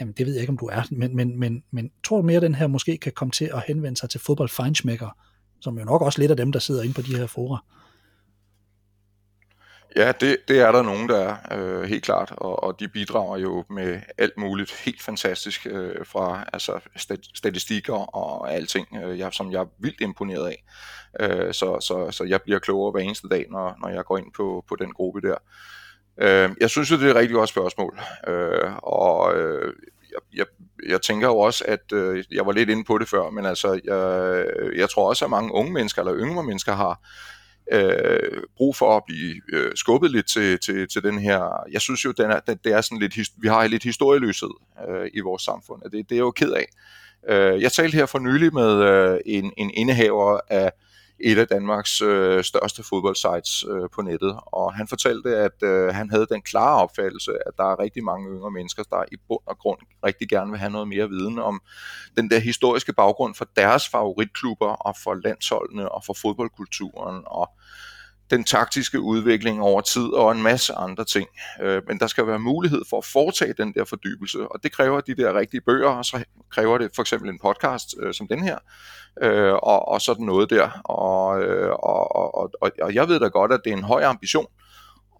jamen 0.00 0.14
det 0.18 0.26
ved 0.26 0.32
jeg 0.32 0.40
ikke, 0.40 0.50
om 0.50 0.58
du 0.58 0.66
er, 0.66 0.82
men, 0.90 1.16
men, 1.16 1.38
men, 1.38 1.62
men 1.70 1.90
tror 2.04 2.16
du 2.16 2.26
mere, 2.26 2.36
at 2.36 2.42
den 2.42 2.54
her 2.54 2.66
måske 2.66 2.96
kan 2.96 3.12
komme 3.12 3.32
til 3.32 3.50
at 3.54 3.62
henvende 3.66 3.96
sig 3.96 4.10
til 4.10 4.20
fodbold 4.20 4.48
som 5.60 5.78
jo 5.78 5.84
nok 5.84 6.02
også 6.02 6.20
lidt 6.20 6.30
af 6.30 6.36
dem, 6.36 6.52
der 6.52 6.58
sidder 6.58 6.82
inde 6.82 6.94
på 6.94 7.02
de 7.02 7.16
her 7.16 7.26
fora? 7.26 7.64
Ja, 9.96 10.12
det, 10.12 10.36
det 10.48 10.60
er 10.60 10.72
der 10.72 10.82
nogen, 10.82 11.08
der 11.08 11.36
er, 11.44 11.58
øh, 11.58 11.82
helt 11.82 12.04
klart, 12.04 12.32
og, 12.36 12.62
og 12.62 12.80
de 12.80 12.88
bidrager 12.88 13.36
jo 13.36 13.64
med 13.70 14.00
alt 14.18 14.38
muligt 14.38 14.72
helt 14.84 15.02
fantastisk 15.02 15.66
øh, 15.70 16.06
fra 16.06 16.44
altså 16.52 16.80
statistikker 17.34 18.16
og 18.16 18.52
alting, 18.52 18.88
øh, 19.04 19.18
jeg, 19.18 19.32
som 19.32 19.52
jeg 19.52 19.60
er 19.60 19.66
vildt 19.78 20.00
imponeret 20.00 20.46
af. 20.46 20.64
Øh, 21.20 21.54
så, 21.54 21.80
så, 21.80 22.10
så 22.10 22.24
jeg 22.24 22.42
bliver 22.42 22.58
klogere 22.58 22.92
hver 22.92 23.00
eneste 23.00 23.28
dag, 23.28 23.46
når, 23.50 23.76
når 23.80 23.88
jeg 23.88 24.04
går 24.04 24.18
ind 24.18 24.32
på, 24.36 24.64
på 24.68 24.76
den 24.76 24.92
gruppe 24.92 25.20
der. 25.20 25.36
Øh, 26.20 26.50
jeg 26.60 26.70
synes 26.70 26.90
jo, 26.90 26.96
det 26.96 27.06
er 27.06 27.10
et 27.10 27.16
rigtig 27.16 27.34
godt 27.34 27.48
spørgsmål, 27.48 28.00
øh, 28.28 28.72
og 28.82 29.36
øh, 29.36 29.72
jeg, 30.10 30.20
jeg, 30.34 30.46
jeg 30.88 31.02
tænker 31.02 31.26
jo 31.26 31.38
også, 31.38 31.64
at 31.68 31.92
øh, 31.92 32.24
jeg 32.30 32.46
var 32.46 32.52
lidt 32.52 32.70
inde 32.70 32.84
på 32.84 32.98
det 32.98 33.08
før, 33.08 33.30
men 33.30 33.46
altså, 33.46 33.80
jeg, 33.84 34.46
jeg 34.76 34.90
tror 34.90 35.08
også, 35.08 35.24
at 35.24 35.30
mange 35.30 35.52
unge 35.52 35.72
mennesker 35.72 36.02
eller 36.02 36.18
yngre 36.18 36.42
mennesker 36.42 36.72
har 36.72 37.00
øh, 37.72 38.42
brug 38.56 38.76
for 38.76 38.96
at 38.96 39.02
blive 39.06 39.40
øh, 39.52 39.72
skubbet 39.74 40.10
lidt 40.10 40.28
til, 40.28 40.58
til, 40.58 40.88
til 40.88 41.02
den 41.02 41.18
her, 41.18 41.64
jeg 41.72 41.80
synes 41.80 42.04
jo, 42.04 42.12
den 42.12 42.30
er, 42.30 42.40
den, 42.40 42.58
det 42.64 42.72
er 42.72 42.80
sådan 42.80 42.98
lidt, 42.98 43.18
vi 43.36 43.48
har 43.48 43.66
lidt 43.66 43.82
historieløshed 43.82 44.50
øh, 44.88 45.10
i 45.14 45.20
vores 45.20 45.42
samfund, 45.42 45.82
og 45.82 45.92
det, 45.92 46.08
det 46.08 46.12
er 46.12 46.16
jeg 46.16 46.20
jo 46.20 46.30
ked 46.30 46.52
af. 46.52 46.66
Øh, 47.28 47.62
jeg 47.62 47.72
talte 47.72 47.96
her 47.96 48.06
for 48.06 48.18
nylig 48.18 48.54
med 48.54 48.82
øh, 48.82 49.18
en, 49.26 49.52
en 49.56 49.70
indehaver 49.74 50.40
af 50.48 50.72
et 51.20 51.38
af 51.38 51.46
Danmarks 51.46 52.00
øh, 52.00 52.44
største 52.44 52.82
fodboldsites 52.82 53.64
øh, 53.68 53.88
på 53.94 54.02
nettet, 54.02 54.40
og 54.46 54.74
han 54.74 54.88
fortalte, 54.88 55.36
at 55.36 55.62
øh, 55.62 55.94
han 55.94 56.10
havde 56.10 56.26
den 56.30 56.42
klare 56.42 56.82
opfattelse, 56.82 57.32
at 57.46 57.52
der 57.56 57.64
er 57.64 57.78
rigtig 57.78 58.04
mange 58.04 58.30
yngre 58.30 58.50
mennesker, 58.50 58.82
der 58.82 59.04
i 59.12 59.16
bund 59.28 59.40
og 59.46 59.58
grund 59.58 59.78
rigtig 60.06 60.28
gerne 60.28 60.50
vil 60.50 60.60
have 60.60 60.72
noget 60.72 60.88
mere 60.88 61.08
viden 61.08 61.38
om 61.38 61.60
den 62.16 62.30
der 62.30 62.38
historiske 62.38 62.92
baggrund 62.92 63.34
for 63.34 63.48
deres 63.56 63.88
favoritklubber 63.88 64.70
og 64.70 64.94
for 65.04 65.14
landsholdene 65.14 65.92
og 65.92 66.04
for 66.04 66.16
fodboldkulturen. 66.22 67.22
Og 67.26 67.50
den 68.30 68.44
taktiske 68.44 69.00
udvikling 69.00 69.62
over 69.62 69.80
tid 69.80 70.06
og 70.06 70.32
en 70.32 70.42
masse 70.42 70.74
andre 70.74 71.04
ting. 71.04 71.28
Øh, 71.60 71.82
men 71.86 71.98
der 72.00 72.06
skal 72.06 72.26
være 72.26 72.38
mulighed 72.38 72.82
for 72.90 72.98
at 72.98 73.04
foretage 73.04 73.52
den 73.52 73.74
der 73.74 73.84
fordybelse, 73.84 74.38
og 74.48 74.62
det 74.62 74.72
kræver 74.72 75.00
de 75.00 75.14
der 75.14 75.38
rigtige 75.38 75.60
bøger, 75.60 75.88
og 75.88 76.04
så 76.04 76.24
kræver 76.50 76.78
det 76.78 76.90
for 76.94 77.02
eksempel 77.02 77.30
en 77.30 77.38
podcast 77.38 77.94
øh, 78.00 78.14
som 78.14 78.28
den 78.28 78.42
her, 78.42 78.58
øh, 79.22 79.52
og, 79.52 79.88
og 79.88 80.00
sådan 80.00 80.26
noget 80.26 80.50
der. 80.50 80.70
Og, 80.84 81.42
øh, 81.42 81.70
og, 81.70 82.16
og, 82.16 82.54
og, 82.60 82.70
og 82.82 82.94
jeg 82.94 83.08
ved 83.08 83.20
da 83.20 83.26
godt, 83.26 83.52
at 83.52 83.60
det 83.64 83.72
er 83.72 83.76
en 83.76 83.84
høj 83.84 84.02
ambition 84.02 84.46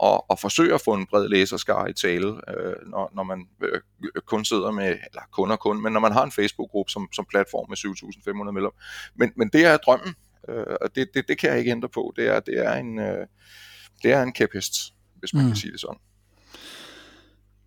at, 0.03 0.21
at 0.31 0.41
forsøge 0.41 0.75
at 0.75 0.81
få 0.81 0.95
en 0.95 1.07
bred 1.07 1.29
læserskare 1.29 1.91
i 1.91 1.93
tale, 1.93 2.29
øh, 2.29 2.75
når, 2.87 3.11
når 3.15 3.23
man 3.23 3.49
øh, 3.63 3.81
kun 4.27 4.45
sidder 4.45 4.71
med, 4.71 4.89
eller 4.89 5.23
kun 5.33 5.51
og 5.51 5.61
kun, 5.61 5.83
men 5.83 5.93
når 5.93 6.01
man 6.01 6.13
har 6.13 6.25
en 6.25 6.33
Facebook-gruppe 6.33 6.91
som, 6.91 7.09
som 7.13 7.27
platform 7.31 7.67
med 7.69 7.77
7.500 7.77 8.33
medlemmer. 8.33 8.71
Men, 9.15 9.33
men 9.37 9.49
det 9.49 9.65
er 9.65 9.77
drømmen, 9.77 10.15
Øh, 10.49 10.77
og 10.81 10.95
det, 10.95 11.09
det, 11.15 11.29
det 11.29 11.39
kan 11.39 11.51
jeg 11.51 11.59
ikke 11.59 11.71
ændre 11.71 11.89
på. 11.89 12.13
Det 12.17 12.29
er, 12.29 12.41
det 12.41 12.59
er 12.59 12.75
en, 12.75 12.99
øh, 12.99 13.27
det 14.03 14.13
er 14.13 14.23
en 14.23 14.33
kæphest, 14.33 14.73
hvis 15.19 15.35
man 15.35 15.43
mm. 15.43 15.49
kan 15.49 15.57
sige 15.57 15.73
det 15.73 15.81
sådan. 15.81 15.99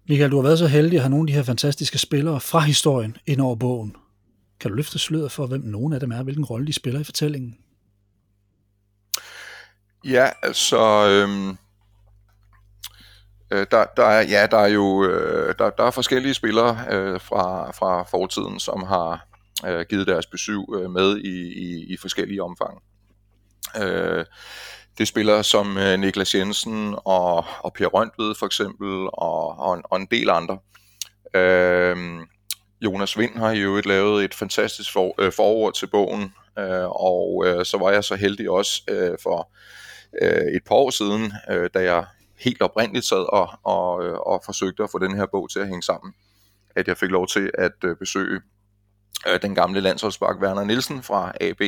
Michael, 0.10 0.32
du 0.32 0.36
har 0.36 0.44
været 0.44 0.60
så 0.60 0.68
heldig 0.68 0.98
at 0.98 1.02
have 1.02 1.10
nogle 1.10 1.24
af 1.24 1.28
de 1.28 1.34
her 1.34 1.44
fantastiske 1.44 1.98
spillere 1.98 2.40
fra 2.40 2.60
historien 2.60 3.18
ind 3.26 3.42
over 3.42 3.56
bogen. 3.56 3.96
Kan 4.60 4.72
du 4.72 4.76
løfte 4.76 5.00
sløret 5.00 5.32
for, 5.32 5.48
hvem 5.48 5.62
nogen 5.62 5.94
af 5.94 6.00
dem 6.00 6.12
er, 6.12 6.24
hvilken 6.24 6.46
rolle 6.46 6.68
de 6.68 6.74
spiller 6.74 7.00
i 7.00 7.04
fortællingen? 7.04 7.58
Ja, 10.06 10.30
altså... 10.44 11.08
Øhm, 11.10 11.58
øh, 13.52 13.68
der, 13.72 13.86
der, 13.98 14.06
er, 14.06 14.22
ja, 14.22 14.48
der 14.52 14.58
er 14.58 14.68
jo 14.68 15.06
øh, 15.06 15.56
der, 15.60 15.70
der 15.70 15.84
er 15.84 15.92
forskellige 15.92 16.34
spillere 16.34 16.86
øh, 16.92 17.22
fra, 17.22 17.72
fra 17.72 18.04
fortiden, 18.04 18.60
som 18.60 18.84
har 18.84 19.28
øh, 19.68 19.86
givet 19.90 20.08
deres 20.08 20.26
besøg 20.26 20.64
øh, 20.76 20.92
med 20.92 21.18
i, 21.18 21.54
i, 21.54 21.94
i 21.94 21.98
forskellige 21.98 22.44
omfang. 22.44 22.82
Øh, 23.82 24.26
det 24.98 25.08
spiller 25.08 25.42
som 25.42 25.78
øh, 25.78 26.00
Niklas 26.00 26.36
Jensen 26.36 26.96
og, 27.06 27.46
og 27.60 27.74
Per 27.74 27.88
Røntved 27.88 28.36
for 28.36 28.46
eksempel, 28.46 29.10
og, 29.14 29.60
og, 29.60 29.74
en, 29.74 29.82
og 29.84 29.98
en 29.98 30.08
del 30.12 30.30
andre. 30.30 30.58
Øh, 31.34 31.98
Jonas 32.82 33.18
Vind 33.18 33.38
har 33.38 33.52
i 33.52 33.60
øvrigt 33.60 33.86
lavet 33.86 34.26
et 34.26 34.34
fantastisk 34.34 34.94
for, 34.94 35.16
øh, 35.22 35.32
forord 35.32 35.74
til 35.74 35.88
bogen, 35.88 36.34
øh, 36.60 36.90
og 36.90 37.44
øh, 37.46 37.66
så 37.66 37.78
var 37.78 37.92
jeg 37.92 38.04
så 38.04 38.16
heldig 38.16 38.50
også 38.50 38.82
øh, 38.88 39.18
for 39.24 39.52
øh, 40.22 40.56
et 40.56 40.64
par 40.66 40.76
år 40.76 40.90
siden, 40.90 41.34
øh, 41.52 41.70
da 41.74 41.80
jeg 41.84 42.06
helt 42.40 42.62
oprindeligt 42.62 43.06
sad 43.06 43.34
og, 43.34 43.50
og, 43.64 44.06
øh, 44.06 44.14
og 44.14 44.42
forsøgte 44.46 44.84
at 44.84 44.90
få 44.92 45.00
den 45.00 45.16
her 45.16 45.26
bog 45.26 45.50
til 45.50 45.60
at 45.60 45.68
hænge 45.68 45.84
sammen, 45.84 46.14
at 46.76 46.88
jeg 46.88 46.98
fik 46.98 47.10
lov 47.10 47.28
til 47.28 47.52
at 47.58 47.76
øh, 47.84 47.96
besøge 47.98 48.42
øh, 49.28 49.42
den 49.42 49.56
gamle 49.56 49.82
landsholdsbak 49.82 50.42
Werner 50.42 50.64
Nielsen 50.64 51.04
fra 51.04 51.32
AB, 51.42 51.62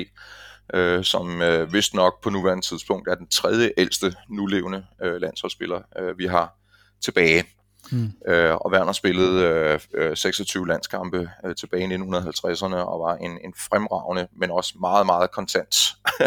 øh, 0.74 1.04
som 1.04 1.42
øh, 1.42 1.74
vist 1.74 1.94
nok 1.94 2.24
på 2.24 2.30
nuværende 2.30 2.66
tidspunkt 2.66 3.08
er 3.08 3.16
den 3.16 3.28
tredje 3.28 3.72
ældste 3.78 4.16
nulevende 4.30 4.86
øh, 5.04 5.22
landsholdsspiller, 5.22 5.82
øh, 6.00 6.18
vi 6.18 6.26
har 6.26 6.54
tilbage. 7.02 7.44
Mm. 7.92 8.12
Øh, 8.28 8.56
og 8.56 8.72
Werner 8.72 8.92
spillede 8.92 9.80
øh, 9.94 10.18
26 10.18 10.62
øh, 10.62 10.68
landskampe 10.68 11.30
øh, 11.46 11.56
tilbage 11.56 11.84
i 11.84 11.98
1950'erne 11.98 12.76
og 12.76 13.00
var 13.00 13.16
en, 13.16 13.32
en 13.32 13.54
fremragende, 13.58 14.28
men 14.36 14.52
også 14.52 14.74
meget, 14.80 15.06
meget 15.06 15.32
kontant 15.32 15.76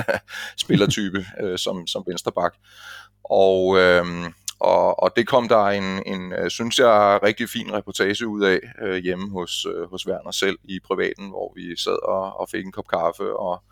spillertype 0.64 1.26
øh, 1.42 1.58
som, 1.58 1.86
som 1.86 2.04
vensterbak. 2.06 2.54
Og, 3.24 3.78
øh, 3.78 4.04
og, 4.60 5.02
og 5.02 5.16
det 5.16 5.26
kom 5.26 5.48
der 5.48 5.64
en, 5.64 6.02
en 6.06 6.32
øh, 6.32 6.50
synes 6.50 6.78
jeg, 6.78 7.20
rigtig 7.22 7.48
fin 7.48 7.72
reportage 7.72 8.26
ud 8.26 8.42
af 8.44 8.60
øh, 8.82 8.96
hjemme 8.96 9.30
hos, 9.30 9.66
øh, 9.66 9.90
hos 9.90 10.08
Werner 10.08 10.30
selv 10.30 10.58
i 10.64 10.80
privaten, 10.80 11.28
hvor 11.28 11.52
vi 11.56 11.76
sad 11.76 12.08
og, 12.08 12.40
og 12.40 12.48
fik 12.48 12.64
en 12.64 12.72
kop 12.72 12.88
kaffe, 12.88 13.36
og 13.36 13.62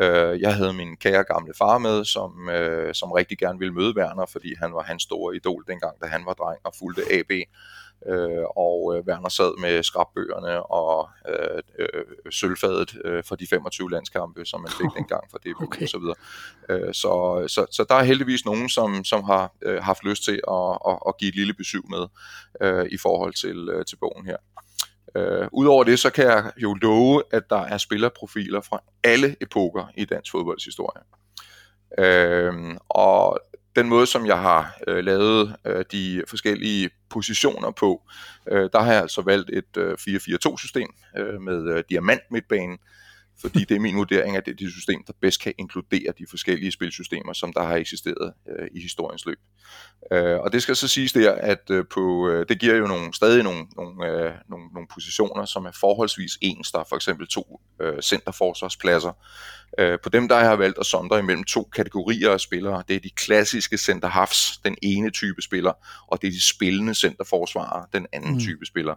øh, 0.00 0.40
jeg 0.40 0.54
havde 0.54 0.72
min 0.72 0.96
kære 0.96 1.24
gamle 1.24 1.52
far 1.58 1.78
med, 1.78 2.04
som, 2.04 2.48
øh, 2.48 2.94
som 2.94 3.12
rigtig 3.12 3.38
gerne 3.38 3.58
ville 3.58 3.74
møde 3.74 3.96
Werner, 3.96 4.26
fordi 4.26 4.54
han 4.58 4.74
var 4.74 4.82
hans 4.82 5.02
store 5.02 5.36
idol 5.36 5.64
dengang, 5.66 6.00
da 6.02 6.06
han 6.06 6.26
var 6.26 6.34
dreng 6.34 6.60
og 6.64 6.72
fulgte 6.78 7.02
AB 7.12 7.30
øh, 8.06 8.44
og 8.56 8.94
øh, 8.96 9.04
Werner 9.06 9.28
sad 9.28 9.60
med 9.60 9.82
skrabbøgerne 9.82 10.62
og 10.62 11.08
øh, 11.28 11.62
øh, 11.78 12.04
sølvfadet 12.30 12.96
øh, 13.04 13.24
for 13.24 13.36
de 13.36 13.46
25 13.46 13.90
landskampe, 13.90 14.44
som 14.44 14.60
man 14.60 14.70
fik 14.70 14.86
dengang 14.98 15.24
for 15.30 15.38
det 15.38 15.54
okay. 15.62 15.82
og 15.82 15.88
så 15.88 15.98
videre. 15.98 16.14
Øh, 16.68 16.94
så, 16.94 17.44
så, 17.48 17.66
så 17.70 17.84
der 17.88 17.94
er 17.94 18.02
heldigvis 18.02 18.44
nogen, 18.44 18.68
som, 18.68 19.04
som 19.04 19.24
har 19.24 19.52
øh, 19.62 19.82
haft 19.82 20.04
lyst 20.04 20.24
til 20.24 20.40
at, 20.50 20.78
at, 20.88 20.98
at 21.08 21.16
give 21.18 21.28
et 21.28 21.34
lille 21.34 21.54
besøg 21.54 21.82
med 21.90 22.06
øh, 22.60 22.86
i 22.90 22.96
forhold 22.96 23.34
til, 23.34 23.68
øh, 23.68 23.84
til 23.84 23.96
bogen 23.96 24.26
her. 24.26 24.36
Øh, 25.16 25.48
Udover 25.52 25.84
det, 25.84 25.98
så 25.98 26.10
kan 26.10 26.24
jeg 26.24 26.52
jo 26.56 26.74
love, 26.74 27.22
at 27.30 27.42
der 27.50 27.60
er 27.60 27.78
spillerprofiler 27.78 28.60
fra 28.60 28.82
alle 29.04 29.36
epoker 29.40 29.86
i 29.96 30.04
dansk 30.04 30.32
fodboldshistorie. 30.32 31.02
Øh, 31.98 32.76
og 32.88 33.40
den 33.76 33.88
måde, 33.88 34.06
som 34.06 34.26
jeg 34.26 34.38
har 34.38 34.76
øh, 34.88 35.04
lavet 35.04 35.56
øh, 35.64 35.84
de 35.92 36.22
forskellige 36.28 36.90
positioner 37.10 37.70
på, 37.70 38.02
øh, 38.48 38.70
der 38.72 38.82
har 38.82 38.92
jeg 38.92 39.02
altså 39.02 39.22
valgt 39.22 39.50
et 39.50 39.76
øh, 39.76 39.92
4-4-2 39.92 40.58
system 40.58 40.88
øh, 41.16 41.40
med 41.40 41.76
øh, 41.76 41.84
diamant 41.90 42.22
midtbane, 42.30 42.78
fordi 43.40 43.64
det 43.64 43.74
er 43.74 43.80
min 43.80 43.96
vurdering, 43.96 44.36
at 44.36 44.46
det 44.46 44.52
er 44.52 44.56
det 44.56 44.72
system, 44.72 45.04
der 45.06 45.12
bedst 45.20 45.40
kan 45.40 45.52
inkludere 45.58 46.12
de 46.18 46.26
forskellige 46.30 46.72
spilsystemer, 46.72 47.32
som 47.32 47.52
der 47.52 47.62
har 47.62 47.76
eksisteret 47.76 48.32
øh, 48.48 48.68
i 48.72 48.80
historiens 48.80 49.26
løb. 49.26 49.38
Øh, 50.12 50.40
og 50.40 50.52
det 50.52 50.62
skal 50.62 50.76
så 50.76 50.88
siges 50.88 51.12
der, 51.12 51.32
at 51.32 51.70
øh, 51.70 51.84
på, 51.90 52.28
øh, 52.28 52.46
det 52.48 52.60
giver 52.60 52.74
jo 52.74 52.86
nogle, 52.86 53.14
stadig 53.14 53.42
nogle, 53.42 53.66
nogle, 53.76 54.06
øh, 54.06 54.32
nogle, 54.48 54.66
nogle 54.74 54.88
positioner, 54.94 55.44
som 55.44 55.64
er 55.64 55.72
forholdsvis 55.80 56.32
ens. 56.40 56.72
Der 56.72 56.78
er 56.78 56.84
for 56.88 56.96
eksempel 56.96 57.26
to 57.26 57.60
øh, 57.80 58.02
centerforsvarspladser. 58.02 59.12
Øh, 59.78 59.98
på 60.02 60.08
dem 60.08 60.28
der 60.28 60.38
har 60.38 60.48
jeg 60.48 60.58
valgt 60.58 60.78
at 60.78 60.86
sondre 60.86 61.18
imellem 61.18 61.44
to 61.44 61.62
kategorier 61.62 62.30
af 62.30 62.40
spillere. 62.40 62.82
Det 62.88 62.96
er 62.96 63.00
de 63.00 63.10
klassiske 63.10 63.78
center 63.78 64.08
halves, 64.08 64.58
den 64.64 64.76
ene 64.82 65.10
type 65.10 65.42
spiller, 65.42 65.72
og 66.06 66.22
det 66.22 66.28
er 66.28 66.32
de 66.32 66.48
spillende 66.48 66.94
centerforsvarere, 66.94 67.86
den 67.92 68.06
anden 68.12 68.32
mm. 68.32 68.40
type 68.40 68.66
spiller. 68.66 68.94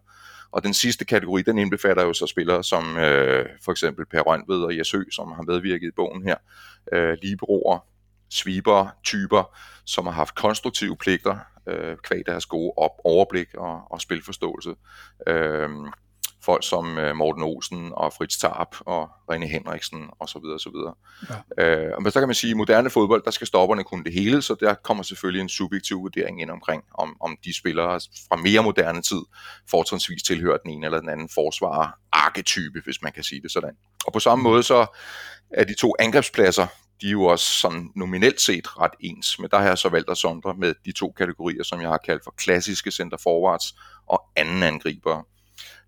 Og 0.51 0.63
den 0.63 0.73
sidste 0.73 1.05
kategori, 1.05 1.41
den 1.41 1.57
indbefatter 1.57 2.03
jo 2.03 2.13
så 2.13 2.27
spillere 2.27 2.63
som 2.63 2.97
øh, 2.97 3.45
for 3.65 3.71
eksempel 3.71 4.05
Per 4.05 4.21
Rønved 4.21 4.63
og 4.63 4.77
Jesø, 4.77 5.03
som 5.11 5.31
har 5.31 5.41
medvirket 5.41 5.87
i 5.87 5.91
bogen 5.91 6.23
her, 6.23 6.35
øh, 6.93 7.17
Libroer, 7.21 7.79
sviber, 8.29 8.87
typer, 9.03 9.57
som 9.85 10.05
har 10.05 10.13
haft 10.13 10.35
konstruktive 10.35 10.97
pligter, 10.97 11.37
øh, 11.67 11.97
kvæg 11.97 12.21
deres 12.25 12.45
gode 12.45 12.73
op, 12.77 12.91
overblik 13.03 13.47
og, 13.53 13.91
og 13.91 14.01
spilforståelse. 14.01 14.75
Øh, 15.27 15.69
folk 16.47 16.63
som 16.63 16.97
øh, 16.97 17.15
Morten 17.15 17.43
Olsen 17.43 17.91
og 17.93 18.13
Fritz 18.13 18.37
Tarp 18.37 18.75
og 18.79 19.09
René 19.31 19.45
Henriksen 19.45 20.09
osv. 20.19 20.37
osv. 20.55 20.77
Ja. 21.57 21.65
Øh, 21.65 22.01
men 22.01 22.11
så 22.11 22.19
kan 22.19 22.27
man 22.27 22.35
sige, 22.35 22.51
at 22.51 22.55
i 22.55 22.57
moderne 22.57 22.89
fodbold, 22.89 23.23
der 23.25 23.31
skal 23.31 23.47
stopperne 23.47 23.83
kunne 23.83 24.03
det 24.03 24.13
hele, 24.13 24.41
så 24.41 24.55
der 24.59 24.73
kommer 24.73 25.03
selvfølgelig 25.03 25.41
en 25.41 25.49
subjektiv 25.49 25.97
vurdering 25.99 26.41
ind 26.41 26.49
omkring, 26.49 26.83
om, 26.93 27.17
om 27.21 27.37
de 27.45 27.57
spillere 27.57 27.99
fra 28.29 28.35
mere 28.35 28.63
moderne 28.63 29.01
tid 29.01 29.21
fortrinsvis 29.69 30.23
tilhører 30.23 30.57
den 30.57 30.71
ene 30.71 30.85
eller 30.85 30.99
den 30.99 31.09
anden 31.09 31.29
forsvarer 31.33 31.87
arketype, 32.11 32.81
hvis 32.83 33.01
man 33.01 33.11
kan 33.11 33.23
sige 33.23 33.41
det 33.41 33.51
sådan. 33.51 33.75
Og 34.05 34.13
på 34.13 34.19
samme 34.19 34.41
mm. 34.41 34.49
måde 34.49 34.63
så 34.63 34.85
er 35.51 35.63
de 35.63 35.73
to 35.73 35.95
angrebspladser, 35.99 36.67
de 37.01 37.07
er 37.07 37.11
jo 37.11 37.23
også 37.23 37.45
sådan 37.45 37.89
nominelt 37.95 38.41
set 38.41 38.79
ret 38.79 38.91
ens, 38.99 39.39
men 39.39 39.49
der 39.51 39.57
har 39.57 39.67
jeg 39.67 39.77
så 39.77 39.89
valgt 39.89 40.09
at 40.09 40.17
sondre 40.17 40.53
med 40.53 40.73
de 40.85 40.91
to 40.91 41.11
kategorier, 41.11 41.63
som 41.63 41.81
jeg 41.81 41.89
har 41.89 41.97
kaldt 41.97 42.23
for 42.23 42.33
klassiske 42.37 42.91
center 42.91 43.17
forwards 43.17 43.75
og 44.07 44.23
anden 44.35 44.63
angriber. 44.63 45.23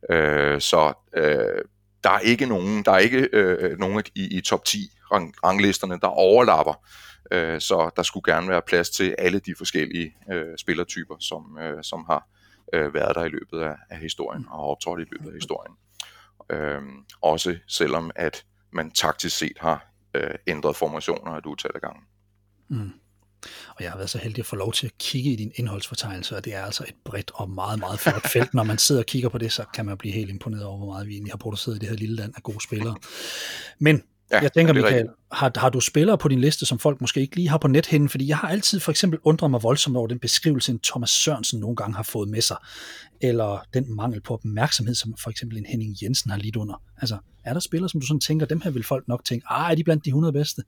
Øh, 0.10 0.62
så 0.62 0.94
øh, 1.14 1.62
der 2.04 2.10
er 2.10 2.20
ikke 2.20 2.46
nogen, 2.46 2.86
der 2.86 2.92
er 2.92 2.98
ikke 2.98 3.30
øh, 3.34 3.80
nogen 3.80 4.04
i, 4.16 4.38
i 4.38 4.42
top 4.42 4.66
10 4.66 4.92
rang, 5.12 5.34
ranglisterne, 5.44 6.00
der 6.00 6.08
overlapper. 6.08 6.86
Øh, 7.32 7.62
så 7.62 7.90
der 7.96 8.04
skulle 8.04 8.34
gerne 8.34 8.50
være 8.50 8.62
plads 8.62 8.90
til 8.90 9.16
alle 9.18 9.40
de 9.40 9.56
forskellige 9.58 10.16
øh, 10.32 10.58
spillertyper, 10.58 11.16
som, 11.20 11.58
øh, 11.62 11.84
som 11.84 12.06
har 12.10 12.28
øh, 12.74 12.94
været 12.94 13.16
der 13.16 13.24
i 13.24 13.30
løbet 13.30 13.60
af, 13.60 13.76
af 13.90 13.98
historien 13.98 14.46
og 14.50 14.58
har 14.58 14.64
optrådt 14.64 15.00
i 15.00 15.06
løbet 15.12 15.28
af 15.28 15.34
historien. 15.34 15.76
Øh, 16.50 16.82
også 17.22 17.58
selvom 17.68 18.12
at 18.16 18.46
man 18.72 18.92
taktisk 18.92 19.38
set 19.38 19.58
har 19.60 19.92
øh, 20.14 20.36
ændret 20.48 20.76
formationer 20.76 21.32
et 21.32 21.46
utal 21.46 21.72
af 21.76 21.82
gange. 21.82 22.02
Mm. 22.68 22.92
Og 23.70 23.84
jeg 23.84 23.92
har 23.92 23.98
været 23.98 24.10
så 24.10 24.18
heldig 24.18 24.40
at 24.40 24.46
få 24.46 24.56
lov 24.56 24.74
til 24.74 24.86
at 24.86 24.98
kigge 25.00 25.32
i 25.32 25.36
din 25.36 25.52
indholdsfortegnelse, 25.56 26.36
og 26.36 26.46
det 26.46 26.56
er 26.56 26.62
altså 26.62 26.84
et 26.88 26.96
bredt 27.06 27.32
og 27.34 27.50
meget, 27.50 27.80
meget 27.80 28.00
flot 28.00 28.28
felt. 28.34 28.54
Når 28.54 28.64
man 28.64 28.78
sidder 28.78 29.02
og 29.02 29.06
kigger 29.06 29.30
på 29.30 29.38
det, 29.38 29.52
så 29.52 29.64
kan 29.74 29.86
man 29.86 29.98
blive 29.98 30.14
helt 30.14 30.30
imponeret 30.30 30.64
over, 30.64 30.78
hvor 30.78 30.88
meget 30.88 31.08
vi 31.08 31.14
egentlig 31.14 31.34
har 31.34 31.38
produceret 31.38 31.76
i 31.76 31.80
det 31.80 31.90
her 31.90 31.96
lille 31.96 32.16
land 32.16 32.34
af 32.36 32.44
gode 32.44 32.64
spillere. 32.64 32.96
Men 33.80 34.04
Ja, 34.32 34.40
jeg 34.42 34.54
tænker, 34.54 34.74
Michael, 34.74 35.08
har, 35.32 35.52
har 35.56 35.70
du 35.70 35.80
spillere 35.80 36.18
på 36.18 36.28
din 36.28 36.42
liste, 36.42 36.66
som 36.66 36.80
folk 36.80 37.02
måske 37.02 37.22
ikke 37.22 37.36
lige 37.36 37.50
har 37.50 37.58
på 37.58 37.68
nethinden? 37.68 38.10
Fordi 38.10 38.28
jeg 38.28 38.38
har 38.38 38.48
altid 38.48 38.80
for 38.80 38.92
eksempel 38.92 39.20
undret 39.24 39.52
mig 39.52 39.64
voldsomt 39.64 39.98
over 39.98 40.08
den 40.08 40.20
beskrivelse, 40.20 40.72
en 40.72 40.80
Thomas 40.80 41.10
Sørensen 41.10 41.60
nogle 41.60 41.76
gange 41.76 41.96
har 41.96 42.04
fået 42.04 42.30
med 42.30 42.42
sig, 42.42 42.58
eller 43.22 43.66
den 43.74 43.96
mangel 43.96 44.22
på 44.22 44.34
opmærksomhed, 44.34 44.96
som 44.96 45.16
for 45.24 45.30
eksempel 45.30 45.58
en 45.58 45.66
Henning 45.66 45.96
Jensen 46.04 46.32
har 46.32 46.38
lidt 46.38 46.56
under. 46.56 46.82
Altså, 46.98 47.18
er 47.44 47.54
der 47.54 47.60
spillere, 47.60 47.90
som 47.90 48.02
du 48.02 48.08
sådan 48.08 48.20
tænker, 48.20 48.46
dem 48.46 48.62
her 48.62 48.72
vil 48.72 48.84
folk 48.84 49.08
nok 49.08 49.26
tænke, 49.26 49.46
ah, 49.50 49.72
er 49.72 49.76
de 49.76 49.84
blandt 49.84 50.06
de 50.06 50.10
100 50.10 50.34
bedste? 50.34 50.64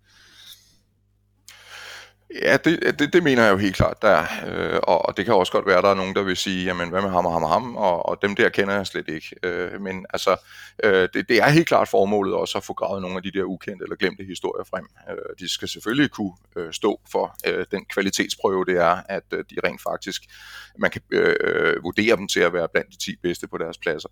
Ja, 2.42 2.58
det, 2.58 3.00
det, 3.00 3.14
det 3.14 3.24
mener 3.24 3.44
jeg 3.44 3.52
jo 3.52 3.58
helt 3.58 3.76
klart, 3.76 4.02
der 4.02 4.08
er. 4.08 4.26
Øh, 4.48 4.80
og, 4.84 5.06
og 5.06 5.18
det 5.18 5.26
kan 5.26 5.34
også 5.34 5.52
godt 5.52 5.66
være, 5.66 5.78
at 5.78 5.84
der 5.84 5.90
er 5.90 5.96
nogen, 5.96 6.16
der 6.16 6.24
vil 6.24 6.38
sige, 6.38 6.66
jamen 6.66 6.90
hvad 6.90 7.02
med 7.02 7.10
ham 7.10 7.26
og 7.26 7.34
ham 7.34 7.44
og 7.44 7.50
ham, 7.50 7.76
og, 7.76 8.10
og 8.10 8.18
dem 8.22 8.36
der 8.36 8.50
kender 8.50 8.74
jeg 8.74 8.88
slet 8.88 9.08
ikke. 9.08 9.36
Øh, 9.44 9.82
men 9.82 10.06
altså, 10.10 10.36
øh, 10.84 11.10
det, 11.14 11.30
det 11.30 11.38
er 11.38 11.50
helt 11.50 11.68
klart 11.68 11.90
formålet 11.90 12.34
også 12.34 12.58
at 12.58 12.64
få 12.64 12.74
gravet 12.74 13.02
nogle 13.02 13.18
af 13.18 13.24
de 13.24 13.32
der 13.32 13.44
ukendte 13.44 13.84
eller 13.84 13.96
glemte 13.96 14.24
historier 14.24 14.64
frem. 14.64 14.86
Øh, 15.10 15.16
de 15.40 15.54
skal 15.54 15.68
selvfølgelig 15.68 16.12
kunne 16.12 16.34
øh, 16.56 16.74
stå 16.74 17.02
for 17.12 17.36
øh, 17.48 17.66
den 17.72 17.86
kvalitetsprøve, 17.86 18.66
det 18.66 18.78
er, 18.78 19.02
at 19.10 19.24
øh, 19.34 19.44
de 19.50 19.56
rent 19.68 19.82
faktisk, 19.82 20.22
man 20.80 20.92
kan 20.92 21.02
øh, 21.12 21.84
vurdere 21.84 22.16
dem 22.16 22.28
til 22.28 22.40
at 22.40 22.54
være 22.54 22.68
blandt 22.74 22.92
de 22.92 22.98
10 22.98 23.16
bedste 23.24 23.48
på 23.48 23.58
deres 23.58 23.78
pladser. 23.78 24.10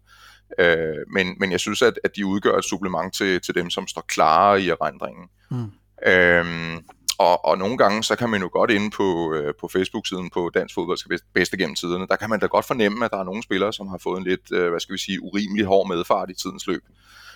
Øh, 0.59 0.95
men, 1.13 1.35
men 1.39 1.51
jeg 1.51 1.59
synes, 1.59 1.81
at, 1.81 1.99
at 2.03 2.15
de 2.15 2.25
udgør 2.25 2.57
et 2.57 2.65
supplement 2.65 3.13
til, 3.13 3.41
til 3.41 3.55
dem, 3.55 3.69
som 3.69 3.87
står 3.87 4.01
klare 4.07 4.61
i 4.61 4.69
erindringen. 4.69 5.29
Mm. 5.51 5.71
Øh, 6.07 6.81
og, 7.19 7.45
og 7.45 7.57
nogle 7.57 7.77
gange, 7.77 8.03
så 8.03 8.15
kan 8.15 8.29
man 8.29 8.41
jo 8.41 8.49
godt 8.51 8.71
inde 8.71 8.89
på, 8.89 9.33
øh, 9.33 9.53
på 9.59 9.67
Facebook-siden 9.67 10.29
på 10.29 10.51
Dansk 10.53 10.75
Fodbolds 10.75 11.07
bedste 11.33 11.57
gennem 11.57 11.75
tiderne, 11.75 12.07
der 12.07 12.15
kan 12.15 12.29
man 12.29 12.39
da 12.39 12.45
godt 12.45 12.65
fornemme, 12.65 13.05
at 13.05 13.11
der 13.11 13.17
er 13.17 13.23
nogle 13.23 13.43
spillere, 13.43 13.73
som 13.73 13.87
har 13.87 13.97
fået 13.97 14.17
en 14.17 14.23
lidt, 14.23 14.51
øh, 14.51 14.69
hvad 14.69 14.79
skal 14.79 14.93
vi 14.93 14.99
sige, 14.99 15.23
urimelig 15.23 15.65
hård 15.65 15.87
medfart 15.87 16.29
i 16.29 16.33
tidens 16.33 16.67
løb. 16.67 16.83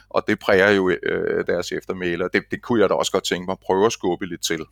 Og 0.10 0.24
det 0.28 0.40
præger 0.40 0.70
jo 0.70 0.90
øh, 0.90 1.48
deres 1.48 1.72
eftermæler. 1.72 2.28
Det, 2.28 2.44
det 2.52 2.62
kunne 2.62 2.82
jeg 2.82 2.90
da 2.90 2.94
også 2.94 3.12
godt 3.12 3.24
tænke 3.24 3.46
mig 3.46 3.52
at 3.52 3.60
prøve 3.60 3.86
at 3.86 3.92
skubbe 3.92 4.26
lidt 4.26 4.44
til. 4.44 4.66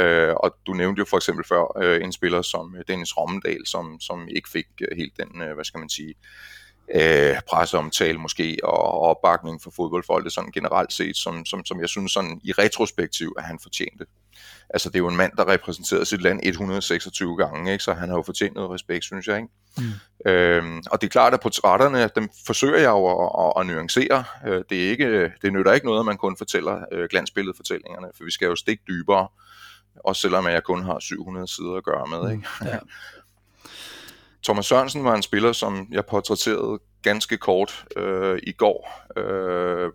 Øh, 0.00 0.34
og 0.34 0.56
du 0.66 0.72
nævnte 0.72 0.98
jo 0.98 1.04
for 1.04 1.16
eksempel 1.16 1.44
før 1.44 1.82
øh, 1.82 2.04
en 2.04 2.12
spiller 2.12 2.42
som 2.42 2.76
øh, 2.76 2.84
Dennis 2.88 3.16
Rommendal, 3.16 3.66
som, 3.66 4.00
som 4.00 4.28
ikke 4.28 4.48
fik 4.48 4.66
øh, 4.80 4.96
helt 4.96 5.12
den, 5.16 5.42
øh, 5.42 5.54
hvad 5.54 5.64
skal 5.64 5.78
man 5.80 5.88
sige, 5.88 6.14
øh, 6.94 7.36
presseomtale 7.48 8.18
måske, 8.18 8.58
og 8.62 9.00
opbakning 9.00 9.62
for 9.62 9.70
fodboldfolket 9.70 10.32
sådan 10.32 10.50
generelt 10.50 10.92
set, 10.92 11.16
som, 11.16 11.44
som, 11.44 11.64
som 11.64 11.80
jeg 11.80 11.88
synes 11.88 12.12
sådan 12.12 12.40
i 12.44 12.52
retrospektiv, 12.52 13.34
at 13.38 13.44
han 13.44 13.58
fortjente. 13.62 14.06
Altså 14.70 14.88
det 14.88 14.94
er 14.94 14.98
jo 14.98 15.08
en 15.08 15.16
mand, 15.16 15.32
der 15.36 15.48
repræsenterede 15.48 16.04
sit 16.04 16.22
land 16.22 16.40
126 16.42 17.36
gange, 17.36 17.72
ikke? 17.72 17.84
så 17.84 17.92
han 17.92 18.08
har 18.08 18.16
jo 18.16 18.22
fortjent 18.22 18.54
noget 18.54 18.70
respekt, 18.70 19.04
synes 19.04 19.26
jeg. 19.26 19.36
Ikke? 19.36 19.48
Mm. 19.78 20.30
Øhm, 20.30 20.82
og 20.90 21.00
det 21.00 21.06
er 21.06 21.10
klart, 21.10 21.34
at 21.34 21.40
portrætterne, 21.40 22.10
dem 22.14 22.28
forsøger 22.46 22.78
jeg 22.78 22.88
jo 22.88 23.06
at, 23.06 23.46
at, 23.46 23.60
at 23.60 23.66
nuancere. 23.66 24.24
Øh, 24.46 24.64
det, 24.70 24.84
er 24.84 24.90
ikke, 24.90 25.32
det 25.42 25.52
nytter 25.52 25.72
ikke 25.72 25.86
noget, 25.86 26.00
at 26.00 26.06
man 26.06 26.16
kun 26.16 26.36
fortæller 26.36 26.84
øh, 26.92 27.08
glansbilledfortællingerne, 27.10 28.06
for 28.16 28.24
vi 28.24 28.30
skal 28.30 28.46
jo 28.46 28.56
stikke 28.56 28.82
dybere, 28.88 29.28
også 30.04 30.22
selvom 30.22 30.46
jeg 30.46 30.62
kun 30.62 30.82
har 30.84 30.98
700 30.98 31.48
sider 31.48 31.74
at 31.76 31.84
gøre 31.84 32.06
med. 32.06 32.30
Ikke? 32.30 32.48
Mm. 32.60 32.66
Ja. 32.66 32.78
Thomas 34.46 34.66
Sørensen 34.66 35.04
var 35.04 35.14
en 35.14 35.22
spiller, 35.22 35.52
som 35.52 35.88
jeg 35.92 36.06
portrætterede 36.06 36.78
ganske 37.02 37.36
kort 37.36 37.84
øh, 37.96 38.38
i 38.42 38.52
går 38.52 38.90
øh, 39.16 39.92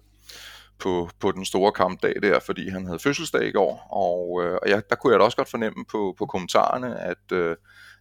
på, 0.80 1.10
på 1.20 1.32
den 1.32 1.46
store 1.46 1.72
kampdag 1.72 2.14
der, 2.22 2.40
fordi 2.40 2.70
han 2.70 2.86
havde 2.86 3.00
fødselsdag 3.00 3.48
i 3.48 3.52
går, 3.52 3.88
og, 3.92 4.44
øh, 4.44 4.58
og 4.62 4.70
jeg, 4.70 4.90
der 4.90 4.96
kunne 4.96 5.14
jeg 5.14 5.20
da 5.20 5.26
også 5.26 5.38
godt 5.38 5.50
fornemme 5.50 5.86
på, 5.92 6.16
på 6.18 6.26
kommentarerne, 6.26 7.00
at, 7.00 7.32
øh, 7.32 7.56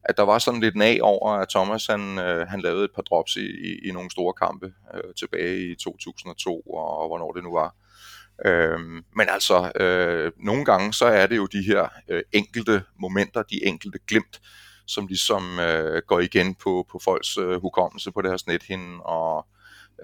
at 0.05 0.17
der 0.17 0.23
var 0.23 0.39
sådan 0.39 0.61
lidt 0.61 0.77
nag 0.77 1.03
over, 1.03 1.31
at 1.33 1.49
Thomas 1.49 1.87
han, 1.87 2.19
øh, 2.19 2.47
han 2.49 2.61
lavede 2.61 2.85
et 2.85 2.95
par 2.95 3.03
drops 3.03 3.37
i, 3.37 3.47
i, 3.47 3.89
i 3.89 3.93
nogle 3.93 4.11
store 4.11 4.33
kampe 4.33 4.73
øh, 4.95 5.15
tilbage 5.19 5.73
i 5.73 5.75
2002, 5.75 6.61
og, 6.61 6.99
og 6.99 7.09
hvornår 7.09 7.33
det 7.33 7.45
nu 7.45 7.53
var. 7.53 7.75
Øhm, 8.45 9.05
men 9.17 9.29
altså, 9.29 9.73
øh, 9.81 10.33
nogle 10.37 10.65
gange 10.65 10.93
så 10.93 11.07
er 11.07 11.27
det 11.27 11.37
jo 11.37 11.47
de 11.47 11.63
her 11.63 11.89
øh, 12.09 12.23
enkelte 12.33 12.83
momenter, 13.01 13.43
de 13.43 13.65
enkelte 13.65 13.99
glimt, 14.09 14.41
som 14.91 15.07
ligesom 15.07 15.59
øh, 15.59 16.03
går 16.07 16.21
igen 16.21 16.55
på, 16.55 16.87
på 16.91 16.99
folks 16.99 17.37
øh, 17.39 17.61
hukommelse 17.61 18.13
på 18.13 18.23
deres 18.23 18.47
nethinde, 18.47 19.03
og 19.03 19.47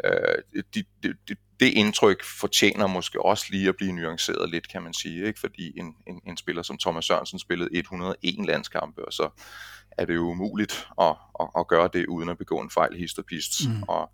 øh, 0.04 0.62
de, 0.74 0.84
de, 1.02 1.14
de, 1.28 1.36
det 1.60 1.66
indtryk 1.66 2.24
fortjener 2.24 2.86
måske 2.86 3.24
også 3.24 3.46
lige 3.50 3.68
at 3.68 3.76
blive 3.76 3.92
nuanceret 3.92 4.50
lidt, 4.50 4.68
kan 4.68 4.82
man 4.82 4.94
sige, 4.94 5.26
ikke? 5.26 5.40
fordi 5.40 5.78
en, 5.78 5.96
en, 6.06 6.20
en 6.26 6.36
spiller 6.36 6.62
som 6.62 6.78
Thomas 6.78 7.04
Sørensen 7.04 7.38
spillede 7.38 7.68
101 7.72 8.46
landskampe, 8.46 9.04
og 9.04 9.12
så 9.12 9.28
er 9.90 10.04
det 10.04 10.14
jo 10.14 10.20
umuligt 10.20 10.88
at, 11.00 11.14
at, 11.40 11.48
at 11.58 11.68
gøre 11.68 11.88
det 11.92 12.06
uden 12.06 12.28
at 12.28 12.38
begå 12.38 12.60
en 12.60 12.70
fejl 12.70 12.96
histopist. 12.96 13.68
Mm. 13.68 13.82
Og 13.82 14.10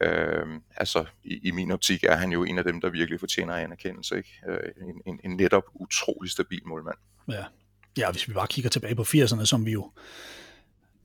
øh, 0.00 0.46
altså, 0.76 1.04
i, 1.24 1.40
i 1.42 1.50
min 1.50 1.70
optik 1.70 2.04
er 2.04 2.16
han 2.16 2.32
jo 2.32 2.44
en 2.44 2.58
af 2.58 2.64
dem, 2.64 2.80
der 2.80 2.90
virkelig 2.90 3.20
fortjener 3.20 3.54
anerkendelse. 3.54 4.16
Ikke? 4.16 4.42
Øh, 4.48 4.88
en, 4.88 5.02
en, 5.06 5.20
en 5.24 5.36
netop 5.36 5.64
utrolig 5.74 6.30
stabil 6.30 6.62
målmand. 6.66 6.98
Ja. 7.28 7.44
Ja, 7.98 8.10
hvis 8.10 8.28
vi 8.28 8.32
bare 8.32 8.46
kigger 8.46 8.70
tilbage 8.70 8.94
på 8.94 9.02
80'erne, 9.02 9.44
som 9.44 9.66
vi 9.66 9.72
jo 9.72 9.90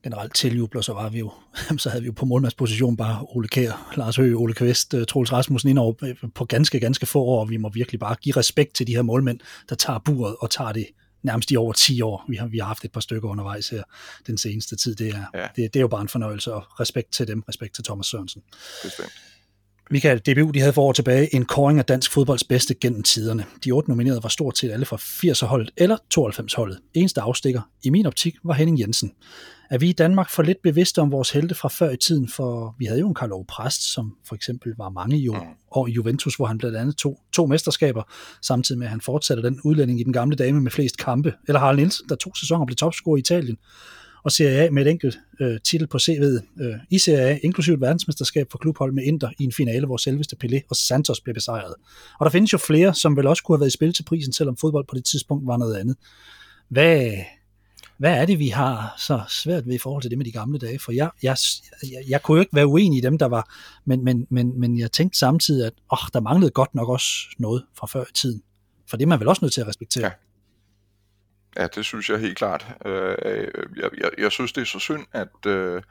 generelt 0.04 0.34
tiljubler, 0.34 0.80
så 0.80 0.92
var 0.92 1.08
vi 1.08 1.18
jo, 1.18 1.32
så 1.78 1.90
havde 1.90 2.02
vi 2.02 2.06
jo 2.06 2.12
på 2.12 2.24
målmandsposition 2.24 2.96
bare 2.96 3.26
Ole 3.28 3.48
Kær, 3.48 3.92
Lars 3.96 4.16
Høgh, 4.16 4.40
Ole 4.40 4.54
Kvist, 4.54 4.94
øh, 4.94 5.06
Troels 5.06 5.32
Rasmussen 5.32 5.70
ind 5.70 5.78
over 5.78 6.14
på 6.34 6.44
ganske, 6.44 6.80
ganske 6.80 7.06
få 7.06 7.22
år, 7.22 7.40
og 7.40 7.50
vi 7.50 7.56
må 7.56 7.68
virkelig 7.68 8.00
bare 8.00 8.16
give 8.22 8.36
respekt 8.36 8.74
til 8.74 8.86
de 8.86 8.94
her 8.94 9.02
målmænd, 9.02 9.40
der 9.68 9.74
tager 9.74 9.98
buret 9.98 10.36
og 10.40 10.50
tager 10.50 10.72
det 10.72 10.86
nærmest 11.22 11.50
i 11.50 11.56
over 11.56 11.72
10 11.72 12.02
år. 12.02 12.24
Vi 12.28 12.36
har, 12.36 12.46
vi 12.46 12.58
har 12.58 12.66
haft 12.66 12.84
et 12.84 12.92
par 12.92 13.00
stykker 13.00 13.28
undervejs 13.28 13.68
her 13.68 13.82
den 14.26 14.38
seneste 14.38 14.76
tid. 14.76 14.94
Det 14.94 15.08
er, 15.08 15.24
ja. 15.34 15.46
det, 15.56 15.74
det 15.74 15.76
er 15.76 15.80
jo 15.80 15.88
bare 15.88 16.02
en 16.02 16.08
fornøjelse, 16.08 16.54
og 16.54 16.80
respekt 16.80 17.12
til 17.12 17.28
dem, 17.28 17.42
respekt 17.48 17.74
til 17.74 17.84
Thomas 17.84 18.06
Sørensen. 18.06 18.42
Bestemt. 18.84 19.12
Michael, 19.90 20.18
DBU 20.18 20.50
de 20.50 20.60
havde 20.60 20.72
for 20.72 20.82
år 20.82 20.92
tilbage 20.92 21.34
en 21.34 21.44
kåring 21.44 21.78
af 21.78 21.84
dansk 21.84 22.12
fodbolds 22.12 22.44
bedste 22.44 22.74
gennem 22.74 23.02
tiderne. 23.02 23.44
De 23.64 23.70
otte 23.70 23.90
nominerede 23.90 24.22
var 24.22 24.28
stort 24.28 24.58
set 24.58 24.70
alle 24.70 24.86
fra 24.86 24.96
80'er-holdet 24.96 25.70
eller 25.76 25.96
92-holdet. 26.18 26.78
Eneste 26.94 27.20
afstikker, 27.20 27.60
i 27.84 27.90
min 27.90 28.06
optik, 28.06 28.36
var 28.44 28.54
Henning 28.54 28.80
Jensen. 28.80 29.12
Er 29.70 29.78
vi 29.78 29.88
i 29.88 29.92
Danmark 29.92 30.30
for 30.30 30.42
lidt 30.42 30.62
bevidste 30.62 30.98
om 30.98 31.12
vores 31.12 31.30
helte 31.30 31.54
fra 31.54 31.68
før 31.68 31.90
i 31.90 31.96
tiden, 31.96 32.28
for 32.28 32.74
vi 32.78 32.84
havde 32.84 33.00
jo 33.00 33.08
en 33.08 33.14
Karl 33.14 33.44
Præst, 33.48 33.92
som 33.92 34.14
for 34.28 34.34
eksempel 34.34 34.74
var 34.78 34.88
mange 34.88 35.18
i 35.18 35.28
år 35.70 35.86
i 35.86 35.90
Juventus, 35.90 36.36
hvor 36.36 36.46
han 36.46 36.58
blandt 36.58 36.76
andet 36.76 36.96
tog 36.96 37.20
to 37.32 37.46
mesterskaber, 37.46 38.02
samtidig 38.42 38.78
med 38.78 38.86
at 38.86 38.90
han 38.90 39.00
fortsatte 39.00 39.42
den 39.42 39.60
udlænding 39.64 40.00
i 40.00 40.04
den 40.04 40.12
gamle 40.12 40.36
dame 40.36 40.60
med 40.60 40.70
flest 40.70 40.98
kampe. 40.98 41.34
Eller 41.48 41.60
Harald 41.60 41.76
Nielsen, 41.76 42.08
der 42.08 42.14
to 42.14 42.34
sæsoner 42.34 42.66
blev 42.66 42.76
topscorer 42.76 43.16
i 43.16 43.20
Italien 43.20 43.56
og 44.28 44.32
Serie 44.32 44.66
A 44.66 44.70
med 44.70 44.86
et 44.86 44.90
enkelt 44.90 45.18
øh, 45.40 45.60
titel 45.64 45.86
på 45.86 45.98
CV'et 45.98 46.62
øh, 46.62 46.74
i 46.90 46.98
Serie 46.98 47.28
A, 47.28 47.38
inklusive 47.42 47.74
et 47.74 47.80
verdensmesterskab 47.80 48.50
for 48.50 48.58
klubhold 48.58 48.92
med 48.92 49.02
Inter 49.04 49.30
i 49.38 49.44
en 49.44 49.52
finale, 49.52 49.86
hvor 49.86 49.96
selveste 49.96 50.36
Pelé 50.44 50.60
og 50.70 50.76
Santos 50.76 51.20
blev 51.20 51.34
besejret. 51.34 51.74
Og 52.20 52.24
der 52.24 52.30
findes 52.30 52.52
jo 52.52 52.58
flere, 52.58 52.94
som 52.94 53.16
vel 53.16 53.26
også 53.26 53.42
kunne 53.42 53.56
have 53.56 53.60
været 53.60 53.70
i 53.70 53.76
spil 53.76 53.92
til 53.92 54.02
prisen, 54.02 54.32
selvom 54.32 54.56
fodbold 54.56 54.86
på 54.88 54.94
det 54.94 55.04
tidspunkt 55.04 55.46
var 55.46 55.56
noget 55.56 55.76
andet. 55.76 55.96
Hvad, 56.68 57.12
hvad 57.98 58.12
er 58.12 58.26
det, 58.26 58.38
vi 58.38 58.48
har 58.48 58.94
så 58.98 59.20
svært 59.28 59.66
ved 59.66 59.74
i 59.74 59.78
forhold 59.78 60.02
til 60.02 60.10
det 60.10 60.18
med 60.18 60.26
de 60.26 60.32
gamle 60.32 60.58
dage? 60.58 60.78
For 60.78 60.92
jeg, 60.92 61.10
jeg, 61.22 61.36
jeg, 61.82 62.02
jeg 62.08 62.22
kunne 62.22 62.36
jo 62.36 62.40
ikke 62.40 62.56
være 62.56 62.66
uenig 62.66 62.98
i 62.98 63.00
dem, 63.00 63.18
der 63.18 63.26
var, 63.26 63.54
men, 63.84 64.04
men, 64.04 64.26
men, 64.30 64.60
men 64.60 64.78
jeg 64.78 64.92
tænkte 64.92 65.18
samtidig, 65.18 65.66
at 65.66 65.72
åh, 65.92 66.08
der 66.12 66.20
manglede 66.20 66.50
godt 66.50 66.74
nok 66.74 66.88
også 66.88 67.08
noget 67.38 67.64
fra 67.78 67.86
før 67.86 68.02
i 68.02 68.12
tiden. 68.14 68.42
For 68.90 68.96
det 68.96 69.04
er 69.04 69.08
man 69.08 69.20
vel 69.20 69.28
også 69.28 69.44
nødt 69.44 69.52
til 69.52 69.60
at 69.60 69.68
respektere. 69.68 70.04
Ja. 70.04 70.10
Ja, 71.58 71.66
det 71.66 71.84
synes 71.84 72.10
jeg 72.10 72.18
helt 72.18 72.38
klart. 72.38 72.66
Øh, 72.84 73.48
jeg, 73.76 73.90
jeg, 73.98 74.10
jeg 74.18 74.32
synes, 74.32 74.52
det 74.52 74.60
er 74.60 74.64
så 74.64 74.78
synd, 74.78 75.06
at, 75.12 75.46
øh, 75.46 75.82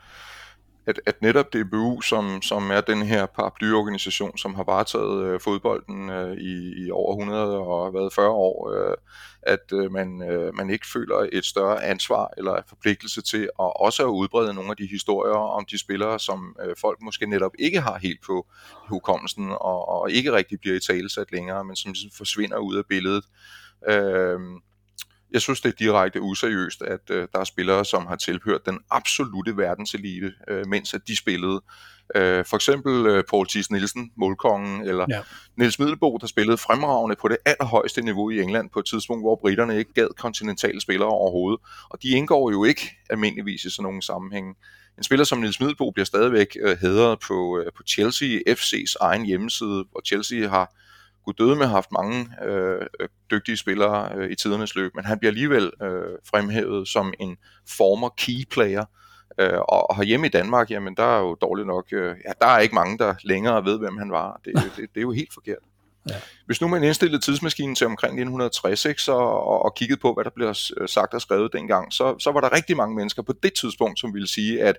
at, 0.85 0.99
at 1.05 1.21
netop 1.21 1.53
DBU, 1.53 2.01
som, 2.01 2.41
som 2.41 2.71
er 2.71 2.81
den 2.81 3.01
her 3.01 3.25
paraplyorganisation, 3.25 4.37
som 4.37 4.55
har 4.55 4.63
varetaget 4.63 5.23
øh, 5.23 5.39
fodbolden 5.39 6.09
øh, 6.09 6.37
i, 6.37 6.85
i 6.85 6.91
over 6.91 7.15
100 7.15 7.57
og 7.57 7.93
været 7.93 8.13
40 8.13 8.29
år, 8.29 8.71
øh, 8.73 8.95
at 9.41 9.73
øh, 9.73 9.91
man, 9.91 10.17
man 10.53 10.69
ikke 10.69 10.87
føler 10.93 11.29
et 11.31 11.45
større 11.45 11.83
ansvar 11.83 12.33
eller 12.37 12.61
forpligtelse 12.69 13.21
til 13.21 13.43
at 13.43 13.71
også 13.79 14.03
at 14.03 14.11
udbrede 14.11 14.53
nogle 14.53 14.71
af 14.71 14.77
de 14.77 14.87
historier 14.87 15.35
om 15.35 15.65
de 15.65 15.79
spillere, 15.79 16.19
som 16.19 16.55
folk 16.81 17.01
måske 17.01 17.25
netop 17.25 17.51
ikke 17.59 17.81
har 17.81 17.97
helt 17.97 18.19
på 18.25 18.47
hukommelsen 18.89 19.49
og, 19.49 19.89
og 19.89 20.11
ikke 20.11 20.31
rigtig 20.31 20.59
bliver 20.59 20.75
i 20.75 20.79
talesat 20.79 21.31
længere, 21.31 21.63
men 21.63 21.75
som 21.75 21.91
ligesom 21.91 22.11
forsvinder 22.17 22.57
ud 22.57 22.75
af 22.75 22.85
billedet. 22.85 23.25
Øh, 23.89 24.39
jeg 25.31 25.41
synes, 25.41 25.61
det 25.61 25.69
er 25.69 25.75
direkte 25.79 26.21
useriøst, 26.21 26.81
at 26.81 27.09
øh, 27.09 27.27
der 27.33 27.39
er 27.39 27.43
spillere, 27.43 27.85
som 27.85 28.05
har 28.05 28.15
tilhørt 28.15 28.65
den 28.65 28.79
absolute 28.91 29.57
verdenselite, 29.57 30.33
øh, 30.47 30.67
mens 30.67 30.93
at 30.93 31.01
de 31.07 31.17
spillede. 31.17 31.61
Øh, 32.15 32.45
for 32.45 32.55
eksempel 32.55 33.05
øh, 33.05 33.23
Paul 33.29 33.47
Thies 33.47 33.71
Nielsen, 33.71 34.11
målkongen, 34.15 34.81
eller 34.81 35.05
ja. 35.09 35.21
Niels 35.55 35.79
Middelbo, 35.79 36.17
der 36.21 36.27
spillede 36.27 36.57
fremragende 36.57 37.15
på 37.15 37.27
det 37.27 37.37
allerhøjeste 37.45 38.01
niveau 38.01 38.29
i 38.29 38.41
England 38.41 38.69
på 38.69 38.79
et 38.79 38.85
tidspunkt, 38.85 39.23
hvor 39.23 39.35
britterne 39.35 39.77
ikke 39.77 39.93
gad 39.93 40.07
kontinentale 40.17 40.81
spillere 40.81 41.09
overhovedet. 41.09 41.59
Og 41.89 42.03
de 42.03 42.09
indgår 42.09 42.51
jo 42.51 42.63
ikke 42.63 42.91
almindeligvis 43.09 43.65
i 43.65 43.69
sådan 43.69 43.83
nogle 43.83 44.01
sammenhænge. 44.01 44.55
En 44.97 45.03
spiller 45.03 45.23
som 45.25 45.37
Niels 45.37 45.59
Middelbo 45.59 45.91
bliver 45.91 46.05
stadigvæk 46.05 46.57
øh, 46.61 46.77
hedret 46.81 47.19
på, 47.19 47.59
øh, 47.59 47.71
på 47.77 47.83
Chelsea 47.83 48.39
FC's 48.49 48.95
egen 49.01 49.25
hjemmeside, 49.25 49.85
hvor 49.91 50.01
Chelsea 50.05 50.49
har 50.49 50.73
Gud 51.27 51.33
døde 51.33 51.55
med 51.55 51.65
har 51.65 51.73
haft 51.73 51.91
mange 51.91 52.29
øh, 52.45 52.85
dygtige 53.31 53.57
spillere 53.57 54.11
øh, 54.15 54.31
i 54.31 54.35
tidernes 54.35 54.75
løb, 54.75 54.95
men 54.95 55.05
han 55.05 55.19
bliver 55.19 55.31
alligevel 55.31 55.71
øh, 55.81 56.17
fremhævet 56.29 56.87
som 56.87 57.13
en 57.19 57.37
former 57.77 58.09
key 58.17 58.47
player. 58.51 58.85
Øh, 59.39 59.59
og, 59.59 59.89
og 59.89 60.03
hjemme 60.03 60.27
i 60.27 60.29
Danmark, 60.29 60.71
jamen 60.71 60.95
der 60.95 61.03
er 61.03 61.19
jo 61.19 61.35
dårligt 61.41 61.67
nok, 61.67 61.85
øh, 61.91 62.15
ja, 62.25 62.31
der 62.41 62.47
er 62.47 62.59
ikke 62.59 62.75
mange, 62.75 62.97
der 62.97 63.15
længere 63.23 63.65
ved, 63.65 63.79
hvem 63.79 63.97
han 63.97 64.11
var. 64.11 64.41
Det, 64.45 64.53
det, 64.77 64.89
det 64.93 64.97
er 64.97 65.01
jo 65.01 65.11
helt 65.11 65.33
forkert. 65.33 65.63
Ja. 66.09 66.15
Hvis 66.45 66.61
nu 66.61 66.67
man 66.67 66.83
indstillede 66.83 67.21
tidsmaskinen 67.21 67.75
til 67.75 67.87
omkring 67.87 68.11
1960 68.11 68.85
ikke, 68.85 69.01
så, 69.01 69.11
og, 69.11 69.65
og 69.65 69.75
kiggede 69.75 69.99
på, 69.99 70.13
hvad 70.13 70.23
der 70.23 70.29
blev 70.35 70.47
øh, 70.47 70.87
sagt 70.87 71.13
og 71.13 71.21
skrevet 71.21 71.53
dengang, 71.53 71.93
så, 71.93 72.15
så 72.19 72.31
var 72.31 72.41
der 72.41 72.55
rigtig 72.55 72.77
mange 72.77 72.95
mennesker 72.95 73.21
på 73.21 73.33
det 73.43 73.53
tidspunkt, 73.53 73.99
som 73.99 74.13
ville 74.13 74.27
sige, 74.27 74.63
at 74.63 74.75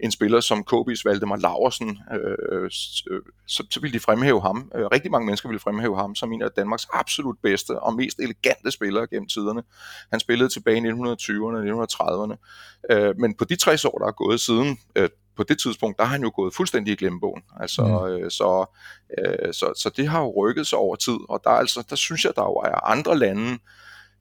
en 0.00 0.10
spiller 0.10 0.40
som 0.40 0.64
KB's 0.72 1.02
Valdemar 1.04 1.36
Laversen, 1.36 1.98
øh, 2.12 2.36
øh, 2.52 2.70
øh, 3.10 3.20
så, 3.46 3.66
så 3.70 3.80
ville 3.80 3.94
de 3.94 4.00
fremhæve 4.00 4.42
ham. 4.42 4.72
Øh, 4.74 4.86
rigtig 4.86 5.10
mange 5.10 5.26
mennesker 5.26 5.48
ville 5.48 5.60
fremhæve 5.60 5.96
ham 5.96 6.14
som 6.14 6.32
en 6.32 6.42
af 6.42 6.50
Danmarks 6.50 6.86
absolut 6.92 7.36
bedste 7.42 7.80
og 7.80 7.94
mest 7.94 8.18
elegante 8.18 8.70
spillere 8.70 9.06
gennem 9.06 9.28
tiderne. 9.28 9.62
Han 10.10 10.20
spillede 10.20 10.48
tilbage 10.48 10.76
i 10.76 10.80
1920'erne 10.80 11.56
og 11.56 11.86
1930'erne. 11.86 12.36
Øh, 12.90 13.14
men 13.18 13.34
på 13.34 13.44
de 13.44 13.56
60 13.56 13.84
år, 13.84 13.98
der 13.98 14.06
er 14.06 14.12
gået 14.12 14.40
siden 14.40 14.78
øh, 14.96 15.08
på 15.38 15.44
det 15.48 15.58
tidspunkt, 15.60 15.98
der 15.98 16.04
har 16.04 16.12
han 16.12 16.22
jo 16.22 16.32
gået 16.34 16.54
fuldstændig 16.54 16.92
i 16.92 16.96
glemmebogen. 16.96 17.42
Altså, 17.60 17.82
mm. 17.82 18.06
øh, 18.06 18.30
så, 18.30 18.66
øh, 19.18 19.52
så, 19.52 19.72
så 19.76 19.90
det 19.96 20.08
har 20.08 20.20
jo 20.20 20.32
rykket 20.36 20.66
sig 20.66 20.78
over 20.78 20.96
tid, 20.96 21.18
og 21.28 21.40
der, 21.44 21.50
altså, 21.50 21.84
der 21.90 21.96
synes 21.96 22.24
jeg, 22.24 22.32
der 22.36 22.42
jo 22.42 22.54
er 22.54 22.86
andre 22.86 23.18
lande, 23.18 23.58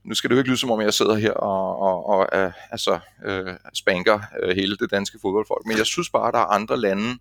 nu 0.05 0.13
skal 0.15 0.29
det 0.29 0.35
jo 0.35 0.39
ikke 0.39 0.49
lyde 0.49 0.59
som 0.59 0.71
om, 0.71 0.81
jeg 0.81 0.93
sidder 0.93 1.15
her 1.15 1.31
og, 1.31 1.79
og, 1.79 2.05
og 2.09 2.35
altså, 2.71 2.99
uh, 3.27 3.53
spanker 3.73 4.19
uh, 4.43 4.49
hele 4.49 4.77
det 4.77 4.91
danske 4.91 5.19
fodboldfolk, 5.21 5.65
men 5.65 5.77
jeg 5.77 5.85
synes 5.85 6.09
bare, 6.09 6.31
der 6.31 6.39
er 6.39 6.53
andre 6.59 6.77
lande, 6.77 7.19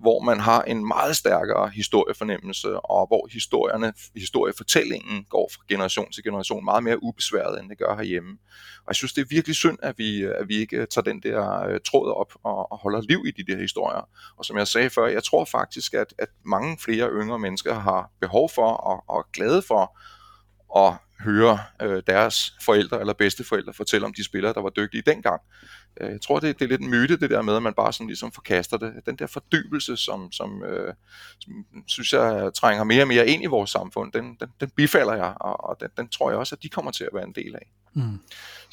hvor 0.00 0.20
man 0.20 0.40
har 0.40 0.62
en 0.62 0.88
meget 0.88 1.16
stærkere 1.16 1.68
historiefornemmelse, 1.68 2.80
og 2.80 3.06
hvor 3.06 3.28
historierne, 3.32 3.92
historiefortællingen 4.16 5.24
går 5.30 5.50
fra 5.54 5.62
generation 5.68 6.12
til 6.12 6.24
generation 6.24 6.64
meget 6.64 6.84
mere 6.84 7.02
ubesværet, 7.02 7.60
end 7.60 7.70
det 7.70 7.78
gør 7.78 7.96
herhjemme. 7.96 8.38
Og 8.78 8.88
jeg 8.88 8.96
synes, 8.96 9.12
det 9.12 9.20
er 9.20 9.26
virkelig 9.30 9.56
synd, 9.56 9.78
at 9.82 9.98
vi, 9.98 10.22
at 10.22 10.48
vi 10.48 10.56
ikke 10.56 10.86
tager 10.86 11.02
den 11.02 11.22
der 11.22 11.66
øh, 11.68 11.80
tråd 11.86 12.12
op 12.12 12.32
og, 12.42 12.72
og 12.72 12.78
holder 12.78 13.00
liv 13.00 13.24
i 13.26 13.30
de 13.30 13.52
der 13.52 13.58
historier. 13.58 14.08
Og 14.36 14.44
som 14.44 14.58
jeg 14.58 14.68
sagde 14.68 14.90
før, 14.90 15.06
jeg 15.06 15.24
tror 15.24 15.44
faktisk, 15.44 15.94
at, 15.94 16.14
at 16.18 16.28
mange 16.44 16.78
flere 16.78 17.10
yngre 17.10 17.38
mennesker 17.38 17.74
har 17.74 18.10
behov 18.20 18.50
for 18.54 18.68
og, 18.68 19.04
og 19.08 19.18
er 19.18 19.28
glade 19.32 19.62
for 19.62 19.98
at 20.78 20.94
høre 21.20 21.58
øh, 21.82 22.02
deres 22.06 22.54
forældre 22.62 23.00
eller 23.00 23.12
bedsteforældre 23.12 23.72
fortælle 23.72 24.06
om 24.06 24.14
de 24.14 24.24
spillere, 24.24 24.52
der 24.52 24.62
var 24.62 24.70
dygtige 24.70 25.02
dengang. 25.06 25.40
Øh, 26.00 26.10
jeg 26.10 26.20
tror, 26.20 26.38
det, 26.38 26.58
det 26.58 26.64
er 26.64 26.68
lidt 26.68 26.80
en 26.80 26.90
myte, 26.90 27.16
det 27.16 27.30
der 27.30 27.42
med, 27.42 27.56
at 27.56 27.62
man 27.62 27.74
bare 27.74 27.92
sådan 27.92 28.06
ligesom 28.06 28.32
forkaster 28.32 28.76
det. 28.76 28.92
Den 29.06 29.16
der 29.16 29.26
fordybelse, 29.26 29.96
som, 29.96 30.32
som, 30.32 30.64
øh, 30.64 30.94
som 31.38 31.52
synes 31.86 32.12
jeg 32.12 32.50
trænger 32.54 32.84
mere 32.84 33.02
og 33.02 33.08
mere 33.08 33.26
ind 33.26 33.42
i 33.42 33.46
vores 33.46 33.70
samfund, 33.70 34.12
den, 34.12 34.36
den, 34.40 34.48
den 34.60 34.70
bifalder 34.70 35.14
jeg, 35.14 35.34
og, 35.40 35.64
og 35.64 35.76
den, 35.80 35.88
den 35.96 36.08
tror 36.08 36.30
jeg 36.30 36.38
også, 36.38 36.54
at 36.54 36.62
de 36.62 36.68
kommer 36.68 36.90
til 36.90 37.04
at 37.04 37.10
være 37.14 37.24
en 37.24 37.34
del 37.34 37.54
af. 37.54 37.72
Mm. 37.94 38.20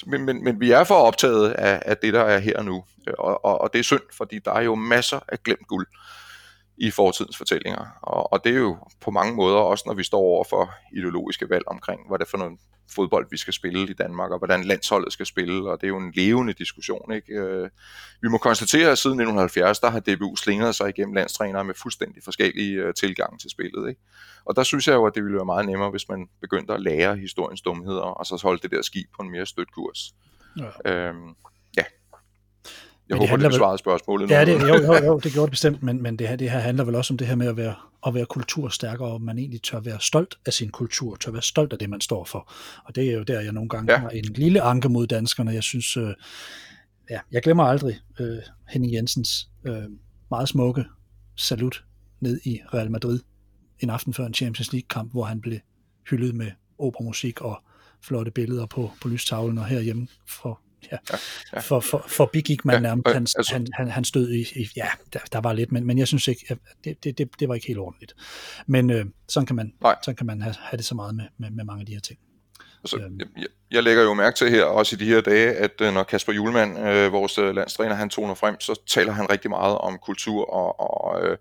Men, 0.05 0.25
men, 0.25 0.43
men 0.43 0.59
vi 0.59 0.71
er 0.71 0.83
for 0.83 0.95
optaget 0.95 1.51
af, 1.51 1.81
af 1.85 1.97
det, 1.97 2.13
der 2.13 2.21
er 2.21 2.39
her 2.39 2.61
nu, 2.61 2.83
og, 3.17 3.45
og, 3.45 3.61
og 3.61 3.73
det 3.73 3.79
er 3.79 3.83
synd, 3.83 4.01
fordi 4.17 4.39
der 4.39 4.51
er 4.51 4.61
jo 4.61 4.75
masser 4.75 5.19
af 5.27 5.43
glemt 5.43 5.67
guld 5.67 5.87
i 6.77 6.91
fortidens 6.91 7.37
fortællinger. 7.37 7.85
Og, 8.01 8.33
og 8.33 8.43
det 8.43 8.53
er 8.55 8.59
jo 8.59 8.77
på 9.01 9.11
mange 9.11 9.35
måder 9.35 9.57
også, 9.57 9.83
når 9.87 9.93
vi 9.93 10.03
står 10.03 10.19
over 10.19 10.43
for 10.49 10.71
ideologiske 10.93 11.49
valg 11.49 11.63
omkring, 11.67 12.07
hvad 12.07 12.19
det 12.19 12.25
er 12.25 12.29
for 12.29 12.37
noget 12.37 12.59
fodbold, 12.95 13.27
vi 13.31 13.37
skal 13.37 13.53
spille 13.53 13.89
i 13.89 13.93
Danmark, 13.93 14.31
og 14.31 14.37
hvordan 14.37 14.63
landsholdet 14.63 15.13
skal 15.13 15.25
spille, 15.25 15.71
og 15.71 15.81
det 15.81 15.87
er 15.87 15.89
jo 15.89 15.97
en 15.97 16.11
levende 16.15 16.53
diskussion. 16.53 17.13
Ikke? 17.13 17.33
Øh, 17.33 17.69
vi 18.21 18.27
må 18.27 18.37
konstatere, 18.37 18.91
at 18.91 18.97
siden 18.97 19.19
1970, 19.19 19.79
der 19.79 19.89
har 19.89 19.99
DBU 19.99 20.35
slingret 20.35 20.75
sig 20.75 20.89
igennem 20.89 21.13
landstrænere 21.13 21.63
med 21.63 21.73
fuldstændig 21.75 22.23
forskellige 22.23 22.73
øh, 22.81 22.93
tilgange 22.93 23.37
til 23.37 23.49
spillet. 23.49 23.89
Ikke? 23.89 24.01
Og 24.45 24.55
der 24.55 24.63
synes 24.63 24.87
jeg 24.87 24.93
jo, 24.93 25.05
at 25.05 25.15
det 25.15 25.23
ville 25.23 25.35
være 25.35 25.45
meget 25.45 25.65
nemmere, 25.65 25.89
hvis 25.89 26.09
man 26.09 26.27
begyndte 26.41 26.73
at 26.73 26.81
lære 26.81 27.17
historiens 27.17 27.61
dumheder, 27.61 28.01
og 28.01 28.25
så 28.25 28.39
holde 28.43 28.61
det 28.61 28.71
der 28.71 28.81
skib 28.81 29.07
på 29.15 29.21
en 29.21 29.31
mere 29.31 29.45
stødt 29.45 29.73
kurs. 29.73 30.13
Ja. 30.59 30.91
Øhm, 30.93 31.35
jeg 33.09 33.17
håber, 33.17 33.35
det, 33.35 33.43
det 33.43 33.49
besvarede 33.49 33.77
spørgsmålet. 33.77 34.29
Ja, 34.31 34.45
det, 34.45 34.61
jo, 34.61 34.67
jo, 34.67 35.05
jo, 35.05 35.19
det 35.19 35.31
gjorde 35.31 35.45
det 35.45 35.51
bestemt, 35.51 35.83
men, 35.83 36.03
men 36.03 36.19
det, 36.19 36.27
her, 36.27 36.35
det 36.35 36.51
her 36.51 36.59
handler 36.59 36.83
vel 36.83 36.95
også 36.95 37.13
om 37.13 37.17
det 37.17 37.27
her 37.27 37.35
med 37.35 37.47
at 37.47 37.57
være, 37.57 37.75
at 38.07 38.13
være 38.13 38.25
kulturstærkere, 38.25 39.07
og 39.07 39.21
man 39.21 39.37
egentlig 39.37 39.61
tør 39.61 39.79
være 39.79 39.99
stolt 39.99 40.35
af 40.45 40.53
sin 40.53 40.69
kultur, 40.69 41.15
tør 41.15 41.31
være 41.31 41.41
stolt 41.41 41.73
af 41.73 41.79
det, 41.79 41.89
man 41.89 42.01
står 42.01 42.25
for. 42.25 42.51
Og 42.85 42.95
det 42.95 43.09
er 43.09 43.13
jo 43.13 43.23
der, 43.23 43.41
jeg 43.41 43.51
nogle 43.51 43.69
gange 43.69 43.91
ja. 43.91 43.99
har 43.99 44.09
en 44.09 44.23
lille 44.23 44.61
anke 44.61 44.89
mod 44.89 45.07
danskerne. 45.07 45.51
Jeg 45.51 45.63
synes, 45.63 45.97
øh, 45.97 46.13
ja, 47.09 47.19
jeg 47.31 47.41
glemmer 47.41 47.63
aldrig 47.63 47.99
øh, 48.19 48.37
Henning 48.69 48.93
Jensens 48.93 49.49
øh, 49.65 49.83
meget 50.31 50.49
smukke 50.49 50.85
salut 51.35 51.83
ned 52.19 52.39
i 52.43 52.61
Real 52.73 52.91
Madrid 52.91 53.19
en 53.79 53.89
aften 53.89 54.13
før 54.13 54.25
en 54.25 54.33
Champions 54.33 54.73
League-kamp, 54.73 55.11
hvor 55.11 55.23
han 55.23 55.41
blev 55.41 55.59
hyldet 56.09 56.35
med 56.35 56.51
operamusik 56.77 57.41
og 57.41 57.63
flotte 58.01 58.31
billeder 58.31 58.65
på, 58.65 58.91
på 59.01 59.07
lystavlen, 59.07 59.57
og 59.57 59.65
herhjemme 59.65 60.07
for, 60.27 60.59
ja, 60.91 60.97
ja, 61.53 61.59
for, 61.59 61.79
for, 61.79 62.05
for 62.07 62.29
begik 62.33 62.65
man 62.65 62.75
ja, 62.75 62.79
nærmest 62.79 63.07
han, 63.07 63.21
altså, 63.21 63.49
han, 63.53 63.67
han, 63.73 63.87
han 63.87 64.03
stød 64.03 64.31
i, 64.31 64.41
i 64.55 64.69
ja, 64.75 64.87
der, 65.13 65.19
der 65.31 65.39
var 65.39 65.53
lidt, 65.53 65.71
men, 65.71 65.85
men 65.85 65.97
jeg 65.97 66.07
synes 66.07 66.27
ikke, 66.27 66.57
det, 66.83 67.03
det, 67.03 67.17
det, 67.17 67.29
det 67.39 67.49
var 67.49 67.55
ikke 67.55 67.67
helt 67.67 67.79
ordentligt. 67.79 68.13
Men 68.67 68.89
øh, 68.89 69.05
sådan 69.29 69.47
kan 69.47 69.55
man, 69.55 69.73
sådan 70.03 70.15
kan 70.15 70.25
man 70.25 70.41
have, 70.41 70.55
have 70.59 70.77
det 70.77 70.85
så 70.85 70.95
meget 70.95 71.15
med, 71.15 71.25
med, 71.37 71.49
med 71.49 71.63
mange 71.63 71.79
af 71.79 71.85
de 71.85 71.93
her 71.93 71.99
ting. 71.99 72.19
Altså, 72.83 72.97
øhm. 72.97 73.19
jeg, 73.37 73.47
jeg 73.71 73.83
lægger 73.83 74.03
jo 74.03 74.13
mærke 74.13 74.35
til 74.35 74.49
her, 74.49 74.63
også 74.63 74.95
i 74.95 74.99
de 74.99 75.05
her 75.05 75.21
dage, 75.21 75.51
at 75.51 75.81
øh, 75.81 75.93
når 75.93 76.03
Kasper 76.03 76.33
Julemand, 76.33 76.87
øh, 76.87 77.11
vores 77.11 77.37
øh, 77.37 77.55
landstræner, 77.55 77.95
han 77.95 78.09
toner 78.09 78.33
frem, 78.33 78.59
så 78.59 78.81
taler 78.87 79.11
han 79.11 79.29
rigtig 79.29 79.49
meget 79.49 79.77
om 79.77 79.97
kultur, 79.97 80.45
og, 80.45 80.79
og 80.79 81.27
øh, 81.27 81.37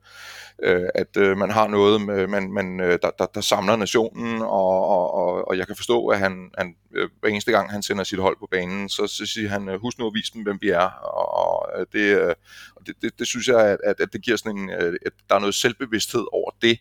øh, 0.63 0.89
at 0.95 1.17
øh, 1.17 1.37
man 1.37 1.51
har 1.51 1.69
noget, 1.69 2.01
med, 2.01 2.27
man, 2.27 2.53
man, 2.53 2.79
der, 2.79 3.11
der, 3.19 3.27
der 3.35 3.41
samler 3.41 3.77
nationen, 3.77 4.43
og, 4.43 4.89
og, 4.89 5.15
og, 5.15 5.49
og 5.49 5.59
jeg 5.59 5.67
kan 5.67 5.77
forstå, 5.77 6.07
at 6.07 6.19
han, 6.19 6.51
han 6.59 6.75
hver 7.21 7.29
eneste 7.31 7.53
gang, 7.53 7.71
han 7.71 7.83
sender 7.83 8.05
sit 8.05 8.19
hold 8.19 8.37
på 8.39 8.49
banen, 8.51 8.89
så, 8.89 9.07
så 9.07 9.27
siger 9.27 9.49
han, 9.49 9.79
husk 9.81 9.99
nu 9.99 10.07
at 10.07 10.15
vise 10.15 10.33
dem, 10.33 10.43
hvem 10.43 10.59
vi 10.61 10.69
er, 10.69 10.89
og, 11.03 11.35
og 11.79 11.87
det, 11.93 12.35
og 12.77 12.87
det, 12.87 12.95
det, 13.03 13.19
det 13.19 13.27
synes 13.27 13.49
jeg, 13.49 13.61
at, 13.61 13.79
at, 13.85 14.01
at 14.01 14.13
det 14.13 14.23
giver 14.23 14.37
sådan 14.37 14.59
en, 14.59 14.71
at 14.71 15.13
der 15.29 15.35
er 15.35 15.41
noget 15.41 15.55
selvbevidsthed 15.55 16.25
over 16.33 16.51
det, 16.63 16.79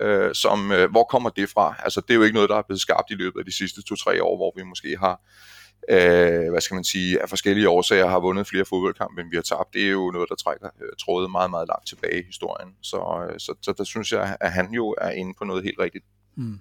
øh, 0.00 0.34
som, 0.34 0.72
øh, 0.72 0.90
hvor 0.90 1.04
kommer 1.04 1.30
det 1.30 1.48
fra? 1.48 1.74
Altså 1.78 2.00
det 2.00 2.10
er 2.10 2.14
jo 2.14 2.22
ikke 2.22 2.34
noget, 2.34 2.50
der 2.50 2.56
er 2.56 2.62
blevet 2.62 2.80
skabt 2.80 3.10
i 3.10 3.14
løbet 3.14 3.38
af 3.38 3.44
de 3.44 3.56
sidste 3.56 3.82
to-tre 3.82 4.22
år, 4.22 4.36
hvor 4.36 4.52
vi 4.56 4.62
måske 4.62 4.96
har, 4.96 5.20
øh, 5.88 6.50
hvad 6.50 6.60
skal 6.60 6.74
man 6.74 6.84
sige, 6.84 7.22
af 7.22 7.28
forskellige 7.28 7.68
årsager 7.68 8.06
har 8.06 8.20
vundet 8.20 8.46
flere 8.46 8.64
fodboldkampe, 8.64 9.20
end 9.20 9.30
vi 9.30 9.36
har 9.36 9.42
tabt. 9.42 9.74
Det 9.74 9.82
er 9.86 9.90
jo 9.90 10.10
noget, 10.10 10.28
der 10.28 10.34
trækker 10.34 10.68
øh, 10.82 10.88
trådet 11.00 11.30
meget, 11.30 11.50
meget 11.50 11.68
langt 11.68 11.88
tilbage 11.88 12.20
i 12.20 12.26
historien. 12.26 12.68
Så, 12.82 13.28
øh, 13.30 13.38
så, 13.38 13.54
så 13.62 13.74
der 13.78 13.84
synes 13.84 14.12
jeg, 14.12 14.36
at 14.40 14.52
han 14.52 14.72
jo 14.72 14.94
er 15.00 15.10
inde 15.10 15.34
på 15.38 15.44
noget 15.44 15.64
helt 15.64 15.78
rigtigt. 15.78 16.04
Mm. 16.36 16.58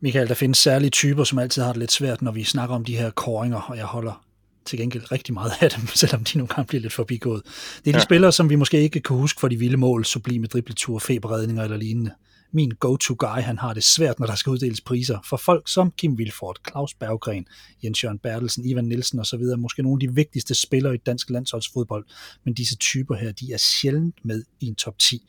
Michael, 0.00 0.28
der 0.28 0.34
findes 0.34 0.58
særlige 0.58 0.90
typer, 0.90 1.24
som 1.24 1.38
altid 1.38 1.62
har 1.62 1.72
det 1.72 1.78
lidt 1.78 1.92
svært, 1.92 2.22
når 2.22 2.32
vi 2.32 2.44
snakker 2.44 2.74
om 2.74 2.84
de 2.84 2.96
her 2.96 3.10
koringer, 3.10 3.60
og 3.60 3.76
jeg 3.76 3.84
holder 3.84 4.27
til 4.68 4.78
gengæld 4.78 5.12
rigtig 5.12 5.34
meget 5.34 5.52
af 5.60 5.70
dem, 5.70 5.86
selvom 5.94 6.24
de 6.24 6.38
nogle 6.38 6.48
gange 6.54 6.66
bliver 6.66 6.82
lidt 6.82 6.92
forbigået. 6.92 7.42
Det 7.44 7.90
er 7.90 7.92
de 7.92 7.98
ja. 7.98 8.04
spillere, 8.04 8.32
som 8.32 8.50
vi 8.50 8.56
måske 8.56 8.80
ikke 8.80 9.00
kan 9.00 9.16
huske 9.16 9.40
for 9.40 9.48
de 9.48 9.56
vilde 9.56 9.76
mål, 9.76 10.04
sublime 10.04 10.46
dribletur, 10.46 10.98
feberredninger 10.98 11.64
eller 11.64 11.76
lignende. 11.76 12.10
Min 12.52 12.70
go-to-guy, 12.80 13.42
han 13.42 13.58
har 13.58 13.74
det 13.74 13.84
svært, 13.84 14.20
når 14.20 14.26
der 14.26 14.34
skal 14.34 14.50
uddeles 14.50 14.80
priser. 14.80 15.18
For 15.28 15.36
folk 15.36 15.68
som 15.68 15.92
Kim 15.98 16.18
Vilfort, 16.18 16.58
Claus 16.70 16.94
Berggren, 16.94 17.46
Jens 17.84 18.04
Jørgen 18.04 18.18
Bertelsen, 18.18 18.64
Ivan 18.64 18.84
Nielsen 18.84 19.18
osv., 19.18 19.42
måske 19.58 19.82
nogle 19.82 19.96
af 20.02 20.08
de 20.08 20.14
vigtigste 20.14 20.54
spillere 20.54 20.94
i 20.94 20.98
dansk 21.06 21.30
landsholdsfodbold. 21.30 22.04
Men 22.44 22.54
disse 22.54 22.76
typer 22.76 23.14
her, 23.14 23.32
de 23.32 23.52
er 23.52 23.58
sjældent 23.58 24.14
med 24.24 24.42
i 24.60 24.66
en 24.66 24.74
top 24.74 24.98
10. 24.98 25.26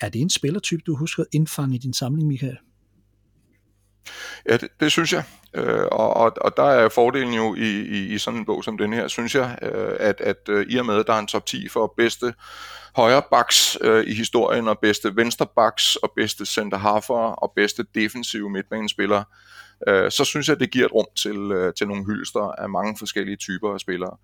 Er 0.00 0.08
det 0.08 0.20
en 0.20 0.30
spillertype, 0.30 0.82
du 0.86 0.96
husker 0.96 1.22
at 1.22 1.28
indfange 1.32 1.74
i 1.74 1.78
din 1.78 1.92
samling, 1.92 2.28
Michael? 2.28 2.56
Ja, 4.48 4.56
det, 4.56 4.68
det 4.80 4.92
synes 4.92 5.12
jeg. 5.12 5.24
Øh, 5.54 5.84
og, 5.92 6.16
og, 6.16 6.32
og 6.40 6.56
der 6.56 6.62
er 6.62 6.88
fordelen 6.88 7.34
jo 7.34 7.54
i, 7.54 7.80
i, 7.80 8.14
i 8.14 8.18
sådan 8.18 8.40
en 8.40 8.46
bog 8.46 8.64
som 8.64 8.78
den 8.78 8.92
her, 8.92 9.08
synes 9.08 9.34
jeg, 9.34 9.58
øh, 9.62 9.96
at, 10.00 10.20
at 10.20 10.48
øh, 10.48 10.66
i 10.68 10.76
og 10.76 10.86
med, 10.86 10.98
at 10.98 11.06
der 11.06 11.12
er 11.12 11.18
en 11.18 11.26
top 11.26 11.46
10 11.46 11.68
for 11.68 11.94
bedste 11.96 12.34
højre 12.96 13.22
backs 13.30 13.78
øh, 13.80 14.04
i 14.06 14.14
historien, 14.14 14.68
og 14.68 14.78
bedste 14.78 15.16
venstre 15.16 15.46
backs, 15.56 15.96
og 15.96 16.12
bedste 16.16 16.46
center 16.46 16.78
halfer, 16.78 17.14
og 17.14 17.52
bedste 17.56 17.84
defensive 17.94 18.50
midtbanespillere, 18.50 19.24
øh, 19.86 20.10
så 20.10 20.24
synes 20.24 20.48
jeg, 20.48 20.60
det 20.60 20.70
giver 20.70 20.86
et 20.86 20.92
rum 20.92 21.06
til, 21.16 21.36
øh, 21.52 21.74
til 21.74 21.88
nogle 21.88 22.04
hylster 22.04 22.40
af 22.40 22.68
mange 22.68 22.96
forskellige 22.98 23.36
typer 23.36 23.74
af 23.74 23.80
spillere. 23.80 24.16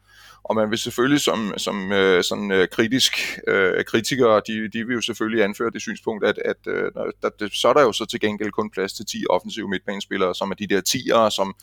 Og 0.45 0.57
man 0.57 0.71
vil 0.71 0.79
selvfølgelig 0.79 1.21
som, 1.21 1.53
som 1.57 1.93
øh, 1.93 2.25
sådan, 2.25 2.51
øh, 2.51 2.69
kritisk 2.69 3.39
øh, 3.49 3.85
kritikere, 3.85 4.43
de, 4.47 4.69
de 4.69 4.87
vil 4.87 4.95
jo 4.95 5.01
selvfølgelig 5.01 5.45
anføre 5.45 5.71
det 5.71 5.81
synspunkt, 5.81 6.25
at, 6.25 6.39
at 6.45 6.57
øh, 6.67 6.93
der, 7.23 7.29
det, 7.29 7.55
så 7.55 7.69
er 7.69 7.73
der 7.73 7.83
jo 7.83 7.93
så 7.93 8.07
til 8.07 8.21
gengæld 8.21 8.51
kun 8.51 8.71
plads 8.71 8.93
til 8.93 9.07
10 9.07 9.25
offensive 9.31 9.69
midtbanespillere, 9.69 10.35
som 10.35 10.51
er 10.51 10.55
de 10.55 10.67
der 10.67 10.81
10'ere, 10.89 11.31
som 11.31 11.55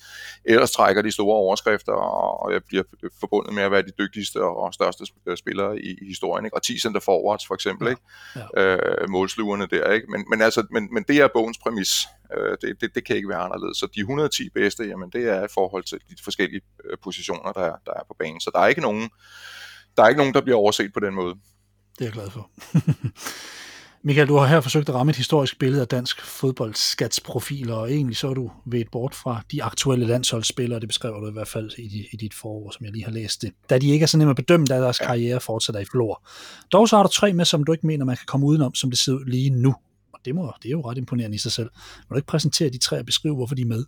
ellers 0.45 0.71
trækker 0.71 1.01
de 1.01 1.11
store 1.11 1.35
overskrifter 1.35 1.91
og, 1.91 2.39
og 2.39 2.61
bliver 2.67 2.83
forbundet 3.19 3.53
med 3.53 3.63
at 3.63 3.71
være 3.71 3.81
de 3.81 3.91
dygtigste 3.99 4.43
og 4.43 4.73
største 4.73 5.05
spillere 5.35 5.79
i, 5.79 5.97
i 6.01 6.07
historien. 6.07 6.45
Ikke? 6.45 6.55
Og 6.55 6.63
10 6.63 6.79
center 6.79 6.99
forwards 6.99 7.47
for 7.47 7.53
eksempel, 7.53 7.87
ikke? 7.87 8.01
Ja. 8.55 8.75
Øh, 8.75 9.09
målslugerne 9.09 9.67
der. 9.71 9.91
Ikke? 9.91 10.07
Men, 10.11 10.25
men, 10.29 10.41
altså, 10.41 10.67
men, 10.71 10.93
men 10.93 11.03
det 11.07 11.17
er 11.17 11.27
bogens 11.33 11.57
præmis. 11.57 12.07
Øh, 12.37 12.57
det, 12.61 12.81
det, 12.81 12.95
det 12.95 13.05
kan 13.05 13.15
ikke 13.15 13.29
være 13.29 13.37
anderledes. 13.37 13.77
Så 13.77 13.87
de 13.95 13.99
110 13.99 14.49
bedste, 14.49 14.83
jamen 14.83 15.09
det 15.09 15.29
er 15.29 15.43
i 15.43 15.47
forhold 15.53 15.83
til 15.83 15.97
de 16.09 16.23
forskellige 16.23 16.61
øh, 16.85 16.97
positioner, 17.03 17.51
der 17.51 17.61
er, 17.61 17.75
der 17.85 17.91
er 17.91 18.03
på 18.07 18.15
banen. 18.19 18.41
Så 18.41 18.51
der 18.53 18.59
er 18.59 18.67
ikke 18.67 18.81
nogen, 18.81 19.09
der 19.97 20.03
er 20.03 20.07
ikke 20.07 20.19
nogen, 20.19 20.33
der 20.33 20.41
bliver 20.41 20.57
overset 20.57 20.93
på 20.93 20.99
den 20.99 21.13
måde. 21.13 21.35
Det 21.99 22.01
er 22.01 22.05
jeg 22.05 22.13
glad 22.13 22.29
for. 22.29 22.49
Michael, 24.07 24.27
du 24.27 24.35
har 24.35 24.47
her 24.47 24.61
forsøgt 24.61 24.89
at 24.89 24.95
ramme 24.95 25.09
et 25.09 25.15
historisk 25.15 25.59
billede 25.59 25.81
af 25.81 25.87
dansk 25.87 26.21
fodboldskatsprofiler, 26.21 27.75
og 27.75 27.91
egentlig 27.91 28.17
så 28.17 28.29
er 28.29 28.33
du 28.33 28.51
ved 28.65 28.79
et 28.79 28.87
bort 28.91 29.15
fra 29.15 29.41
de 29.51 29.63
aktuelle 29.63 30.05
landsholdsspillere, 30.05 30.79
det 30.79 30.89
beskriver 30.89 31.19
du 31.19 31.29
i 31.29 31.31
hvert 31.31 31.47
fald 31.47 31.71
i, 31.77 32.07
i 32.11 32.15
dit 32.15 32.33
forord, 32.33 32.73
som 32.73 32.85
jeg 32.85 32.93
lige 32.93 33.03
har 33.03 33.11
læst 33.11 33.41
det, 33.41 33.51
da 33.69 33.77
de 33.77 33.89
ikke 33.89 34.03
er 34.03 34.07
så 34.07 34.17
nemme 34.17 34.29
at 34.29 34.35
bedømme, 34.35 34.65
da 34.65 34.75
deres 34.75 34.99
karriere 34.99 35.39
fortsætter 35.39 35.81
i 35.81 35.85
flor. 35.85 36.27
Dog 36.71 36.89
så 36.89 36.95
har 36.95 37.03
du 37.03 37.09
tre 37.09 37.33
med, 37.33 37.45
som 37.45 37.63
du 37.63 37.71
ikke 37.71 37.87
mener, 37.87 38.05
man 38.05 38.17
kan 38.17 38.25
komme 38.25 38.45
udenom, 38.45 38.75
som 38.75 38.89
det 38.89 38.99
ser 38.99 39.13
ud 39.13 39.25
lige 39.25 39.49
nu 39.49 39.75
og 40.17 40.25
det, 40.25 40.35
må, 40.35 40.53
det 40.63 40.69
er 40.69 40.71
jo 40.71 40.81
ret 40.81 40.97
imponerende 40.97 41.35
i 41.35 41.39
sig 41.39 41.51
selv. 41.51 41.69
Må 42.09 42.13
du 42.13 42.15
ikke 42.15 42.27
præsentere 42.27 42.69
de 42.69 42.77
tre 42.77 42.99
og 42.99 43.05
beskrive, 43.05 43.35
hvorfor 43.35 43.55
de 43.55 43.61
er 43.61 43.65
med? 43.65 43.85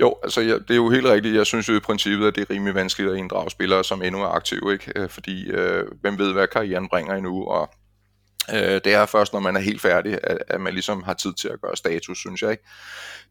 Jo, 0.00 0.16
altså 0.22 0.40
jeg, 0.40 0.58
det 0.60 0.70
er 0.70 0.76
jo 0.76 0.90
helt 0.90 1.06
rigtigt. 1.06 1.34
Jeg 1.34 1.46
synes 1.46 1.68
jo 1.68 1.76
i 1.76 1.80
princippet, 1.80 2.26
at 2.26 2.34
det 2.34 2.40
er 2.40 2.50
rimelig 2.50 2.74
vanskeligt 2.74 3.12
at 3.12 3.18
inddrage 3.18 3.50
spillere, 3.50 3.84
som 3.84 4.02
endnu 4.02 4.20
er 4.20 4.26
aktive, 4.26 4.72
ikke? 4.72 4.92
Øh, 4.96 5.08
fordi 5.08 5.50
øh, 5.50 5.84
hvem 6.00 6.18
ved, 6.18 6.32
hvad 6.32 6.46
karrieren 6.46 6.88
bringer 6.88 7.14
endnu, 7.14 7.44
og 7.44 7.70
øh, 8.54 8.80
det 8.84 8.86
er 8.86 9.06
først, 9.06 9.32
når 9.32 9.40
man 9.40 9.56
er 9.56 9.60
helt 9.60 9.80
færdig, 9.80 10.18
at, 10.22 10.38
at 10.48 10.60
man 10.60 10.72
ligesom 10.72 11.02
har 11.02 11.14
tid 11.14 11.32
til 11.32 11.48
at 11.48 11.60
gøre 11.60 11.76
status, 11.76 12.18
synes 12.18 12.42
jeg. 12.42 12.50
ikke. 12.50 12.64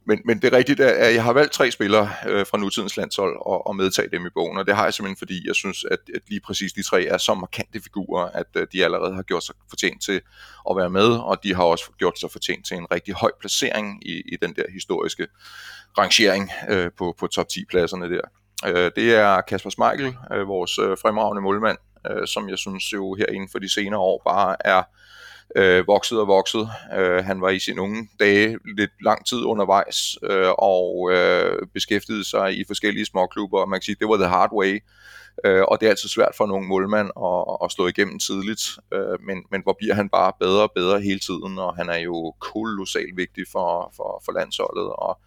Men, 0.06 0.22
men 0.26 0.42
det 0.42 0.54
er 0.54 0.58
rigtigt, 0.58 0.80
at 0.80 1.14
jeg 1.14 1.24
har 1.24 1.34
valgt 1.34 1.52
tre 1.52 1.72
spillere 1.72 2.10
øh, 2.28 2.46
fra 2.46 2.58
nutidens 2.58 2.98
landshold 2.98 3.38
og, 3.42 3.68
og 3.68 3.76
medtage 3.76 4.10
dem 4.12 4.26
i 4.26 4.30
bogen, 4.34 4.58
og 4.58 4.68
det 4.68 4.76
har 4.76 4.84
jeg 4.84 4.94
simpelthen, 4.94 5.18
fordi 5.18 5.48
jeg 5.48 5.56
synes, 5.56 5.86
at, 5.92 6.00
at 6.16 6.22
lige 6.28 6.42
præcis 6.42 6.74
de 6.74 6.84
tre 6.84 7.06
er 7.06 7.18
så 7.18 7.34
markante 7.34 7.82
figurer, 7.82 8.26
at 8.26 8.48
øh, 8.56 8.68
de 8.74 8.84
allerede 8.84 9.16
har 9.16 9.24
gjort 9.24 9.44
sig 9.44 9.56
fortjent 9.70 10.04
til 10.04 10.22
at 10.70 10.78
være 10.78 10.90
med, 10.90 11.08
og 11.08 11.44
de 11.44 11.56
har 11.56 11.64
også 11.64 11.86
gjort 11.98 12.20
sig 12.20 12.32
fortjent 12.32 12.66
til 12.66 12.78
en 12.78 12.92
rigtig 12.92 13.14
høj 13.14 13.32
placering 13.40 14.08
i, 14.08 14.22
i 14.34 14.38
den 14.42 14.54
der 14.56 14.64
historiske 14.74 15.28
rangering 15.98 16.52
øh, 16.70 16.92
på, 16.98 17.16
på 17.20 17.28
top 17.28 17.46
10-pladserne 17.54 18.10
der. 18.10 18.22
Øh, 18.68 18.92
det 18.96 19.16
er 19.16 19.42
Kasper 19.42 19.70
Smeichel, 19.70 20.16
øh, 20.34 20.48
vores 20.48 20.80
øh, 20.80 20.98
fremragende 21.02 21.42
målmand, 21.42 21.78
øh, 22.12 22.28
som 22.28 22.50
jeg 22.50 22.58
synes 22.58 22.94
jo 22.94 23.14
her 23.14 23.26
inden 23.26 23.50
for 23.52 23.60
de 23.60 23.74
senere 23.74 24.00
år 24.00 24.22
bare 24.26 24.56
er 24.66 24.84
øh, 25.56 25.88
vokset 25.88 26.20
og 26.20 26.28
vokset. 26.28 26.70
Øh, 26.98 27.26
han 27.26 27.42
var 27.42 27.50
i 27.50 27.60
sine 27.60 27.82
unge 27.82 28.10
dage 28.20 28.58
lidt 28.78 28.92
lang 29.02 29.26
tid 29.26 29.44
undervejs 29.44 30.18
øh, 30.24 30.52
og 30.58 31.12
øh, 31.12 31.68
beskæftigede 31.74 32.24
sig 32.24 32.60
i 32.60 32.64
forskellige 32.68 33.06
småklubber, 33.06 33.60
og 33.60 33.70
man 33.70 33.80
kan 33.80 33.86
sige, 33.86 33.98
det 34.00 34.10
var 34.10 34.18
the 34.18 34.28
hard 34.28 34.52
way. 34.54 34.80
Øh, 35.46 35.64
og 35.68 35.80
det 35.80 35.86
er 35.86 35.90
altid 35.90 36.10
svært 36.10 36.36
for 36.38 36.46
nogle 36.46 36.68
målmand 36.68 37.10
at, 37.30 37.66
at 37.66 37.72
slå 37.72 37.88
igennem 37.88 38.20
tidligt, 38.20 38.62
øh, 38.94 39.18
men, 39.28 39.38
men 39.52 39.62
hvor 39.64 39.76
bliver 39.80 39.94
han 39.94 40.10
bare 40.10 40.34
bedre 40.40 40.64
og 40.64 40.72
bedre 40.76 41.02
hele 41.02 41.20
tiden, 41.20 41.60
og 41.60 41.76
han 41.76 41.90
er 41.90 41.98
jo 41.98 42.36
kolossalt 42.40 43.18
vigtig 43.18 43.46
for, 43.52 43.94
for, 43.96 44.22
for 44.26 44.32
landsholdet, 44.32 44.90
og 44.96 45.20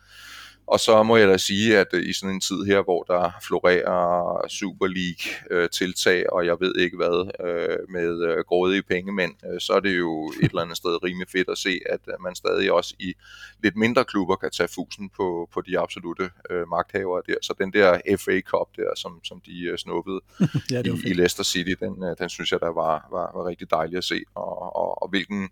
og 0.67 0.81
så 0.81 1.03
må 1.03 1.17
jeg 1.17 1.29
da 1.29 1.37
sige, 1.37 1.79
at 1.79 1.87
øh, 1.93 2.09
i 2.09 2.13
sådan 2.13 2.35
en 2.35 2.41
tid 2.41 2.65
her, 2.65 2.83
hvor 2.83 3.03
der 3.03 3.31
florerer 3.43 4.49
Super 4.49 4.87
League-tiltag, 4.87 6.19
øh, 6.19 6.27
og 6.33 6.47
jeg 6.47 6.57
ved 6.61 6.75
ikke 6.77 6.97
hvad, 6.97 7.47
øh, 7.47 7.79
med 7.89 8.45
grådige 8.45 8.83
pengemænd, 8.83 9.61
så 9.61 9.73
er 9.73 9.81
det 9.81 9.99
jo 9.99 10.33
et 10.43 10.49
eller 10.49 10.63
andet 10.63 10.77
sted 10.77 11.05
rimelig 11.05 11.29
fedt 11.29 11.49
at 11.49 11.59
se, 11.59 11.81
at 11.91 12.01
man 12.21 12.35
stadig 12.35 12.73
også 12.73 12.95
i 12.99 13.15
lidt 13.63 13.77
mindre 13.77 14.05
klubber 14.05 14.37
kan 14.37 14.51
tage 14.51 14.69
fusen 14.69 15.11
på, 15.17 15.49
på 15.55 15.61
de 15.61 15.79
absolute 15.79 16.31
magthavere 16.69 17.23
der. 17.27 17.35
Så 17.43 17.55
den 17.59 17.73
der 17.73 18.01
FA 18.19 18.41
Cup 18.41 18.69
der, 18.77 18.91
som, 18.97 19.21
som 19.25 19.41
de 19.47 19.79
snuppede 19.79 20.21
ja, 20.73 20.83
i, 20.83 21.11
i 21.11 21.13
Leicester 21.13 21.45
City, 21.45 21.75
den, 21.81 22.05
den 22.19 22.29
synes 22.29 22.53
jeg, 22.53 22.61
der 22.61 22.73
var, 22.73 23.09
var, 23.11 23.31
var 23.35 23.47
rigtig 23.47 23.71
dejlig 23.71 23.97
at 23.97 24.05
se, 24.05 24.23
og, 24.35 24.77
og, 24.77 25.03
og 25.03 25.09
hvilken 25.09 25.49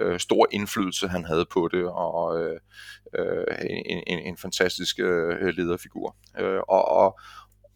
øh, 0.00 0.20
stor 0.20 0.46
indflydelse 0.50 1.08
han 1.08 1.24
havde 1.24 1.46
på 1.52 1.68
det, 1.72 1.84
og 1.84 2.40
øh, 2.40 2.60
øh 3.14 3.44
en, 3.86 4.02
en, 4.06 4.18
en 4.18 4.36
fantastisk 4.36 4.98
øh, 4.98 5.46
lederfigur. 5.56 6.16
Øh, 6.38 6.60
og, 6.68 6.88
og, 6.88 7.20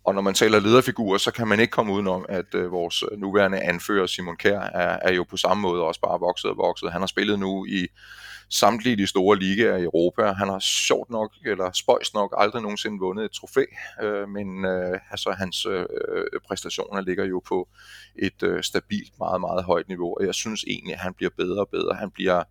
og 0.07 0.15
når 0.15 0.23
man 0.23 0.35
taler 0.35 0.61
lederfigurer, 0.61 1.19
så 1.19 1.31
kan 1.31 1.49
man 1.49 1.61
ikke 1.61 1.71
komme 1.71 1.93
udenom, 1.93 2.27
at 2.29 2.55
øh, 2.55 2.73
vores 2.73 3.05
øh, 3.13 3.19
nuværende 3.19 3.61
anfører 3.61 4.07
Simon 4.07 4.37
Kjær 4.37 4.61
er, 4.61 4.99
er 5.03 5.13
jo 5.13 5.25
på 5.25 5.37
samme 5.37 5.61
måde 5.61 5.83
også 5.83 6.01
bare 6.01 6.21
vokset 6.21 6.51
og 6.51 6.57
vokset. 6.57 6.93
Han 6.93 7.01
har 7.01 7.07
spillet 7.07 7.39
nu 7.39 7.67
i 7.67 7.87
samtlige 8.51 8.97
de 8.97 9.07
store 9.07 9.39
ligaer 9.39 9.77
i 9.77 9.83
Europa. 9.83 10.33
Han 10.33 10.49
har 10.49 10.59
sjovt 10.59 11.11
nok, 11.11 11.33
eller 11.47 11.73
spøjst 11.73 12.15
nok, 12.15 12.35
aldrig 12.39 12.63
nogensinde 12.63 12.99
vundet 12.99 13.25
et 13.25 13.31
trofæ, 13.31 13.65
øh, 14.03 14.29
men 14.29 14.65
øh, 14.65 15.01
altså, 15.11 15.31
hans 15.39 15.67
øh, 15.67 15.81
øh 15.81 16.41
præstationer 16.49 17.01
ligger 17.01 17.25
jo 17.25 17.43
på 17.49 17.69
et 18.19 18.43
øh, 18.43 18.63
stabilt, 18.63 19.13
meget, 19.19 19.41
meget 19.41 19.65
højt 19.65 19.89
niveau, 19.89 20.17
og 20.21 20.27
jeg 20.27 20.35
synes 20.35 20.65
egentlig, 20.67 20.95
at 20.95 21.01
han 21.01 21.15
bliver 21.15 21.31
bedre 21.37 21.61
og 21.61 21.69
bedre. 21.69 21.95
Han 21.95 22.11
bliver 22.11 22.43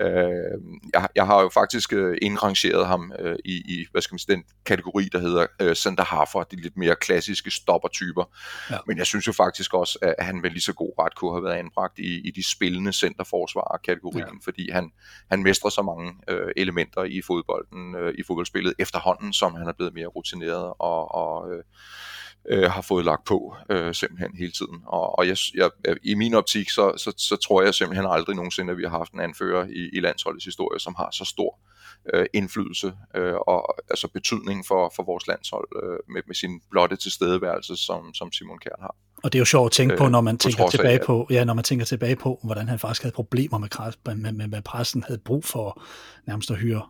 Øh, 0.00 0.60
jeg, 0.94 1.08
jeg 1.14 1.26
har 1.26 1.42
jo 1.42 1.48
faktisk 1.48 1.92
øh, 1.92 2.18
indrangeret 2.22 2.86
ham 2.86 3.12
øh, 3.18 3.36
i, 3.44 3.52
i, 3.52 3.86
hvad 3.90 4.02
skal 4.02 4.14
man 4.14 4.18
sige, 4.18 4.36
den 4.36 4.44
kategori, 4.64 5.08
der 5.12 5.18
hedder 5.18 5.46
øh, 5.60 5.74
center 5.74 6.04
halfer, 6.04 6.42
de 6.42 6.56
lidt 6.56 6.76
mere 6.76 6.96
klassiske 6.96 7.50
stoppertyper. 7.50 8.24
Ja. 8.70 8.76
Men 8.86 8.98
jeg 8.98 9.06
synes 9.06 9.26
jo 9.26 9.32
faktisk 9.32 9.74
også, 9.74 9.98
at 10.02 10.24
han 10.24 10.40
med 10.40 10.50
lige 10.50 10.60
så 10.60 10.72
god 10.72 10.92
ret 10.98 11.14
kunne 11.14 11.32
have 11.32 11.44
været 11.44 11.56
anbragt 11.56 11.98
i, 11.98 12.28
i 12.28 12.30
de 12.30 12.50
spillende 12.50 12.92
centerforsvarer-kategorien, 12.92 14.18
ja. 14.18 14.44
fordi 14.44 14.70
han, 14.70 14.92
han 15.30 15.42
mestrer 15.42 15.70
så 15.70 15.82
mange 15.82 16.12
øh, 16.28 16.52
elementer 16.56 17.04
i 17.04 17.22
fodbolden, 17.22 17.94
øh, 17.94 18.14
i 18.18 18.22
fodboldspillet 18.22 18.74
efterhånden, 18.78 19.32
som 19.32 19.54
han 19.54 19.68
er 19.68 19.72
blevet 19.72 19.94
mere 19.94 20.06
rutineret 20.06 20.72
og, 20.78 21.14
og 21.14 21.52
øh, 21.52 21.64
øh, 22.48 22.70
har 22.70 22.82
fået 22.82 23.04
lagt 23.04 23.24
på 23.24 23.56
øh, 23.70 23.94
simpelthen 23.94 24.36
hele 24.36 24.52
tiden. 24.52 24.82
Og, 24.86 25.18
og 25.18 25.28
jeg, 25.28 25.36
jeg, 25.54 25.70
i 26.02 26.14
min 26.14 26.34
optik, 26.34 26.70
så, 26.70 26.92
så, 26.96 27.14
så 27.16 27.36
tror 27.36 27.62
jeg 27.62 27.74
simpelthen 27.74 28.06
aldrig 28.10 28.36
nogensinde, 28.36 28.70
at 28.70 28.78
vi 28.78 28.82
har 28.82 28.98
haft 28.98 29.12
en 29.12 29.20
anfører 29.20 29.66
i, 29.66 29.90
i 29.92 30.00
landsholdets 30.00 30.44
historie, 30.44 30.80
som 30.80 30.94
har 30.98 31.08
så 31.12 31.24
stor 31.24 31.58
øh, 32.14 32.26
indflydelse 32.32 32.92
øh, 33.16 33.34
og 33.34 33.74
altså 33.90 34.08
betydning 34.08 34.66
for, 34.66 34.92
for 34.96 35.02
vores 35.02 35.26
landshold 35.26 35.68
øh, 35.82 36.14
med, 36.14 36.22
med 36.26 36.34
sin 36.34 36.60
blotte 36.70 36.96
tilstedeværelse, 36.96 37.76
som, 37.76 38.14
som 38.14 38.32
Simon 38.32 38.58
Kjær 38.58 38.80
har. 38.80 38.96
Og 39.24 39.32
det 39.32 39.38
er 39.38 39.40
jo 39.40 39.44
sjovt 39.44 39.66
at 39.66 39.72
tænke 39.72 39.96
på, 39.96 40.04
øh, 40.04 40.10
når 40.10 40.20
man 40.20 40.38
tænker 40.38 40.68
tilbage 40.68 41.00
af, 41.00 41.06
på, 41.06 41.26
ja, 41.30 41.44
når 41.44 41.54
man 41.54 41.64
tænker 41.64 41.84
tilbage 41.84 42.16
på, 42.16 42.40
hvordan 42.42 42.68
han 42.68 42.78
faktisk 42.78 43.02
havde 43.02 43.14
problemer 43.14 43.58
med, 43.58 43.68
med, 44.16 44.32
med, 44.32 44.46
med 44.48 44.62
pressen, 44.62 45.02
havde 45.02 45.20
brug 45.24 45.44
for 45.44 45.82
nærmest 46.26 46.50
at 46.50 46.56
hyre 46.56 46.82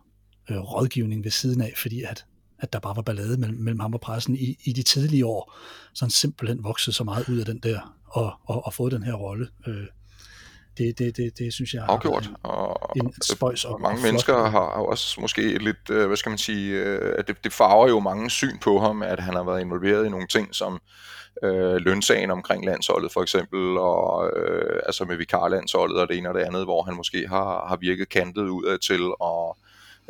øh, 0.49 0.57
rådgivning 0.57 1.23
ved 1.23 1.31
siden 1.31 1.61
af, 1.61 1.73
fordi 1.77 2.03
at 2.03 2.25
at 2.63 2.73
der 2.73 2.79
bare 2.79 2.95
var 2.95 3.01
ballade 3.01 3.37
mellem, 3.37 3.57
mellem 3.57 3.79
ham 3.79 3.93
og 3.93 4.01
pressen 4.01 4.35
i, 4.35 4.57
i 4.63 4.73
de 4.73 4.83
tidlige 4.83 5.25
år, 5.25 5.53
så 5.93 6.05
han 6.05 6.11
simpelthen 6.11 6.63
voksede 6.63 6.95
så 6.95 7.03
meget 7.03 7.29
ud 7.29 7.37
af 7.37 7.45
den 7.45 7.59
der, 7.59 7.95
og, 8.05 8.33
og, 8.45 8.65
og 8.65 8.73
fået 8.73 8.91
den 8.91 9.03
her 9.03 9.13
rolle. 9.13 9.47
Øh, 9.67 9.85
det, 10.77 10.99
det, 10.99 11.17
det, 11.17 11.37
det 11.37 11.53
synes 11.53 11.73
jeg 11.73 11.85
Afgjort. 11.87 12.29
Og, 12.43 12.91
en 12.95 13.13
spøjs 13.23 13.65
og, 13.65 13.81
mange 13.81 13.99
og 13.99 14.03
mennesker 14.03 14.37
har, 14.37 14.49
har 14.49 14.59
også 14.59 15.21
måske 15.21 15.57
lidt, 15.57 15.89
øh, 15.89 16.07
hvad 16.07 16.17
skal 16.17 16.29
man 16.29 16.37
sige, 16.37 16.83
øh, 16.83 17.15
at 17.17 17.27
det, 17.27 17.43
det 17.43 17.53
farver 17.53 17.87
jo 17.87 17.99
mange 17.99 18.29
syn 18.29 18.59
på 18.59 18.79
ham, 18.79 19.03
at 19.03 19.19
han 19.19 19.33
har 19.33 19.43
været 19.43 19.61
involveret 19.61 20.05
i 20.05 20.09
nogle 20.09 20.27
ting, 20.27 20.55
som 20.55 20.81
øh, 21.43 21.75
lønsagen 21.75 22.31
omkring 22.31 22.65
landsholdet 22.65 23.11
for 23.11 23.21
eksempel, 23.21 23.77
og 23.77 24.31
øh, 24.37 24.79
altså 24.85 25.05
med 25.05 25.17
vikarlandsholdet 25.17 26.01
og 26.01 26.07
det 26.07 26.17
ene 26.17 26.29
og 26.29 26.35
det 26.35 26.41
andet, 26.41 26.63
hvor 26.63 26.83
han 26.83 26.95
måske 26.95 27.27
har, 27.27 27.67
har 27.67 27.77
virket 27.77 28.09
kantet 28.09 28.47
udad 28.47 28.77
til, 28.77 29.01
og 29.19 29.57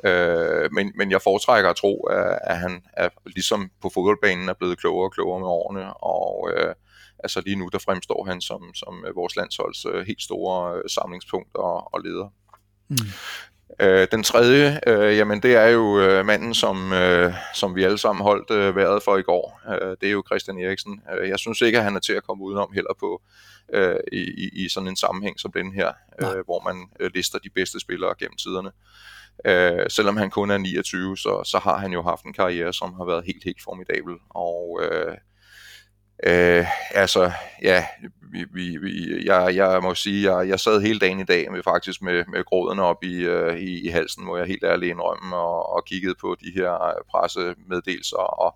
Øh, 0.05 0.69
men, 0.71 0.91
men 0.95 1.11
jeg 1.11 1.21
foretrækker 1.21 1.69
at 1.69 1.75
tro, 1.75 2.03
at, 2.03 2.39
at 2.43 2.57
han 2.57 2.83
er, 2.93 3.09
ligesom 3.25 3.71
på 3.81 3.91
fodboldbanen 3.93 4.49
er 4.49 4.53
blevet 4.53 4.77
klogere 4.77 5.07
og 5.07 5.13
klogere 5.13 5.39
med 5.39 5.47
årene, 5.47 5.93
og 5.93 6.51
øh, 6.55 6.75
altså 7.19 7.41
lige 7.45 7.55
nu 7.55 7.69
der 7.71 7.79
fremstår 7.79 8.25
han 8.25 8.41
som, 8.41 8.73
som 8.73 9.05
vores 9.15 9.35
landsholds 9.35 9.85
øh, 9.85 10.05
helt 10.07 10.21
store 10.21 10.77
øh, 10.77 10.89
samlingspunkt 10.89 11.55
og, 11.55 11.93
og 11.93 12.01
leder. 12.01 12.29
Mm. 12.89 12.97
Øh, 13.79 14.07
den 14.11 14.23
tredje, 14.23 14.79
øh, 14.87 15.17
jamen 15.17 15.41
det 15.41 15.55
er 15.55 15.67
jo 15.67 15.99
øh, 15.99 16.25
manden, 16.25 16.53
som, 16.53 16.93
øh, 16.93 17.33
som 17.53 17.75
vi 17.75 17.83
alle 17.83 17.97
sammen 17.97 18.23
holdt 18.23 18.51
øh, 18.51 18.75
vejret 18.75 19.03
for 19.03 19.17
i 19.17 19.21
går. 19.21 19.61
Øh, 19.69 19.97
det 20.01 20.07
er 20.07 20.11
jo 20.11 20.23
Christian 20.27 20.59
Eriksen. 20.59 21.01
Øh, 21.17 21.29
jeg 21.29 21.39
synes 21.39 21.61
ikke, 21.61 21.77
at 21.77 21.83
han 21.83 21.95
er 21.95 21.99
til 21.99 22.13
at 22.13 22.23
komme 22.23 22.43
udenom 22.43 22.71
heller 22.73 22.93
på 22.99 23.21
øh, 23.73 23.95
i, 24.11 24.49
i 24.63 24.69
sådan 24.69 24.89
en 24.89 24.95
sammenhæng 24.95 25.39
som 25.39 25.51
den 25.51 25.73
her, 25.73 25.91
øh, 26.21 26.45
hvor 26.45 26.73
man 26.73 26.87
øh, 26.99 27.11
lister 27.13 27.39
de 27.39 27.49
bedste 27.49 27.79
spillere 27.79 28.15
gennem 28.19 28.37
tiderne. 28.37 28.71
Øh, 29.45 29.89
selvom 29.89 30.17
han 30.17 30.29
kun 30.29 30.51
er 30.51 30.57
29, 30.57 31.17
så, 31.17 31.41
så 31.45 31.59
har 31.59 31.77
han 31.77 31.91
jo 31.91 32.01
haft 32.01 32.23
en 32.23 32.34
karriere, 32.34 32.73
som 32.73 32.93
har 32.93 33.05
været 33.05 33.25
helt, 33.25 33.43
helt 33.43 33.63
formidabel. 33.63 34.15
Og 34.29 34.81
øh, 34.84 35.17
øh, 36.25 36.65
altså, 36.91 37.31
ja, 37.61 37.86
vi, 38.31 38.45
vi, 38.53 38.77
vi, 38.77 39.25
jeg, 39.25 39.55
jeg 39.55 39.79
må 39.84 39.95
sige, 39.95 40.31
jeg, 40.31 40.49
jeg 40.49 40.59
sad 40.59 40.81
hele 40.81 40.99
dagen 40.99 41.19
i 41.19 41.23
dag 41.23 41.51
med 41.51 41.63
faktisk 41.63 42.01
med, 42.01 42.23
med 42.27 42.43
gråden 42.43 42.79
op 42.79 43.03
i, 43.03 43.15
øh, 43.15 43.59
i, 43.59 43.88
i 43.88 43.88
halsen, 43.88 44.23
hvor 44.23 44.38
jeg 44.38 44.47
helt 44.47 44.63
ærligt 44.63 44.91
indrømme, 44.91 45.36
og, 45.36 45.75
og 45.75 45.86
kiggede 45.86 46.15
på 46.21 46.36
de 46.41 46.51
her 46.55 46.84
øh, 46.84 46.93
pressemeddelelser, 47.11 48.17
og 48.17 48.55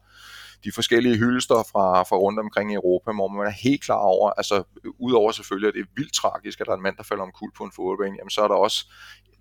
de 0.64 0.72
forskellige 0.72 1.18
hyldester 1.18 1.56
fra, 1.72 2.04
fra 2.04 2.18
rundt 2.18 2.40
omkring 2.40 2.72
i 2.72 2.76
Europa, 2.76 3.12
hvor 3.12 3.28
man 3.28 3.48
er 3.48 3.62
helt 3.64 3.84
klar 3.84 3.98
over, 3.98 4.32
altså 4.32 4.64
udover 5.00 5.32
selvfølgelig, 5.32 5.68
at 5.68 5.74
det 5.74 5.82
er 5.82 5.94
vildt 5.96 6.14
tragisk, 6.14 6.62
at 6.62 6.66
der 6.66 6.72
er 6.72 6.76
en 6.76 6.84
mand, 6.84 6.98
der 6.98 7.04
falder 7.04 7.24
om 7.24 7.32
kul 7.32 7.52
på 7.58 7.64
en 7.64 7.72
fodboldbane, 7.76 8.16
jamen 8.20 8.30
så 8.30 8.42
er 8.42 8.48
der 8.48 8.56
også 8.56 8.86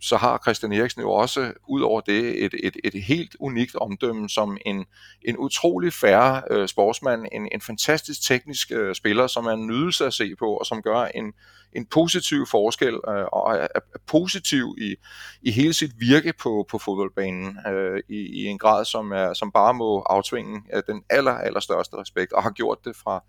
så 0.01 0.17
har 0.17 0.41
Christian 0.45 0.73
Eriksen 0.73 1.01
jo 1.01 1.11
også, 1.11 1.53
ud 1.69 1.81
over 1.81 2.01
det, 2.01 2.45
et, 2.45 2.55
et, 2.63 2.77
et 2.85 3.03
helt 3.03 3.37
unikt 3.41 3.77
omdømme 3.77 4.29
som 4.29 4.59
en, 4.67 4.87
en 5.23 5.39
utrolig 5.39 5.93
færre 5.93 6.43
øh, 6.51 6.69
sportsmand, 6.69 7.27
en, 7.33 7.49
en 7.53 7.61
fantastisk 7.61 8.23
teknisk 8.29 8.73
øh, 8.73 8.95
spiller, 8.95 9.27
som 9.27 9.47
er 9.47 9.51
en 9.51 9.67
nydelse 9.67 10.07
at 10.07 10.15
se 10.15 10.35
på, 10.39 10.57
og 10.57 10.67
som 10.67 10.83
gør 10.83 11.05
en, 11.05 11.33
en 11.73 11.87
positiv 11.87 12.47
forskel, 12.47 12.95
øh, 12.95 13.25
og 13.33 13.55
er, 13.55 13.67
er 13.75 13.81
positiv 14.07 14.75
i, 14.79 14.95
i 15.43 15.51
hele 15.51 15.73
sit 15.73 15.91
virke 15.99 16.33
på, 16.43 16.67
på 16.71 16.79
fodboldbanen, 16.79 17.59
øh, 17.69 18.01
i, 18.09 18.17
i 18.17 18.45
en 18.45 18.59
grad, 18.59 18.85
som, 18.85 19.13
er, 19.13 19.35
som 19.35 19.53
bare 19.53 19.75
må 19.75 20.01
aftvinge 20.01 20.63
øh, 20.75 20.83
den 20.87 21.03
aller, 21.11 21.33
aller 21.33 21.61
største 21.61 21.97
respekt, 21.97 22.33
og 22.33 22.43
har 22.43 22.51
gjort 22.51 22.79
det 22.85 22.97
fra, 22.97 23.25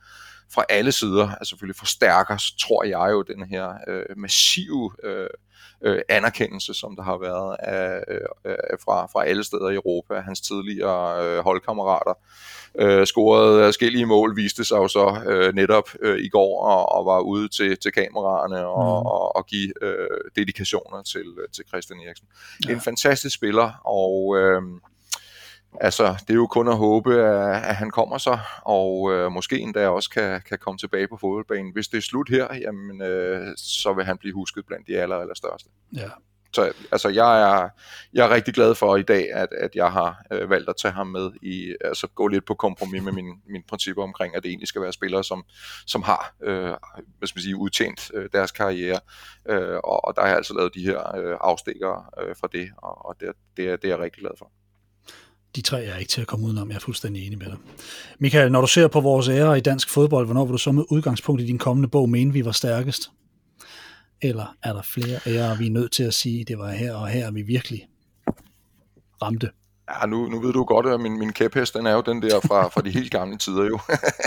fra 0.53 0.63
alle 0.69 0.91
sider, 0.91 1.29
altså 1.29 1.49
selvfølgelig 1.49 1.75
forstærker, 1.75 2.51
tror 2.59 2.83
jeg 2.83 3.11
jo, 3.11 3.21
den 3.21 3.49
her 3.49 3.73
øh, 3.87 4.17
massive 4.17 4.91
øh, 5.03 5.29
øh, 5.81 5.99
anerkendelse, 6.09 6.73
som 6.73 6.95
der 6.95 7.03
har 7.03 7.17
været 7.17 7.57
af, 7.59 8.03
øh, 8.45 8.55
fra, 8.85 9.05
fra 9.05 9.25
alle 9.25 9.43
steder 9.43 9.69
i 9.69 9.75
Europa. 9.75 10.19
Hans 10.19 10.41
tidligere 10.41 11.25
øh, 11.25 11.43
holdkammerater 11.43 12.13
øh, 12.75 13.05
scorede 13.05 13.63
forskellige 13.63 14.05
mål, 14.05 14.35
viste 14.35 14.63
sig 14.63 14.77
jo 14.77 14.87
så 14.87 15.21
øh, 15.25 15.55
netop 15.55 15.89
øh, 16.01 16.19
i 16.19 16.29
går 16.29 16.61
og, 16.63 16.91
og 16.97 17.05
var 17.05 17.19
ude 17.19 17.47
til, 17.47 17.77
til 17.77 17.91
kameraerne 17.91 18.67
og, 18.67 19.01
mm. 19.01 19.05
og, 19.05 19.35
og 19.35 19.45
give 19.45 19.73
øh, 19.81 20.07
dedikationer 20.35 21.01
til, 21.01 21.25
til 21.53 21.63
Christian 21.67 21.99
Eriksen. 21.99 22.27
Ja. 22.67 22.73
En 22.73 22.81
fantastisk 22.81 23.35
spiller, 23.35 23.71
og... 23.85 24.37
Øh, 24.37 24.61
altså, 25.81 26.15
det 26.27 26.29
er 26.29 26.35
jo 26.35 26.47
kun 26.47 26.67
at 26.67 26.77
håbe, 26.77 27.13
at, 27.15 27.63
at 27.63 27.75
han 27.75 27.91
kommer 27.91 28.17
så, 28.17 28.37
og 28.61 29.13
øh, 29.13 29.31
måske 29.31 29.59
endda 29.59 29.87
også 29.87 30.09
kan, 30.09 30.41
kan 30.41 30.57
komme 30.57 30.77
tilbage 30.77 31.07
på 31.07 31.17
fodboldbanen. 31.17 31.73
Hvis 31.73 31.87
det 31.87 31.97
er 31.97 32.01
slut 32.01 32.29
her, 32.29 32.47
jamen, 32.61 33.01
øh, 33.01 33.47
så 33.57 33.93
vil 33.93 34.05
han 34.05 34.17
blive 34.17 34.33
husket 34.33 34.65
blandt 34.65 34.87
de 34.87 34.97
aller, 34.97 35.15
aller 35.15 35.35
største. 35.35 35.69
Ja. 35.95 36.09
Så 36.53 36.73
altså, 36.91 37.09
jeg, 37.09 37.41
er, 37.41 37.69
jeg 38.13 38.25
er 38.25 38.29
rigtig 38.29 38.53
glad 38.53 38.75
for 38.75 38.95
i 38.95 39.01
dag, 39.01 39.33
at, 39.33 39.49
at 39.51 39.75
jeg 39.75 39.91
har 39.91 40.23
øh, 40.31 40.49
valgt 40.49 40.69
at 40.69 40.75
tage 40.81 40.91
ham 40.91 41.07
med 41.07 41.31
i, 41.41 41.75
altså 41.81 42.07
gå 42.07 42.27
lidt 42.27 42.45
på 42.45 42.53
kompromis 42.53 43.03
med 43.03 43.11
mine, 43.11 43.33
mine 43.49 43.63
principper 43.69 44.03
omkring, 44.03 44.35
at 44.35 44.43
det 44.43 44.49
egentlig 44.49 44.67
skal 44.67 44.81
være 44.81 44.93
spillere, 44.93 45.23
som, 45.23 45.45
som 45.87 46.01
har 46.03 46.35
øh, 46.43 46.73
hvad 47.17 47.27
skal 47.27 47.37
man 47.37 47.43
sige, 47.43 47.57
udtjent 47.57 48.11
øh, 48.13 48.29
deres 48.33 48.51
karriere, 48.51 48.99
øh, 49.49 49.75
og, 49.83 50.05
og 50.05 50.15
der 50.15 50.21
har 50.21 50.27
jeg 50.27 50.37
altså 50.37 50.53
lavet 50.53 50.75
de 50.75 50.85
her 50.85 51.15
øh, 51.15 51.37
afstikker 51.41 52.13
øh, 52.21 52.35
fra 52.35 52.47
det, 52.51 52.69
og, 52.77 53.05
og 53.05 53.15
det, 53.19 53.33
det, 53.57 53.69
er, 53.69 53.75
det 53.75 53.85
er 53.85 53.95
jeg 53.95 53.99
rigtig 53.99 54.21
glad 54.21 54.31
for 54.37 54.51
de 55.55 55.61
tre 55.61 55.83
er 55.83 55.97
ikke 55.97 56.09
til 56.09 56.21
at 56.21 56.27
komme 56.27 56.45
udenom. 56.45 56.69
Jeg 56.69 56.75
er 56.75 56.79
fuldstændig 56.79 57.27
enig 57.27 57.37
med 57.37 57.47
dig. 57.47 57.57
Michael, 58.19 58.51
når 58.51 58.61
du 58.61 58.67
ser 58.67 58.87
på 58.87 59.01
vores 59.01 59.27
ære 59.27 59.57
i 59.57 59.61
dansk 59.61 59.89
fodbold, 59.89 60.25
hvornår 60.25 60.45
vil 60.45 60.53
du 60.53 60.57
så 60.57 60.71
med 60.71 60.83
udgangspunkt 60.89 61.41
i 61.41 61.45
din 61.45 61.57
kommende 61.57 61.89
bog 61.89 62.09
mene, 62.09 62.33
vi 62.33 62.45
var 62.45 62.51
stærkest? 62.51 63.11
Eller 64.21 64.55
er 64.63 64.73
der 64.73 64.81
flere 64.81 65.19
ærer, 65.27 65.57
vi 65.57 65.67
er 65.67 65.71
nødt 65.71 65.91
til 65.91 66.03
at 66.03 66.13
sige, 66.13 66.43
det 66.43 66.57
var 66.57 66.71
her 66.71 66.93
og 66.93 67.07
her, 67.07 67.31
vi 67.31 67.41
virkelig 67.41 67.87
ramte? 69.21 69.49
Ja, 69.89 70.05
nu, 70.05 70.25
nu 70.25 70.39
ved 70.39 70.53
du 70.53 70.63
godt, 70.63 70.85
at 70.85 70.99
min, 70.99 71.19
min 71.19 71.33
kæphest, 71.33 71.73
den 71.73 71.87
er 71.87 71.93
jo 71.93 72.01
den 72.01 72.21
der 72.21 72.39
fra, 72.39 72.67
fra 72.67 72.81
de 72.81 72.89
helt 72.89 73.11
gamle 73.11 73.37
tider 73.37 73.63
jo. 73.63 73.79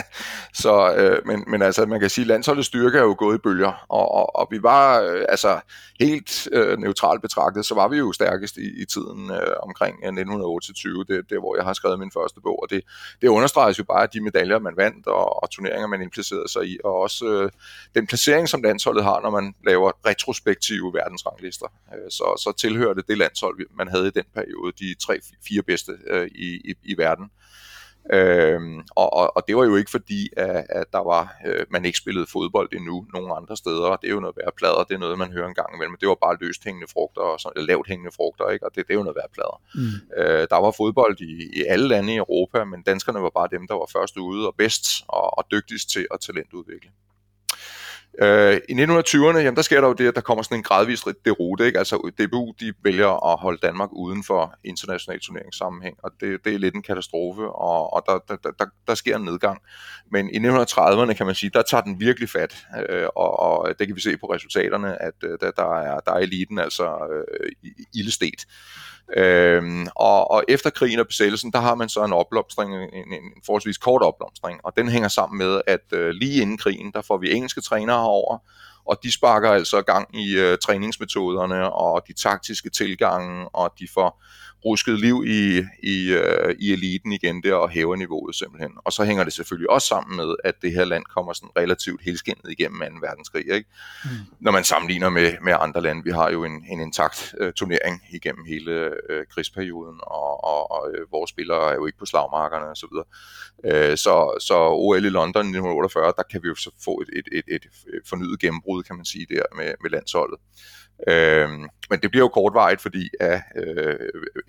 så, 0.62 0.94
øh, 0.94 1.26
men, 1.26 1.44
men 1.46 1.62
altså, 1.62 1.86
man 1.86 2.00
kan 2.00 2.10
sige, 2.10 2.22
at 2.22 2.26
landsholdets 2.26 2.66
styrke 2.66 2.98
er 2.98 3.02
jo 3.02 3.14
gået 3.18 3.34
i 3.34 3.38
bølger, 3.38 3.86
og, 3.88 4.14
og, 4.14 4.36
og 4.36 4.48
vi 4.50 4.62
var, 4.62 5.00
øh, 5.00 5.24
altså 5.28 5.60
helt 6.00 6.48
øh, 6.52 6.78
neutralt 6.78 7.22
betragtet, 7.22 7.66
så 7.66 7.74
var 7.74 7.88
vi 7.88 7.96
jo 7.96 8.12
stærkest 8.12 8.56
i, 8.56 8.82
i 8.82 8.84
tiden 8.84 9.30
øh, 9.30 9.52
omkring 9.62 9.96
øh, 10.02 10.08
1928, 10.08 11.04
det, 11.04 11.30
det 11.30 11.38
hvor 11.38 11.56
jeg 11.56 11.64
har 11.64 11.72
skrevet 11.72 11.98
min 11.98 12.10
første 12.10 12.40
bog, 12.40 12.62
og 12.62 12.70
det, 12.70 12.82
det 13.22 13.28
understreges 13.28 13.78
jo 13.78 13.84
bare 13.84 14.08
de 14.12 14.20
medaljer, 14.20 14.58
man 14.58 14.76
vandt, 14.76 15.06
og, 15.06 15.42
og 15.42 15.50
turneringer, 15.50 15.86
man 15.86 16.02
implicerede 16.02 16.52
sig 16.52 16.66
i, 16.66 16.78
og 16.84 16.94
også 16.94 17.26
øh, 17.26 17.50
den 17.94 18.06
placering, 18.06 18.48
som 18.48 18.62
landsholdet 18.62 19.04
har, 19.04 19.20
når 19.20 19.30
man 19.30 19.54
laver 19.66 19.92
retrospektive 20.06 20.94
verdensranglister. 20.94 21.66
Øh, 21.94 22.10
så, 22.10 22.24
så 22.44 22.52
tilhører 22.58 22.94
det 22.94 23.08
det 23.08 23.18
landshold, 23.18 23.56
man 23.76 23.88
havde 23.88 24.06
i 24.06 24.10
den 24.10 24.24
periode, 24.34 24.72
de 24.78 24.94
tre 24.94 25.20
fire 25.50 25.62
bedste 25.62 25.92
øh, 26.06 26.28
i, 26.34 26.70
i, 26.70 26.74
i 26.84 26.98
verden. 26.98 27.30
Øhm, 28.12 28.78
og, 28.96 29.12
og, 29.12 29.36
og 29.36 29.42
det 29.48 29.56
var 29.56 29.64
jo 29.64 29.76
ikke 29.76 29.90
fordi, 29.90 30.28
at, 30.36 30.66
at 30.68 30.86
der 30.92 31.04
var, 31.12 31.34
øh, 31.46 31.66
man 31.70 31.84
ikke 31.84 31.98
spillede 31.98 32.26
fodbold 32.26 32.68
endnu 32.72 33.06
nogen 33.14 33.32
andre 33.36 33.56
steder. 33.56 33.96
Det 33.96 34.08
er 34.08 34.14
jo 34.14 34.20
noget 34.20 34.36
værd 34.36 34.54
plader, 34.56 34.84
det 34.84 34.94
er 34.94 34.98
noget, 34.98 35.18
man 35.18 35.32
hører 35.32 35.48
en 35.48 35.54
gang 35.54 35.74
imellem. 35.74 35.90
Men 35.90 36.00
det 36.00 36.08
var 36.08 36.14
bare 36.14 36.36
løst 36.40 36.64
hængende 36.64 36.88
frugter, 36.92 37.22
og 37.22 37.40
sådan, 37.40 37.66
lavt 37.66 37.88
hængende 37.88 38.12
frugter, 38.16 38.48
ikke? 38.48 38.66
og 38.66 38.70
det, 38.74 38.86
det 38.86 38.94
er 38.94 38.98
jo 38.98 39.02
noget 39.02 39.16
værd 39.16 39.32
plader. 39.32 39.58
Mm. 39.74 40.22
Øh, 40.22 40.46
der 40.50 40.56
var 40.64 40.70
fodbold 40.70 41.20
i, 41.20 41.32
i 41.58 41.64
alle 41.68 41.88
lande 41.88 42.14
i 42.14 42.16
Europa, 42.16 42.64
men 42.64 42.82
danskerne 42.82 43.22
var 43.22 43.30
bare 43.30 43.48
dem, 43.50 43.66
der 43.68 43.74
var 43.74 43.88
først 43.92 44.16
ude 44.16 44.46
og 44.46 44.54
bedst 44.58 44.86
og, 45.08 45.38
og 45.38 45.44
dygtigst 45.50 45.90
til 45.90 46.06
at 46.14 46.20
talentudvikle. 46.20 46.90
Øh, 48.18 48.60
I 48.68 48.72
1920'erne, 48.72 49.38
jamen, 49.38 49.56
der 49.56 49.62
sker 49.62 49.80
der 49.80 49.88
jo 49.88 49.94
det, 49.94 50.08
at 50.08 50.14
der 50.14 50.20
kommer 50.20 50.42
sådan 50.42 50.56
en 50.56 50.62
gradvis 50.62 51.04
derute. 51.24 51.66
Ikke? 51.66 51.78
Altså 51.78 52.00
øh, 52.04 52.26
DBU, 52.26 52.52
de 52.60 52.72
vælger 52.84 53.32
at 53.32 53.40
holde 53.40 53.58
Danmark 53.62 53.88
uden 53.92 54.24
for 54.24 54.54
international 54.64 55.20
turneringssammenhæng, 55.20 55.96
og 56.02 56.10
det, 56.20 56.44
det 56.44 56.54
er 56.54 56.58
lidt 56.58 56.74
en 56.74 56.82
katastrofe, 56.82 57.42
og, 57.42 57.92
og 57.92 58.02
der, 58.06 58.18
der, 58.28 58.50
der, 58.58 58.66
der 58.86 58.94
sker 58.94 59.16
en 59.16 59.24
nedgang. 59.24 59.60
Men 60.12 60.30
i 60.30 60.38
1930'erne, 60.38 61.12
kan 61.12 61.26
man 61.26 61.34
sige, 61.34 61.50
der 61.54 61.62
tager 61.62 61.82
den 61.82 62.00
virkelig 62.00 62.28
fat, 62.28 62.66
øh, 62.88 63.06
og, 63.16 63.40
og 63.40 63.78
det 63.78 63.86
kan 63.86 63.96
vi 63.96 64.00
se 64.00 64.16
på 64.16 64.26
resultaterne, 64.26 65.02
at 65.02 65.14
øh, 65.24 65.38
der, 65.40 65.50
der, 65.50 65.80
er, 65.80 66.00
der 66.00 66.12
er 66.12 66.18
eliten 66.18 66.58
altså 66.58 66.84
øh, 67.12 67.52
ildestet. 67.94 68.46
Øhm, 69.16 69.86
og, 69.96 70.30
og 70.30 70.44
efter 70.48 70.70
krigen 70.70 70.98
og 70.98 71.06
besættelsen, 71.06 71.52
der 71.52 71.58
har 71.58 71.74
man 71.74 71.88
så 71.88 72.04
en 72.04 72.12
opblomstring, 72.12 72.74
en, 72.74 73.12
en, 73.12 73.22
forholdsvis 73.46 73.78
kort 73.78 74.02
opblomstring, 74.02 74.60
og 74.64 74.72
den 74.76 74.88
hænger 74.88 75.08
sammen 75.08 75.38
med, 75.38 75.60
at 75.66 75.92
øh, 75.92 76.08
lige 76.10 76.42
inden 76.42 76.58
krigen, 76.58 76.92
der 76.92 77.02
får 77.02 77.18
vi 77.18 77.32
engelske 77.32 77.60
trænere 77.60 77.96
herover, 78.00 78.38
og 78.84 78.98
de 79.02 79.12
sparker 79.12 79.50
altså 79.50 79.82
gang 79.82 80.20
i 80.20 80.36
øh, 80.36 80.58
træningsmetoderne 80.58 81.72
og 81.72 82.02
de 82.08 82.12
taktiske 82.12 82.70
tilgange, 82.70 83.48
og 83.48 83.72
de 83.78 83.88
får 83.94 84.22
rusket 84.64 85.00
liv 85.00 85.24
i, 85.26 85.64
i, 85.82 86.12
øh, 86.12 86.54
i 86.58 86.72
eliten 86.72 87.12
igen 87.12 87.42
der 87.42 87.54
og 87.54 87.70
hæver 87.70 87.96
niveauet 87.96 88.34
simpelthen. 88.34 88.72
Og 88.84 88.92
så 88.92 89.04
hænger 89.04 89.24
det 89.24 89.32
selvfølgelig 89.32 89.70
også 89.70 89.88
sammen 89.88 90.16
med, 90.16 90.34
at 90.44 90.54
det 90.62 90.72
her 90.72 90.84
land 90.84 91.04
kommer 91.04 91.32
sådan 91.32 91.48
relativt 91.56 92.02
helskindet 92.02 92.50
igennem 92.50 92.80
2. 92.80 93.06
verdenskrig, 93.06 93.50
ikke? 93.50 93.68
Mm. 94.04 94.10
når 94.40 94.52
man 94.52 94.64
sammenligner 94.64 95.08
med, 95.08 95.32
med 95.42 95.54
andre 95.60 95.80
lande. 95.80 96.04
Vi 96.04 96.10
har 96.10 96.30
jo 96.30 96.44
en, 96.44 96.64
en 96.70 96.80
intakt 96.80 97.34
øh, 97.40 97.52
turnering 97.52 98.02
igennem 98.12 98.44
hele 98.44 98.72
øh, 99.10 99.26
krigsperioden, 99.30 99.98
og, 100.02 100.44
og, 100.44 100.70
og 100.70 100.90
øh, 100.94 101.12
vores 101.12 101.30
spillere 101.30 101.70
er 101.70 101.74
jo 101.74 101.86
ikke 101.86 101.98
på 101.98 102.06
slagmarkerne 102.06 102.66
osv. 102.66 102.74
Så, 102.74 103.02
øh, 103.64 103.96
så, 103.96 104.38
så 104.40 104.56
OL 104.70 105.04
i 105.04 105.08
London 105.08 105.44
i 105.44 105.56
1948, 105.56 106.12
der 106.16 106.22
kan 106.30 106.42
vi 106.42 106.48
jo 106.48 106.54
så 106.54 106.70
få 106.84 107.02
et, 107.02 107.08
et, 107.18 107.44
et, 107.48 107.48
et 107.48 107.66
fornyet 108.06 108.40
gennembrud, 108.40 108.82
kan 108.82 108.96
man 108.96 109.04
sige, 109.04 109.26
der 109.30 109.42
med, 109.56 109.74
med 109.82 109.90
landsholdet. 109.90 110.38
Øh, 111.08 111.50
men 111.90 112.00
det 112.02 112.10
bliver 112.10 112.24
jo 112.24 112.28
kortvarigt, 112.28 112.80
fordi 112.80 113.08
at, 113.20 113.42
øh, 113.56 113.98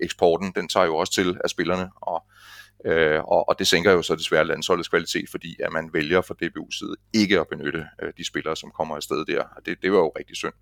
eksporten 0.00 0.52
den 0.54 0.68
tager 0.68 0.86
jo 0.86 0.96
også 0.96 1.12
til 1.12 1.38
af 1.44 1.50
spillerne, 1.50 1.90
og, 2.00 2.24
øh, 2.84 3.20
og, 3.24 3.48
og 3.48 3.58
det 3.58 3.66
sænker 3.66 3.92
jo 3.92 4.02
så 4.02 4.16
desværre 4.16 4.44
landsholdets 4.44 4.88
kvalitet, 4.88 5.30
fordi 5.30 5.56
at 5.62 5.72
man 5.72 5.90
vælger 5.92 6.20
fra 6.20 6.34
DBU 6.34 6.70
side 6.70 6.94
ikke 7.12 7.40
at 7.40 7.48
benytte 7.48 7.86
øh, 8.02 8.12
de 8.18 8.26
spillere, 8.26 8.56
som 8.56 8.70
kommer 8.70 8.96
afsted 8.96 9.24
der, 9.24 9.42
og 9.42 9.66
det, 9.66 9.82
det 9.82 9.92
var 9.92 9.98
jo 9.98 10.12
rigtig 10.18 10.36
synd. 10.36 10.52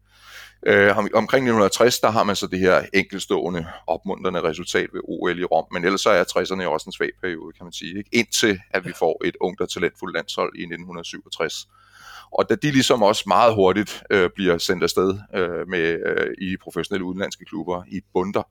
Øh, 0.66 0.98
om, 0.98 1.08
omkring 1.14 1.42
1960, 1.42 2.00
der 2.00 2.10
har 2.10 2.24
man 2.24 2.36
så 2.36 2.46
det 2.46 2.58
her 2.58 2.84
enkelstående 2.92 3.66
opmuntrende 3.86 4.42
resultat 4.42 4.88
ved 4.92 5.00
OL 5.04 5.38
i 5.38 5.44
Rom, 5.44 5.64
men 5.72 5.84
ellers 5.84 6.00
så 6.00 6.10
er 6.10 6.24
60'erne 6.24 6.62
jo 6.62 6.72
også 6.72 6.88
en 6.88 6.92
svag 6.92 7.10
periode, 7.20 7.52
kan 7.52 7.64
man 7.64 7.72
sige, 7.72 7.98
ikke? 7.98 8.10
indtil 8.12 8.60
at 8.70 8.84
vi 8.84 8.92
får 8.98 9.24
et 9.24 9.36
ungt 9.40 9.60
og 9.60 9.68
talentfuldt 9.68 10.16
landshold 10.16 10.52
i 10.54 10.62
1967. 10.62 11.68
Og 12.32 12.48
da 12.48 12.54
de 12.54 12.70
ligesom 12.70 13.02
også 13.02 13.24
meget 13.26 13.54
hurtigt 13.54 14.02
øh, 14.10 14.30
bliver 14.34 14.58
sendt 14.58 14.82
afsted 14.82 15.18
øh, 15.34 15.68
med 15.68 15.98
øh, 16.06 16.34
i 16.38 16.56
professionelle 16.56 17.04
udenlandske 17.04 17.44
klubber 17.44 17.82
i 17.88 18.00
bunder, 18.12 18.42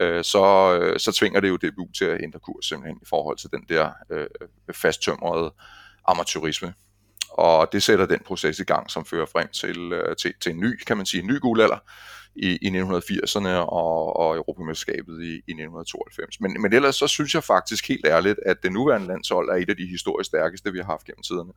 øh, 0.00 0.24
så, 0.24 0.78
øh, 0.80 1.00
så 1.00 1.12
tvinger 1.12 1.40
det 1.40 1.48
jo 1.48 1.56
DBU 1.56 1.92
til 1.98 2.04
at 2.04 2.22
ændre 2.22 2.38
kurs 2.38 2.66
simpelthen 2.66 2.98
i 3.02 3.06
forhold 3.08 3.36
til 3.36 3.50
den 3.50 3.64
der 3.68 3.90
øh, 4.10 4.26
fasttømrede 4.74 5.52
amatørisme. 6.08 6.74
Og 7.30 7.68
det 7.72 7.82
sætter 7.82 8.06
den 8.06 8.20
proces 8.26 8.58
i 8.58 8.64
gang, 8.64 8.90
som 8.90 9.04
fører 9.04 9.26
frem 9.26 9.48
til, 9.48 9.92
øh, 9.92 10.16
til, 10.16 10.34
til 10.40 10.52
en 10.52 10.60
ny, 10.60 10.78
kan 10.86 10.96
man 10.96 11.06
sige, 11.06 11.22
en 11.22 11.26
ny 11.26 11.40
guldalder, 11.40 11.78
i, 12.38 12.58
i 12.62 12.80
1980'erne 12.80 13.48
og, 13.48 14.16
og 14.16 14.36
Europamesterskabet 14.36 15.22
i, 15.22 15.32
i 15.32 15.52
1992. 15.52 16.40
Men, 16.40 16.62
men 16.62 16.72
ellers 16.72 16.96
så 16.96 17.06
synes 17.06 17.34
jeg 17.34 17.44
faktisk 17.44 17.88
helt 17.88 18.06
ærligt, 18.06 18.38
at 18.46 18.62
det 18.62 18.72
nuværende 18.72 19.06
landshold 19.06 19.48
er 19.48 19.54
et 19.54 19.70
af 19.70 19.76
de 19.76 19.86
historisk 19.86 20.28
stærkeste, 20.28 20.72
vi 20.72 20.78
har 20.78 20.84
haft 20.84 21.04
gennem 21.04 21.22
tiderne. 21.22 21.52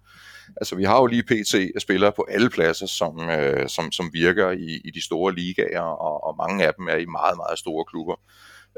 Altså 0.58 0.76
vi 0.76 0.84
har 0.84 0.98
jo 1.00 1.06
lige 1.06 1.24
PT 1.24 1.82
spillere 1.82 2.12
på 2.12 2.26
alle 2.30 2.50
pladser, 2.50 2.86
som, 2.86 3.30
øh, 3.30 3.70
som, 3.70 3.92
som 3.92 4.10
virker 4.14 4.52
i, 4.52 4.82
i 4.86 4.92
de 4.92 5.04
store 5.04 5.36
ligaer, 5.36 5.82
og, 5.82 6.24
og 6.24 6.36
mange 6.38 6.68
af 6.68 6.74
dem 6.74 6.88
er 6.88 6.96
i 6.96 7.06
meget, 7.06 7.38
meget 7.38 7.60
store 7.60 7.86
klubber. 7.86 8.16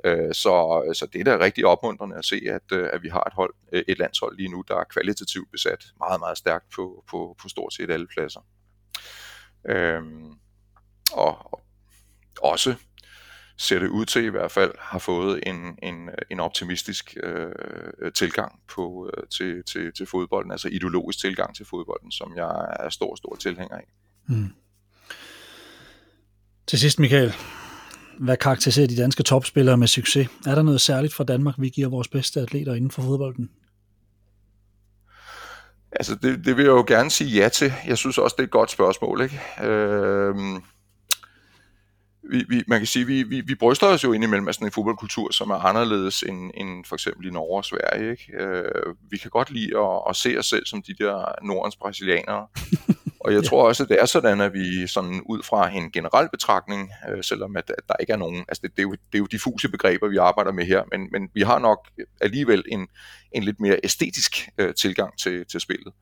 Øh, 0.06 0.34
så, 0.34 0.54
så 0.94 1.08
det 1.14 1.20
er 1.20 1.24
da 1.24 1.46
rigtig 1.46 1.66
opmuntrende 1.66 2.16
at 2.18 2.26
se, 2.26 2.42
at, 2.50 2.78
øh, 2.78 2.90
at 2.94 3.04
vi 3.04 3.10
har 3.10 3.24
et 3.24 3.34
hold, 3.34 3.54
øh, 3.72 3.84
et 3.88 3.98
landshold 4.00 4.38
lige 4.38 4.50
nu, 4.50 4.64
der 4.68 4.76
er 4.76 4.84
kvalitativt 4.84 5.52
besat 5.52 5.86
meget, 6.00 6.20
meget 6.20 6.38
stærkt 6.38 6.66
på, 6.76 7.04
på, 7.10 7.36
på 7.42 7.50
stort 7.50 7.74
set 7.74 7.92
alle 7.92 8.08
pladser. 8.08 8.42
Øhm, 9.70 10.34
og, 11.14 11.63
også 12.44 12.76
ser 13.58 13.80
det 13.80 13.88
ud 13.88 14.06
til 14.06 14.24
i 14.24 14.30
hvert 14.30 14.52
fald, 14.52 14.72
har 14.80 15.00
fået 15.00 15.40
en, 15.46 15.78
en, 15.84 16.10
en 16.32 16.40
optimistisk 16.40 17.18
øh, 17.24 17.52
tilgang 18.16 18.60
på, 18.76 19.12
øh, 19.18 19.24
til, 19.30 19.64
til, 19.64 19.94
til 19.94 20.06
fodbolden, 20.06 20.52
altså 20.52 20.68
ideologisk 20.68 21.20
tilgang 21.20 21.56
til 21.56 21.66
fodbolden, 21.66 22.12
som 22.12 22.34
jeg 22.36 22.76
er 22.80 22.90
stor, 22.90 23.16
stor 23.16 23.36
tilhænger 23.36 23.76
af. 23.76 23.88
Mm. 24.28 24.50
Til 26.68 26.80
sidst, 26.80 27.00
Michael, 27.00 27.34
hvad 28.20 28.38
karakteriserer 28.38 28.88
de 28.88 28.98
danske 28.98 29.24
topspillere 29.24 29.78
med 29.78 29.88
succes? 29.88 30.30
Er 30.46 30.56
der 30.56 30.62
noget 30.62 30.82
særligt 30.82 31.14
fra 31.14 31.24
Danmark, 31.24 31.56
vi 31.58 31.70
giver 31.70 31.90
vores 31.90 32.08
bedste 32.08 32.42
atleter 32.42 32.74
inden 32.74 32.92
for 32.92 33.02
fodbolden? 33.02 33.50
Altså, 35.92 36.16
det, 36.16 36.46
det 36.46 36.58
vil 36.58 36.64
jeg 36.64 36.72
jo 36.72 36.86
gerne 36.88 37.12
sige 37.12 37.42
ja 37.42 37.50
til. 37.50 37.74
Jeg 37.88 37.98
synes 37.98 38.18
også, 38.18 38.36
det 38.38 38.44
er 38.44 38.48
et 38.48 38.52
godt 38.52 38.72
spørgsmål. 38.72 39.22
Ikke? 39.22 39.42
Øh, 39.64 40.36
vi, 42.30 42.46
vi, 42.50 42.64
man 42.68 42.80
kan 42.80 42.88
sige, 42.88 43.06
vi, 43.06 43.24
vi, 43.24 43.42
vi 43.42 43.56
bryster 43.56 43.88
os 43.88 44.04
jo 44.04 44.14
indimellem 44.14 44.48
af 44.48 44.54
sådan 44.54 44.68
en 44.68 44.72
fodboldkultur, 44.72 45.32
som 45.32 45.50
er 45.50 45.56
anderledes 45.56 46.24
end, 46.24 46.52
end 46.54 46.86
for 46.86 46.96
eksempel 46.96 47.28
i 47.28 47.30
Norge 47.30 47.58
og 47.58 47.66
Sverige. 47.66 48.12
Ikke? 48.12 48.44
Øh, 48.44 48.96
vi 49.10 49.18
kan 49.18 49.30
godt 49.30 49.52
lide 49.52 49.80
at, 49.80 50.02
at 50.10 50.16
se 50.16 50.36
os 50.40 50.46
selv 50.46 50.66
som 50.66 50.82
de 50.82 50.94
der 50.94 51.36
Nordens 51.44 51.76
brasilianere. 51.76 52.48
Og 53.26 53.34
jeg 53.34 53.44
tror 53.44 53.68
også, 53.68 53.84
at 53.84 53.90
det 53.90 53.98
er 54.02 54.06
sådan, 54.06 54.42
at 54.42 54.54
vi 54.54 54.88
sådan 54.88 55.22
ud 55.26 55.44
fra 55.44 55.70
en 55.70 55.92
generel 55.92 56.30
betragtning, 56.30 56.92
øh, 57.10 57.24
selvom 57.24 57.58
at, 57.58 57.72
at 57.78 57.84
der 57.88 57.94
ikke 58.00 58.14
er 58.14 58.18
nogen, 58.18 58.46
altså 58.48 58.62
det, 58.64 58.72
det, 58.72 58.80
er 58.80 58.84
jo, 58.84 58.92
det 58.92 59.14
er 59.14 59.18
jo 59.18 59.26
diffuse 59.26 59.70
begreber, 59.70 60.08
vi 60.08 60.18
arbejder 60.18 60.52
med 60.52 60.66
her, 60.66 60.84
men, 60.92 61.08
men 61.12 61.30
vi 61.34 61.42
har 61.42 61.60
nok 61.60 61.88
alligevel 62.22 62.64
en, 62.68 62.88
en 63.32 63.44
lidt 63.44 63.60
mere 63.60 63.80
æstetisk 63.84 64.50
øh, 64.58 64.74
tilgang 64.74 65.20
til, 65.20 65.46
til 65.46 65.60
spillet. 65.60 65.94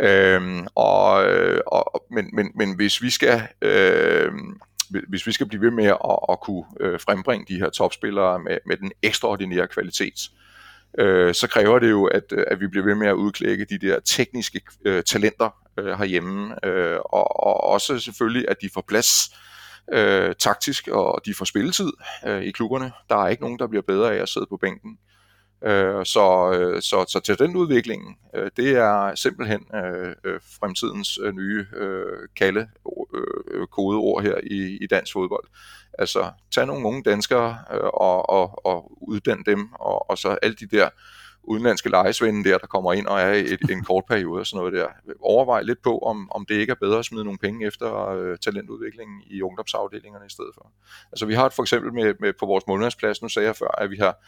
Øhm, 0.00 0.66
og, 0.74 1.24
øh, 1.24 1.60
og, 1.66 2.04
men, 2.10 2.30
men, 2.32 2.50
men 2.54 2.76
hvis 2.76 3.02
vi 3.02 3.10
skal 3.10 3.42
øh, 3.62 4.32
hvis 5.08 5.26
vi 5.26 5.32
skal 5.32 5.46
blive 5.48 5.62
ved 5.62 5.70
med 5.70 5.84
at, 5.84 6.18
at 6.28 6.40
kunne 6.40 6.64
øh, 6.80 7.00
frembringe 7.00 7.46
de 7.48 7.58
her 7.58 7.70
topspillere 7.70 8.38
med, 8.38 8.58
med 8.66 8.76
den 8.76 8.92
ekstraordinære 9.02 9.68
kvalitet, 9.68 10.30
øh, 10.98 11.34
så 11.34 11.48
kræver 11.48 11.78
det 11.78 11.90
jo, 11.90 12.04
at, 12.04 12.32
at 12.32 12.60
vi 12.60 12.66
bliver 12.66 12.84
ved 12.84 12.94
med 12.94 13.08
at 13.08 13.12
udklække 13.14 13.64
de 13.64 13.78
der 13.78 14.00
tekniske 14.00 14.60
øh, 14.84 15.02
talenter 15.02 15.56
øh, 15.78 15.98
herhjemme, 15.98 16.66
øh, 16.66 16.96
og, 16.96 17.46
og 17.46 17.64
også 17.64 17.98
selvfølgelig, 17.98 18.44
at 18.48 18.56
de 18.62 18.70
får 18.74 18.84
plads 18.88 19.36
øh, 19.92 20.34
taktisk, 20.38 20.88
og 20.88 21.20
de 21.26 21.34
får 21.34 21.44
spilletid 21.44 21.92
øh, 22.26 22.42
i 22.42 22.50
klubberne. 22.50 22.92
Der 23.08 23.16
er 23.16 23.28
ikke 23.28 23.42
nogen, 23.42 23.58
der 23.58 23.66
bliver 23.66 23.82
bedre 23.82 24.14
af 24.14 24.22
at 24.22 24.28
sidde 24.28 24.46
på 24.50 24.56
bænken. 24.56 24.90
Øh, 24.90 25.11
Øh, 25.64 26.04
øh, 26.48 26.82
så, 26.82 27.04
så 27.08 27.20
til 27.20 27.38
den 27.38 27.56
udvikling, 27.56 28.18
øh, 28.34 28.50
det 28.56 28.70
er 28.76 29.14
simpelthen 29.14 29.66
øh, 29.74 30.14
øh, 30.24 30.40
fremtidens 30.60 31.18
øh, 31.22 31.32
nye 31.32 31.66
øh, 31.76 32.28
kalde 32.36 32.68
øh, 33.14 33.22
øh, 33.50 33.66
kodeord 33.66 34.22
her 34.22 34.34
i, 34.42 34.78
i 34.80 34.86
dansk 34.86 35.12
fodbold. 35.12 35.44
Altså, 35.98 36.30
tag 36.54 36.66
nogle 36.66 36.86
unge 36.86 37.02
danskere 37.02 37.58
øh, 37.72 37.80
og, 37.84 38.30
og, 38.30 38.66
og 38.66 38.92
uddanne 39.08 39.44
dem, 39.46 39.72
og, 39.72 40.10
og 40.10 40.18
så 40.18 40.38
alle 40.42 40.56
de 40.56 40.66
der 40.66 40.88
udenlandske 41.44 41.90
lejesvende 41.90 42.50
der, 42.50 42.58
der 42.58 42.66
kommer 42.66 42.92
ind 42.92 43.06
og 43.06 43.20
er 43.20 43.32
i 43.32 43.40
et, 43.40 43.70
en 43.70 43.84
kort 43.84 44.04
periode 44.08 44.40
og 44.40 44.46
sådan 44.46 44.58
noget 44.58 44.72
der. 44.72 44.86
Overvej 45.20 45.62
lidt 45.62 45.82
på, 45.82 45.98
om, 45.98 46.30
om 46.30 46.46
det 46.46 46.54
ikke 46.54 46.70
er 46.70 46.74
bedre 46.74 46.98
at 46.98 47.04
smide 47.04 47.24
nogle 47.24 47.38
penge 47.38 47.66
efter 47.66 48.08
øh, 48.08 48.38
talentudviklingen 48.38 49.22
i 49.26 49.42
ungdomsafdelingerne 49.42 50.26
i 50.26 50.30
stedet 50.30 50.50
for. 50.54 50.72
Altså 51.12 51.26
vi 51.26 51.34
har 51.34 51.46
et 51.46 51.52
for 51.52 51.62
eksempel 51.62 51.92
med, 51.92 52.14
med 52.20 52.32
på 52.32 52.46
vores 52.46 52.64
målmandsplads, 52.66 53.22
nu 53.22 53.28
sagde 53.28 53.46
jeg 53.46 53.56
før, 53.56 53.74
at 53.78 53.90
vi 53.90 53.96
har 53.96 54.18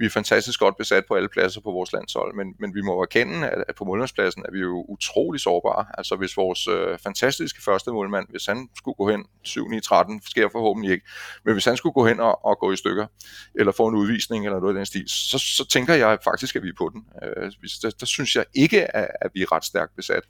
vi 0.00 0.06
er 0.06 0.10
fantastisk 0.10 0.60
godt 0.60 0.76
besat 0.76 1.04
på 1.08 1.14
alle 1.14 1.28
pladser 1.28 1.60
på 1.60 1.70
vores 1.70 1.92
landshold, 1.92 2.34
men, 2.34 2.54
men 2.58 2.74
vi 2.74 2.80
må 2.80 3.02
erkende, 3.02 3.48
at, 3.48 3.64
at 3.68 3.74
på 3.74 3.84
målmandspladsen 3.84 4.44
er 4.48 4.52
vi 4.52 4.58
jo 4.58 4.84
utrolig 4.88 5.40
sårbare. 5.40 5.86
Altså 5.98 6.16
hvis 6.16 6.36
vores 6.36 6.68
øh, 6.68 6.98
fantastiske 6.98 7.62
første 7.62 7.90
målmand, 7.90 8.26
hvis 8.30 8.46
han 8.46 8.68
skulle 8.76 8.94
gå 8.94 9.10
hen 9.10 9.24
7-9-13, 9.48 10.30
sker 10.30 10.48
forhåbentlig 10.52 10.92
ikke, 10.92 11.06
men 11.44 11.54
hvis 11.54 11.64
han 11.64 11.76
skulle 11.76 11.92
gå 11.92 12.06
hen 12.06 12.20
og, 12.20 12.44
og 12.44 12.58
gå 12.58 12.72
i 12.72 12.76
stykker, 12.76 13.06
eller 13.54 13.72
få 13.72 13.88
en 13.88 13.94
udvisning 13.94 14.46
eller 14.46 14.60
noget 14.60 14.74
i 14.74 14.76
den 14.76 14.86
stil, 14.86 15.04
så, 15.08 15.38
så 15.38 15.66
tænker 15.68 15.94
jeg 15.94 16.18
faktisk, 16.24 16.56
at 16.60 16.66
vi 16.66 16.72
på 16.78 16.90
den. 16.92 17.04
Øh, 17.22 17.52
der, 17.82 17.90
der 18.00 18.06
synes 18.06 18.36
jeg 18.36 18.44
ikke, 18.54 18.96
at, 18.96 19.08
at 19.20 19.30
vi 19.34 19.42
er 19.42 19.52
ret 19.52 19.64
stærkt 19.64 19.96
besat. 19.96 20.22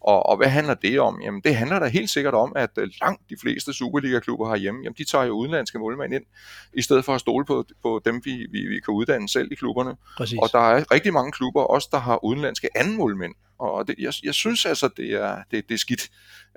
Og, 0.00 0.26
og 0.26 0.36
hvad 0.36 0.46
handler 0.46 0.74
det 0.74 1.00
om? 1.00 1.20
Jamen 1.22 1.40
det 1.44 1.56
handler 1.56 1.78
da 1.78 1.86
helt 1.86 2.10
sikkert 2.10 2.34
om, 2.34 2.52
at 2.56 2.70
øh, 2.78 2.88
langt 3.00 3.22
de 3.30 3.36
fleste 3.40 3.72
Superliga-klubber 3.72 4.48
herhjemme, 4.48 4.80
jamen 4.84 4.94
de 4.98 5.04
tager 5.04 5.24
jo 5.24 5.32
udenlandske 5.32 5.78
målmænd 5.78 6.14
ind, 6.14 6.24
i 6.72 6.82
stedet 6.82 7.04
for 7.04 7.14
at 7.14 7.20
stole 7.20 7.44
på, 7.44 7.64
på 7.82 8.00
dem, 8.04 8.22
vi, 8.24 8.46
vi, 8.50 8.66
vi 8.66 8.80
kan 8.80 8.94
uddanne 8.94 9.28
selv 9.28 9.52
i 9.52 9.54
klubberne. 9.54 9.96
Præcis. 10.16 10.38
Og 10.42 10.48
der 10.52 10.58
er 10.58 10.92
rigtig 10.92 11.12
mange 11.12 11.32
klubber 11.32 11.62
også, 11.62 11.88
der 11.90 11.98
har 11.98 12.24
udenlandske 12.24 12.68
anden 12.74 12.96
målmænd. 12.96 13.34
Og 13.58 13.88
det, 13.88 13.94
jeg, 13.98 14.12
jeg 14.22 14.34
synes 14.34 14.66
altså, 14.66 14.88
det 14.96 15.12
er, 15.12 15.42
det, 15.50 15.68
det 15.68 15.74
er 15.74 15.78
skidt. 15.78 16.10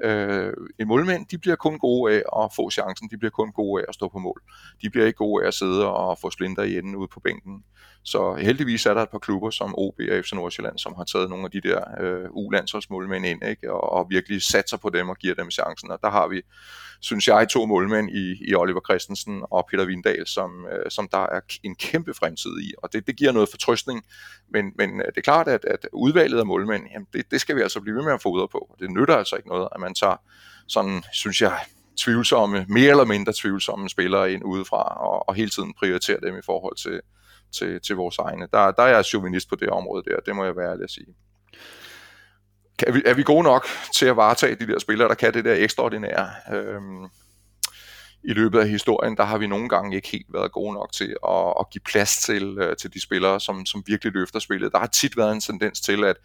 Øh, 0.03 0.53
en 0.79 0.87
målmænd, 0.87 1.25
de 1.25 1.37
bliver 1.37 1.55
kun 1.55 1.79
gode 1.79 2.13
af 2.13 2.43
at 2.43 2.51
få 2.55 2.69
chancen, 2.69 3.09
de 3.11 3.17
bliver 3.17 3.31
kun 3.31 3.51
gode 3.51 3.81
af 3.81 3.85
at 3.87 3.95
stå 3.95 4.07
på 4.07 4.19
mål. 4.19 4.41
De 4.81 4.89
bliver 4.89 5.05
ikke 5.05 5.17
gode 5.17 5.43
af 5.43 5.47
at 5.47 5.53
sidde 5.53 5.87
og 5.87 6.19
få 6.19 6.29
splinter 6.29 6.63
i 6.63 6.77
enden 6.77 6.95
ude 6.95 7.07
på 7.07 7.19
bænken. 7.19 7.63
Så 8.03 8.33
heldigvis 8.33 8.85
er 8.85 8.93
der 8.93 9.01
et 9.01 9.09
par 9.09 9.19
klubber 9.19 9.49
som 9.49 9.73
OB 9.77 9.99
og 10.11 10.25
FC 10.25 10.33
Nordsjælland, 10.33 10.77
som 10.77 10.93
har 10.97 11.03
taget 11.03 11.29
nogle 11.29 11.45
af 11.45 11.51
de 11.51 11.61
der 11.61 11.81
øh, 12.01 12.29
U-landsholdsmålmænd 12.31 13.25
ind, 13.25 13.43
ikke? 13.43 13.73
Og, 13.73 13.91
og 13.91 14.09
virkelig 14.09 14.41
satser 14.41 14.77
på 14.77 14.89
dem 14.89 15.09
og 15.09 15.17
giver 15.17 15.35
dem 15.35 15.51
chancen. 15.51 15.91
Og 15.91 15.99
der 16.01 16.09
har 16.09 16.27
vi, 16.27 16.41
synes 16.99 17.27
jeg, 17.27 17.49
to 17.49 17.65
målmænd 17.65 18.09
i, 18.09 18.49
i 18.49 18.55
Oliver 18.55 18.79
Christensen 18.89 19.43
og 19.51 19.67
Peter 19.71 19.85
Vindal, 19.85 20.27
som, 20.27 20.65
øh, 20.71 20.91
som 20.91 21.07
der 21.11 21.17
er 21.17 21.39
en 21.63 21.75
kæmpe 21.75 22.13
fremtid 22.13 22.59
i. 22.61 22.73
Og 22.77 22.93
det, 22.93 23.07
det 23.07 23.15
giver 23.15 23.31
noget 23.31 23.49
fortrøstning. 23.49 24.03
Men, 24.53 24.65
men 24.75 25.01
øh, 25.01 25.05
det 25.05 25.17
er 25.17 25.21
klart, 25.21 25.47
at, 25.47 25.65
at 25.65 25.87
udvalget 25.93 26.39
af 26.39 26.45
målmænd, 26.45 26.83
jamen 26.93 27.07
det, 27.13 27.31
det 27.31 27.41
skal 27.41 27.55
vi 27.55 27.61
altså 27.61 27.81
blive 27.81 27.95
ved 27.95 28.03
med 28.03 28.13
at 28.13 28.21
fodre 28.21 28.47
på. 28.47 28.75
Det 28.79 28.91
nytter 28.91 29.15
altså 29.15 29.35
ikke 29.35 29.49
noget, 29.49 29.67
at 29.75 29.81
man 29.81 29.93
tager 29.93 30.17
sådan, 30.67 31.03
synes 31.13 31.41
jeg, 31.41 31.59
tvivlsomme, 31.97 32.65
mere 32.69 32.89
eller 32.89 33.05
mindre 33.05 33.33
tvivlsomme 33.35 33.89
spillere 33.89 34.33
ind 34.33 34.45
udefra, 34.45 34.83
og, 34.83 35.29
og 35.29 35.35
hele 35.35 35.49
tiden 35.49 35.73
prioritere 35.73 36.17
dem 36.23 36.37
i 36.37 36.41
forhold 36.45 36.75
til, 36.75 37.01
til, 37.51 37.81
til 37.81 37.95
vores 37.95 38.17
egne. 38.17 38.47
Der, 38.53 38.71
der 38.71 38.83
er 38.83 38.87
jeg 38.87 39.05
chauvinist 39.05 39.49
på 39.49 39.55
det 39.55 39.69
område 39.69 40.03
der, 40.11 40.19
det 40.25 40.35
må 40.35 40.45
jeg 40.45 40.55
være 40.55 40.71
ærlig 40.71 40.83
at 40.83 40.91
sige. 40.91 41.15
Kan 42.79 42.93
vi, 42.93 43.01
er 43.05 43.13
vi 43.13 43.23
gode 43.23 43.43
nok 43.43 43.65
til 43.95 44.05
at 44.05 44.15
varetage 44.15 44.55
de 44.55 44.67
der 44.67 44.79
spillere, 44.79 45.09
der 45.09 45.15
kan 45.15 45.33
det 45.33 45.45
der 45.45 45.55
ekstraordinære? 45.57 46.29
Øhm, 46.53 47.07
i 48.23 48.33
løbet 48.33 48.59
af 48.59 48.69
historien, 48.69 49.17
der 49.17 49.23
har 49.23 49.37
vi 49.37 49.47
nogle 49.47 49.69
gange 49.69 49.95
ikke 49.95 50.07
helt 50.07 50.33
været 50.33 50.51
gode 50.51 50.73
nok 50.73 50.91
til 50.91 51.15
at, 51.27 51.53
at 51.59 51.69
give 51.71 51.81
plads 51.85 52.17
til, 52.17 52.57
øh, 52.59 52.75
til 52.77 52.93
de 52.93 53.01
spillere, 53.01 53.39
som, 53.39 53.65
som 53.65 53.83
virkelig 53.87 54.13
løfter 54.13 54.39
spillet. 54.39 54.71
Der 54.71 54.79
har 54.79 54.87
tit 54.87 55.17
været 55.17 55.33
en 55.33 55.41
tendens 55.41 55.81
til, 55.81 56.03
at 56.03 56.17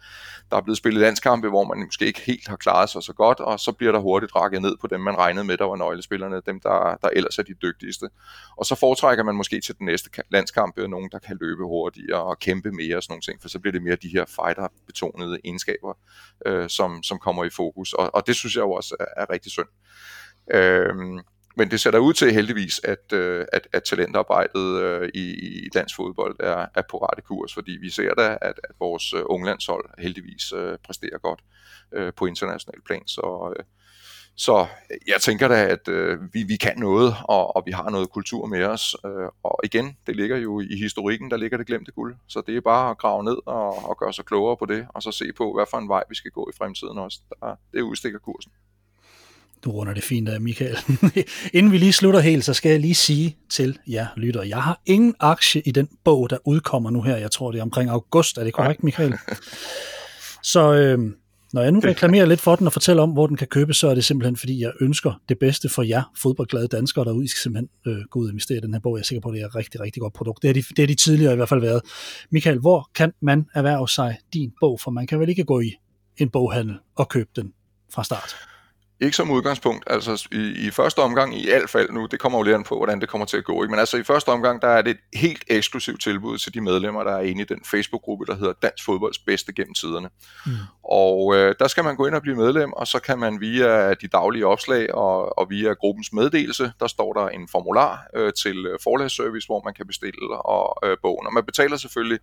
der 0.51 0.57
er 0.57 0.61
blevet 0.61 0.77
spillet 0.77 1.01
landskampe, 1.01 1.49
hvor 1.49 1.63
man 1.63 1.85
måske 1.85 2.05
ikke 2.05 2.21
helt 2.21 2.47
har 2.47 2.55
klaret 2.55 2.89
sig 2.89 3.03
så 3.03 3.13
godt, 3.13 3.39
og 3.39 3.59
så 3.59 3.71
bliver 3.71 3.91
der 3.91 3.99
hurtigt 3.99 4.35
rakket 4.35 4.61
ned 4.61 4.77
på 4.81 4.87
dem, 4.87 4.99
man 4.99 5.17
regnede 5.17 5.45
med, 5.45 5.57
der 5.57 5.65
var 5.65 5.75
nøglespillerne, 5.75 6.41
dem 6.45 6.59
der, 6.59 6.97
der 7.01 7.09
ellers 7.13 7.39
er 7.39 7.43
de 7.43 7.53
dygtigste. 7.61 8.09
Og 8.57 8.65
så 8.65 8.75
foretrækker 8.75 9.23
man 9.23 9.35
måske 9.35 9.61
til 9.61 9.77
den 9.77 9.85
næste 9.85 10.09
landskamp 10.29 10.77
øh, 10.77 10.89
nogen, 10.89 11.09
der 11.11 11.19
kan 11.19 11.37
løbe 11.41 11.63
hurtigere 11.63 12.23
og 12.23 12.39
kæmpe 12.39 12.71
mere 12.71 12.97
og 12.97 13.03
sådan 13.03 13.11
nogle 13.11 13.21
ting, 13.21 13.41
for 13.41 13.49
så 13.49 13.59
bliver 13.59 13.71
det 13.71 13.83
mere 13.83 13.95
de 13.95 14.09
her 14.09 14.25
fighter-betonede 14.25 15.39
egenskaber, 15.43 15.97
øh, 16.45 16.69
som, 16.69 17.03
som 17.03 17.19
kommer 17.19 17.45
i 17.45 17.49
fokus. 17.49 17.93
Og, 17.93 18.15
og 18.15 18.27
det 18.27 18.35
synes 18.35 18.55
jeg 18.55 18.61
jo 18.61 18.71
også 18.71 18.95
er, 18.99 19.21
er 19.21 19.29
rigtig 19.29 19.51
synd. 19.51 19.67
Øh, 20.53 20.95
men 21.57 21.71
det 21.71 21.79
ser 21.79 21.91
der 21.91 21.99
ud 21.99 22.13
til 22.13 22.33
heldigvis, 22.33 22.81
at, 22.83 23.13
øh, 23.13 23.45
at, 23.53 23.67
at 23.73 23.83
talentarbejdet 23.83 24.81
øh, 24.81 25.09
i, 25.13 25.33
i 25.65 25.69
dansk 25.73 25.95
fodbold 25.95 26.35
er, 26.39 26.65
er 26.75 26.81
på 26.89 26.97
rette 26.97 27.21
kurs, 27.21 27.53
fordi 27.53 27.71
vi 27.71 27.89
ser 27.89 28.13
da, 28.13 28.37
at, 28.41 28.59
at 28.63 28.75
vores 28.79 29.13
øh, 29.13 29.21
unglandshold 29.25 29.85
heldigvis 29.99 30.53
øh, 30.55 30.77
præsterer 30.85 31.17
godt 31.17 31.39
øh, 31.93 32.13
på 32.13 32.25
international 32.25 32.81
plan. 32.85 33.07
Så, 33.07 33.53
øh, 33.57 33.65
så 34.37 34.67
jeg 35.07 35.21
tænker 35.21 35.47
da, 35.47 35.65
at 35.65 35.87
øh, 35.87 36.19
vi, 36.33 36.43
vi 36.43 36.55
kan 36.55 36.77
noget, 36.77 37.15
og, 37.23 37.55
og 37.55 37.63
vi 37.65 37.71
har 37.71 37.89
noget 37.89 38.09
kultur 38.09 38.45
med 38.45 38.63
os. 38.63 38.95
Øh, 39.05 39.29
og 39.43 39.59
igen, 39.63 39.97
det 40.07 40.15
ligger 40.15 40.37
jo 40.37 40.59
i 40.59 40.75
historikken, 40.77 41.31
der 41.31 41.37
ligger 41.37 41.57
det 41.57 41.67
glemte 41.67 41.91
guld. 41.91 42.15
Så 42.27 42.41
det 42.47 42.57
er 42.57 42.61
bare 42.61 42.89
at 42.89 42.97
grave 42.97 43.23
ned 43.23 43.37
og, 43.45 43.89
og 43.89 43.97
gøre 43.97 44.13
sig 44.13 44.25
klogere 44.25 44.57
på 44.57 44.65
det, 44.65 44.87
og 44.89 45.03
så 45.03 45.11
se 45.11 45.33
på, 45.33 45.53
hvad 45.53 45.65
for 45.69 45.77
en 45.77 45.89
vej 45.89 46.03
vi 46.09 46.15
skal 46.15 46.31
gå 46.31 46.49
i 46.53 46.57
fremtiden 46.57 46.97
også. 46.97 47.19
Der, 47.29 47.55
det 47.73 47.81
udstikker 47.81 48.19
kursen. 48.19 48.51
Du 49.65 49.71
runder 49.71 49.93
det 49.93 50.03
fint 50.03 50.29
af, 50.29 50.41
Michael. 50.41 50.77
Inden 51.53 51.71
vi 51.71 51.77
lige 51.77 51.93
slutter 51.93 52.19
helt, 52.19 52.45
så 52.45 52.53
skal 52.53 52.69
jeg 52.69 52.79
lige 52.79 52.95
sige 52.95 53.37
til 53.49 53.77
jer 53.87 54.07
lytter, 54.17 54.43
jeg 54.43 54.63
har 54.63 54.81
ingen 54.85 55.15
aktie 55.19 55.61
i 55.65 55.71
den 55.71 55.89
bog, 56.03 56.29
der 56.29 56.37
udkommer 56.45 56.89
nu 56.89 57.01
her. 57.01 57.17
Jeg 57.17 57.31
tror, 57.31 57.51
det 57.51 57.59
er 57.59 57.63
omkring 57.63 57.89
august. 57.89 58.37
Er 58.37 58.43
det 58.43 58.53
korrekt, 58.53 58.83
Michael? 58.83 59.13
Så 60.43 60.73
øh, 60.73 60.99
når 61.53 61.61
jeg 61.61 61.71
nu 61.71 61.79
reklamerer 61.79 62.25
lidt 62.25 62.41
for 62.41 62.55
den 62.55 62.67
og 62.67 62.73
fortæller 62.73 63.03
om, 63.03 63.11
hvor 63.11 63.27
den 63.27 63.37
kan 63.37 63.47
købes, 63.47 63.77
så 63.77 63.87
er 63.87 63.95
det 63.95 64.05
simpelthen, 64.05 64.35
fordi 64.35 64.61
jeg 64.61 64.71
ønsker 64.81 65.21
det 65.29 65.39
bedste 65.39 65.69
for 65.69 65.83
jer 65.83 66.11
fodboldglade 66.17 66.67
danskere 66.67 67.05
derude. 67.05 67.25
I 67.25 67.27
skal 67.27 67.41
simpelthen 67.41 67.69
øh, 67.87 67.97
gå 68.09 68.19
ud 68.19 68.25
og 68.25 68.31
investere 68.31 68.57
i 68.57 68.61
den 68.61 68.73
her 68.73 68.79
bog. 68.79 68.97
Jeg 68.97 69.01
er 69.01 69.05
sikker 69.05 69.21
på, 69.21 69.29
at 69.29 69.33
det 69.33 69.41
er 69.41 69.47
et 69.47 69.55
rigtig, 69.55 69.81
rigtig 69.81 70.01
godt 70.01 70.13
produkt. 70.13 70.41
Det 70.41 70.49
er 70.49 70.53
de, 70.53 70.63
det 70.77 70.83
er 70.83 70.87
de 70.87 70.95
tidligere 70.95 71.33
i 71.33 71.35
hvert 71.35 71.49
fald 71.49 71.61
været. 71.61 71.81
Michael, 72.31 72.59
hvor 72.59 72.89
kan 72.95 73.13
man 73.21 73.45
erhverve 73.53 73.89
sig 73.89 74.17
din 74.33 74.51
bog? 74.59 74.79
For 74.79 74.91
man 74.91 75.07
kan 75.07 75.19
vel 75.19 75.29
ikke 75.29 75.43
gå 75.43 75.59
i 75.59 75.73
en 76.17 76.29
boghandel 76.29 76.75
og 76.95 77.09
købe 77.09 77.29
den 77.35 77.53
fra 77.93 78.03
start? 78.03 78.35
Ikke 79.05 79.17
som 79.17 79.31
udgangspunkt, 79.31 79.83
altså 79.87 80.27
i, 80.31 80.67
i 80.67 80.71
første 80.71 80.99
omgang 80.99 81.37
i 81.37 81.45
hvert 81.45 81.69
fald 81.69 81.89
nu, 81.91 82.05
det 82.05 82.19
kommer 82.19 82.39
jo 82.39 82.43
lidt 82.43 82.55
an 82.55 82.63
på, 82.63 82.75
hvordan 82.77 83.01
det 83.01 83.09
kommer 83.09 83.25
til 83.25 83.37
at 83.37 83.43
gå, 83.43 83.63
ikke? 83.63 83.71
men 83.71 83.79
altså 83.79 83.97
i 83.97 84.03
første 84.03 84.29
omgang, 84.29 84.61
der 84.61 84.67
er 84.67 84.81
det 84.81 84.91
et 84.91 85.19
helt 85.19 85.43
eksklusivt 85.47 86.01
tilbud 86.01 86.37
til 86.37 86.53
de 86.53 86.61
medlemmer, 86.61 87.03
der 87.03 87.11
er 87.11 87.21
inde 87.21 87.41
i 87.41 87.45
den 87.45 87.59
Facebook-gruppe, 87.65 88.25
der 88.25 88.35
hedder 88.35 88.53
Dansk 88.61 88.85
Fodbolds 88.85 89.19
Bedste 89.19 89.53
gennem 89.53 89.73
tiderne. 89.73 90.09
Mm. 90.45 90.51
Og 90.83 91.35
øh, 91.35 91.55
der 91.59 91.67
skal 91.67 91.83
man 91.83 91.95
gå 91.95 92.05
ind 92.05 92.15
og 92.15 92.21
blive 92.21 92.35
medlem, 92.35 92.73
og 92.73 92.87
så 92.87 92.99
kan 92.99 93.19
man 93.19 93.41
via 93.41 93.93
de 93.93 94.07
daglige 94.07 94.47
opslag 94.47 94.93
og, 94.93 95.39
og 95.39 95.49
via 95.49 95.73
gruppens 95.73 96.13
meddelelse, 96.13 96.71
der 96.79 96.87
står 96.87 97.13
der 97.13 97.27
en 97.27 97.47
formular 97.47 98.07
øh, 98.15 98.33
til 98.33 98.65
øh, 98.65 98.79
forlagsservice, 98.83 99.47
hvor 99.47 99.61
man 99.65 99.73
kan 99.73 99.87
bestille 99.87 100.37
og, 100.37 100.89
øh, 100.89 100.97
bogen. 101.01 101.27
Og 101.27 101.33
man 101.33 101.45
betaler 101.45 101.77
selvfølgelig 101.77 102.19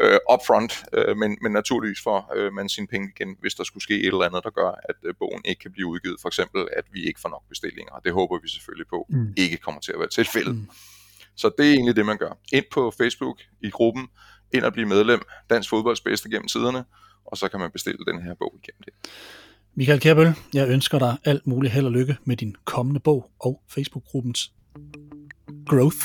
øh, 0.00 0.18
upfront, 0.32 0.84
øh, 0.92 1.16
men, 1.16 1.38
men 1.42 1.52
naturligvis 1.52 2.02
får 2.02 2.32
øh, 2.36 2.52
man 2.52 2.68
sine 2.68 2.86
penge 2.86 3.12
igen, 3.16 3.36
hvis 3.40 3.54
der 3.54 3.64
skulle 3.64 3.82
ske 3.82 3.94
et 3.94 4.06
eller 4.06 4.24
andet, 4.24 4.44
der 4.44 4.50
gør, 4.50 4.70
at 4.88 4.94
øh, 5.04 5.14
bogen 5.18 5.42
ikke 5.44 5.60
kan 5.60 5.72
blive 5.72 5.86
udgivet 5.86 6.10
udgivet, 6.10 6.19
for 6.22 6.28
eksempel 6.28 6.68
at 6.76 6.84
vi 6.92 7.00
ikke 7.08 7.20
får 7.20 7.28
nok 7.28 7.42
bestillinger, 7.48 7.94
det 8.04 8.12
håber 8.12 8.38
vi 8.42 8.48
selvfølgelig 8.48 8.86
på 8.86 9.06
mm. 9.08 9.34
ikke 9.36 9.56
kommer 9.56 9.80
til 9.80 9.92
at 9.92 9.98
være 9.98 10.08
tilfældet. 10.08 10.54
Mm. 10.54 10.68
Så 11.36 11.50
det 11.58 11.66
er 11.68 11.72
egentlig 11.72 11.96
det, 11.96 12.06
man 12.06 12.18
gør. 12.18 12.38
Ind 12.52 12.64
på 12.72 12.92
Facebook 12.98 13.38
i 13.60 13.70
gruppen, 13.70 14.08
ind 14.54 14.64
og 14.64 14.72
blive 14.72 14.88
medlem, 14.88 15.20
Dansk 15.50 15.70
Fodbolds 15.70 16.00
bedste 16.00 16.30
gennem 16.30 16.48
tiderne, 16.48 16.84
og 17.24 17.36
så 17.36 17.48
kan 17.48 17.60
man 17.60 17.70
bestille 17.70 18.04
den 18.06 18.22
her 18.22 18.34
bog 18.34 18.54
igennem 18.62 18.82
det. 18.84 19.10
Michael 19.74 20.00
Kjærbøl, 20.00 20.32
jeg 20.54 20.68
ønsker 20.68 20.98
dig 20.98 21.16
alt 21.24 21.46
muligt 21.46 21.72
held 21.72 21.86
og 21.86 21.92
lykke 21.92 22.16
med 22.24 22.36
din 22.36 22.56
kommende 22.64 23.00
bog 23.00 23.30
og 23.40 23.62
Facebook-gruppens 23.68 24.52
growth. 25.68 25.96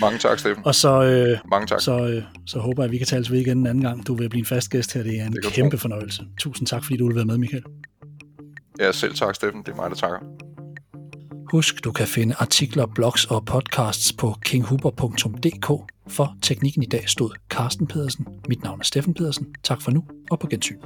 Mange 0.00 0.18
tak, 0.18 0.38
Steffen. 0.38 0.66
og 0.66 0.74
så, 0.74 1.02
øh, 1.02 1.38
Mange 1.50 1.66
tak. 1.66 1.80
Så, 1.80 2.08
øh, 2.08 2.22
så 2.46 2.58
håber 2.58 2.82
jeg, 2.82 2.88
at 2.88 2.92
vi 2.92 2.98
kan 2.98 3.06
tales 3.06 3.30
ved 3.30 3.40
igen 3.40 3.58
en 3.58 3.66
anden 3.66 3.84
gang. 3.84 4.06
Du 4.06 4.14
vil 4.14 4.28
blive 4.28 4.40
en 4.40 4.46
fast 4.46 4.70
gæst 4.70 4.92
her. 4.92 5.02
Det 5.02 5.20
er 5.20 5.26
en 5.26 5.32
det 5.32 5.44
kæmpe 5.44 5.78
fornøjelse. 5.78 6.22
Tusind 6.38 6.66
tak, 6.66 6.84
fordi 6.84 6.96
du 6.96 7.06
vil 7.06 7.16
være 7.16 7.24
med, 7.24 7.38
Michael. 7.38 7.62
Ja, 8.78 8.92
selv 8.92 9.14
tak, 9.14 9.34
Steffen. 9.34 9.62
Det 9.62 9.68
er 9.68 9.76
mig, 9.76 9.90
der 9.90 9.96
takker. 9.96 10.18
Husk, 11.52 11.84
du 11.84 11.92
kan 11.92 12.06
finde 12.06 12.34
artikler, 12.38 12.86
blogs 12.86 13.24
og 13.24 13.44
podcasts 13.44 14.12
på 14.12 14.34
kinghuber.dk. 14.44 15.92
For 16.08 16.36
teknikken 16.42 16.82
i 16.82 16.86
dag 16.86 17.08
stod 17.08 17.30
Carsten 17.48 17.86
Pedersen. 17.86 18.26
Mit 18.48 18.62
navn 18.62 18.80
er 18.80 18.84
Steffen 18.84 19.14
Pedersen. 19.14 19.54
Tak 19.62 19.82
for 19.82 19.90
nu, 19.90 20.04
og 20.30 20.38
på 20.38 20.46
gensyn. 20.46 20.78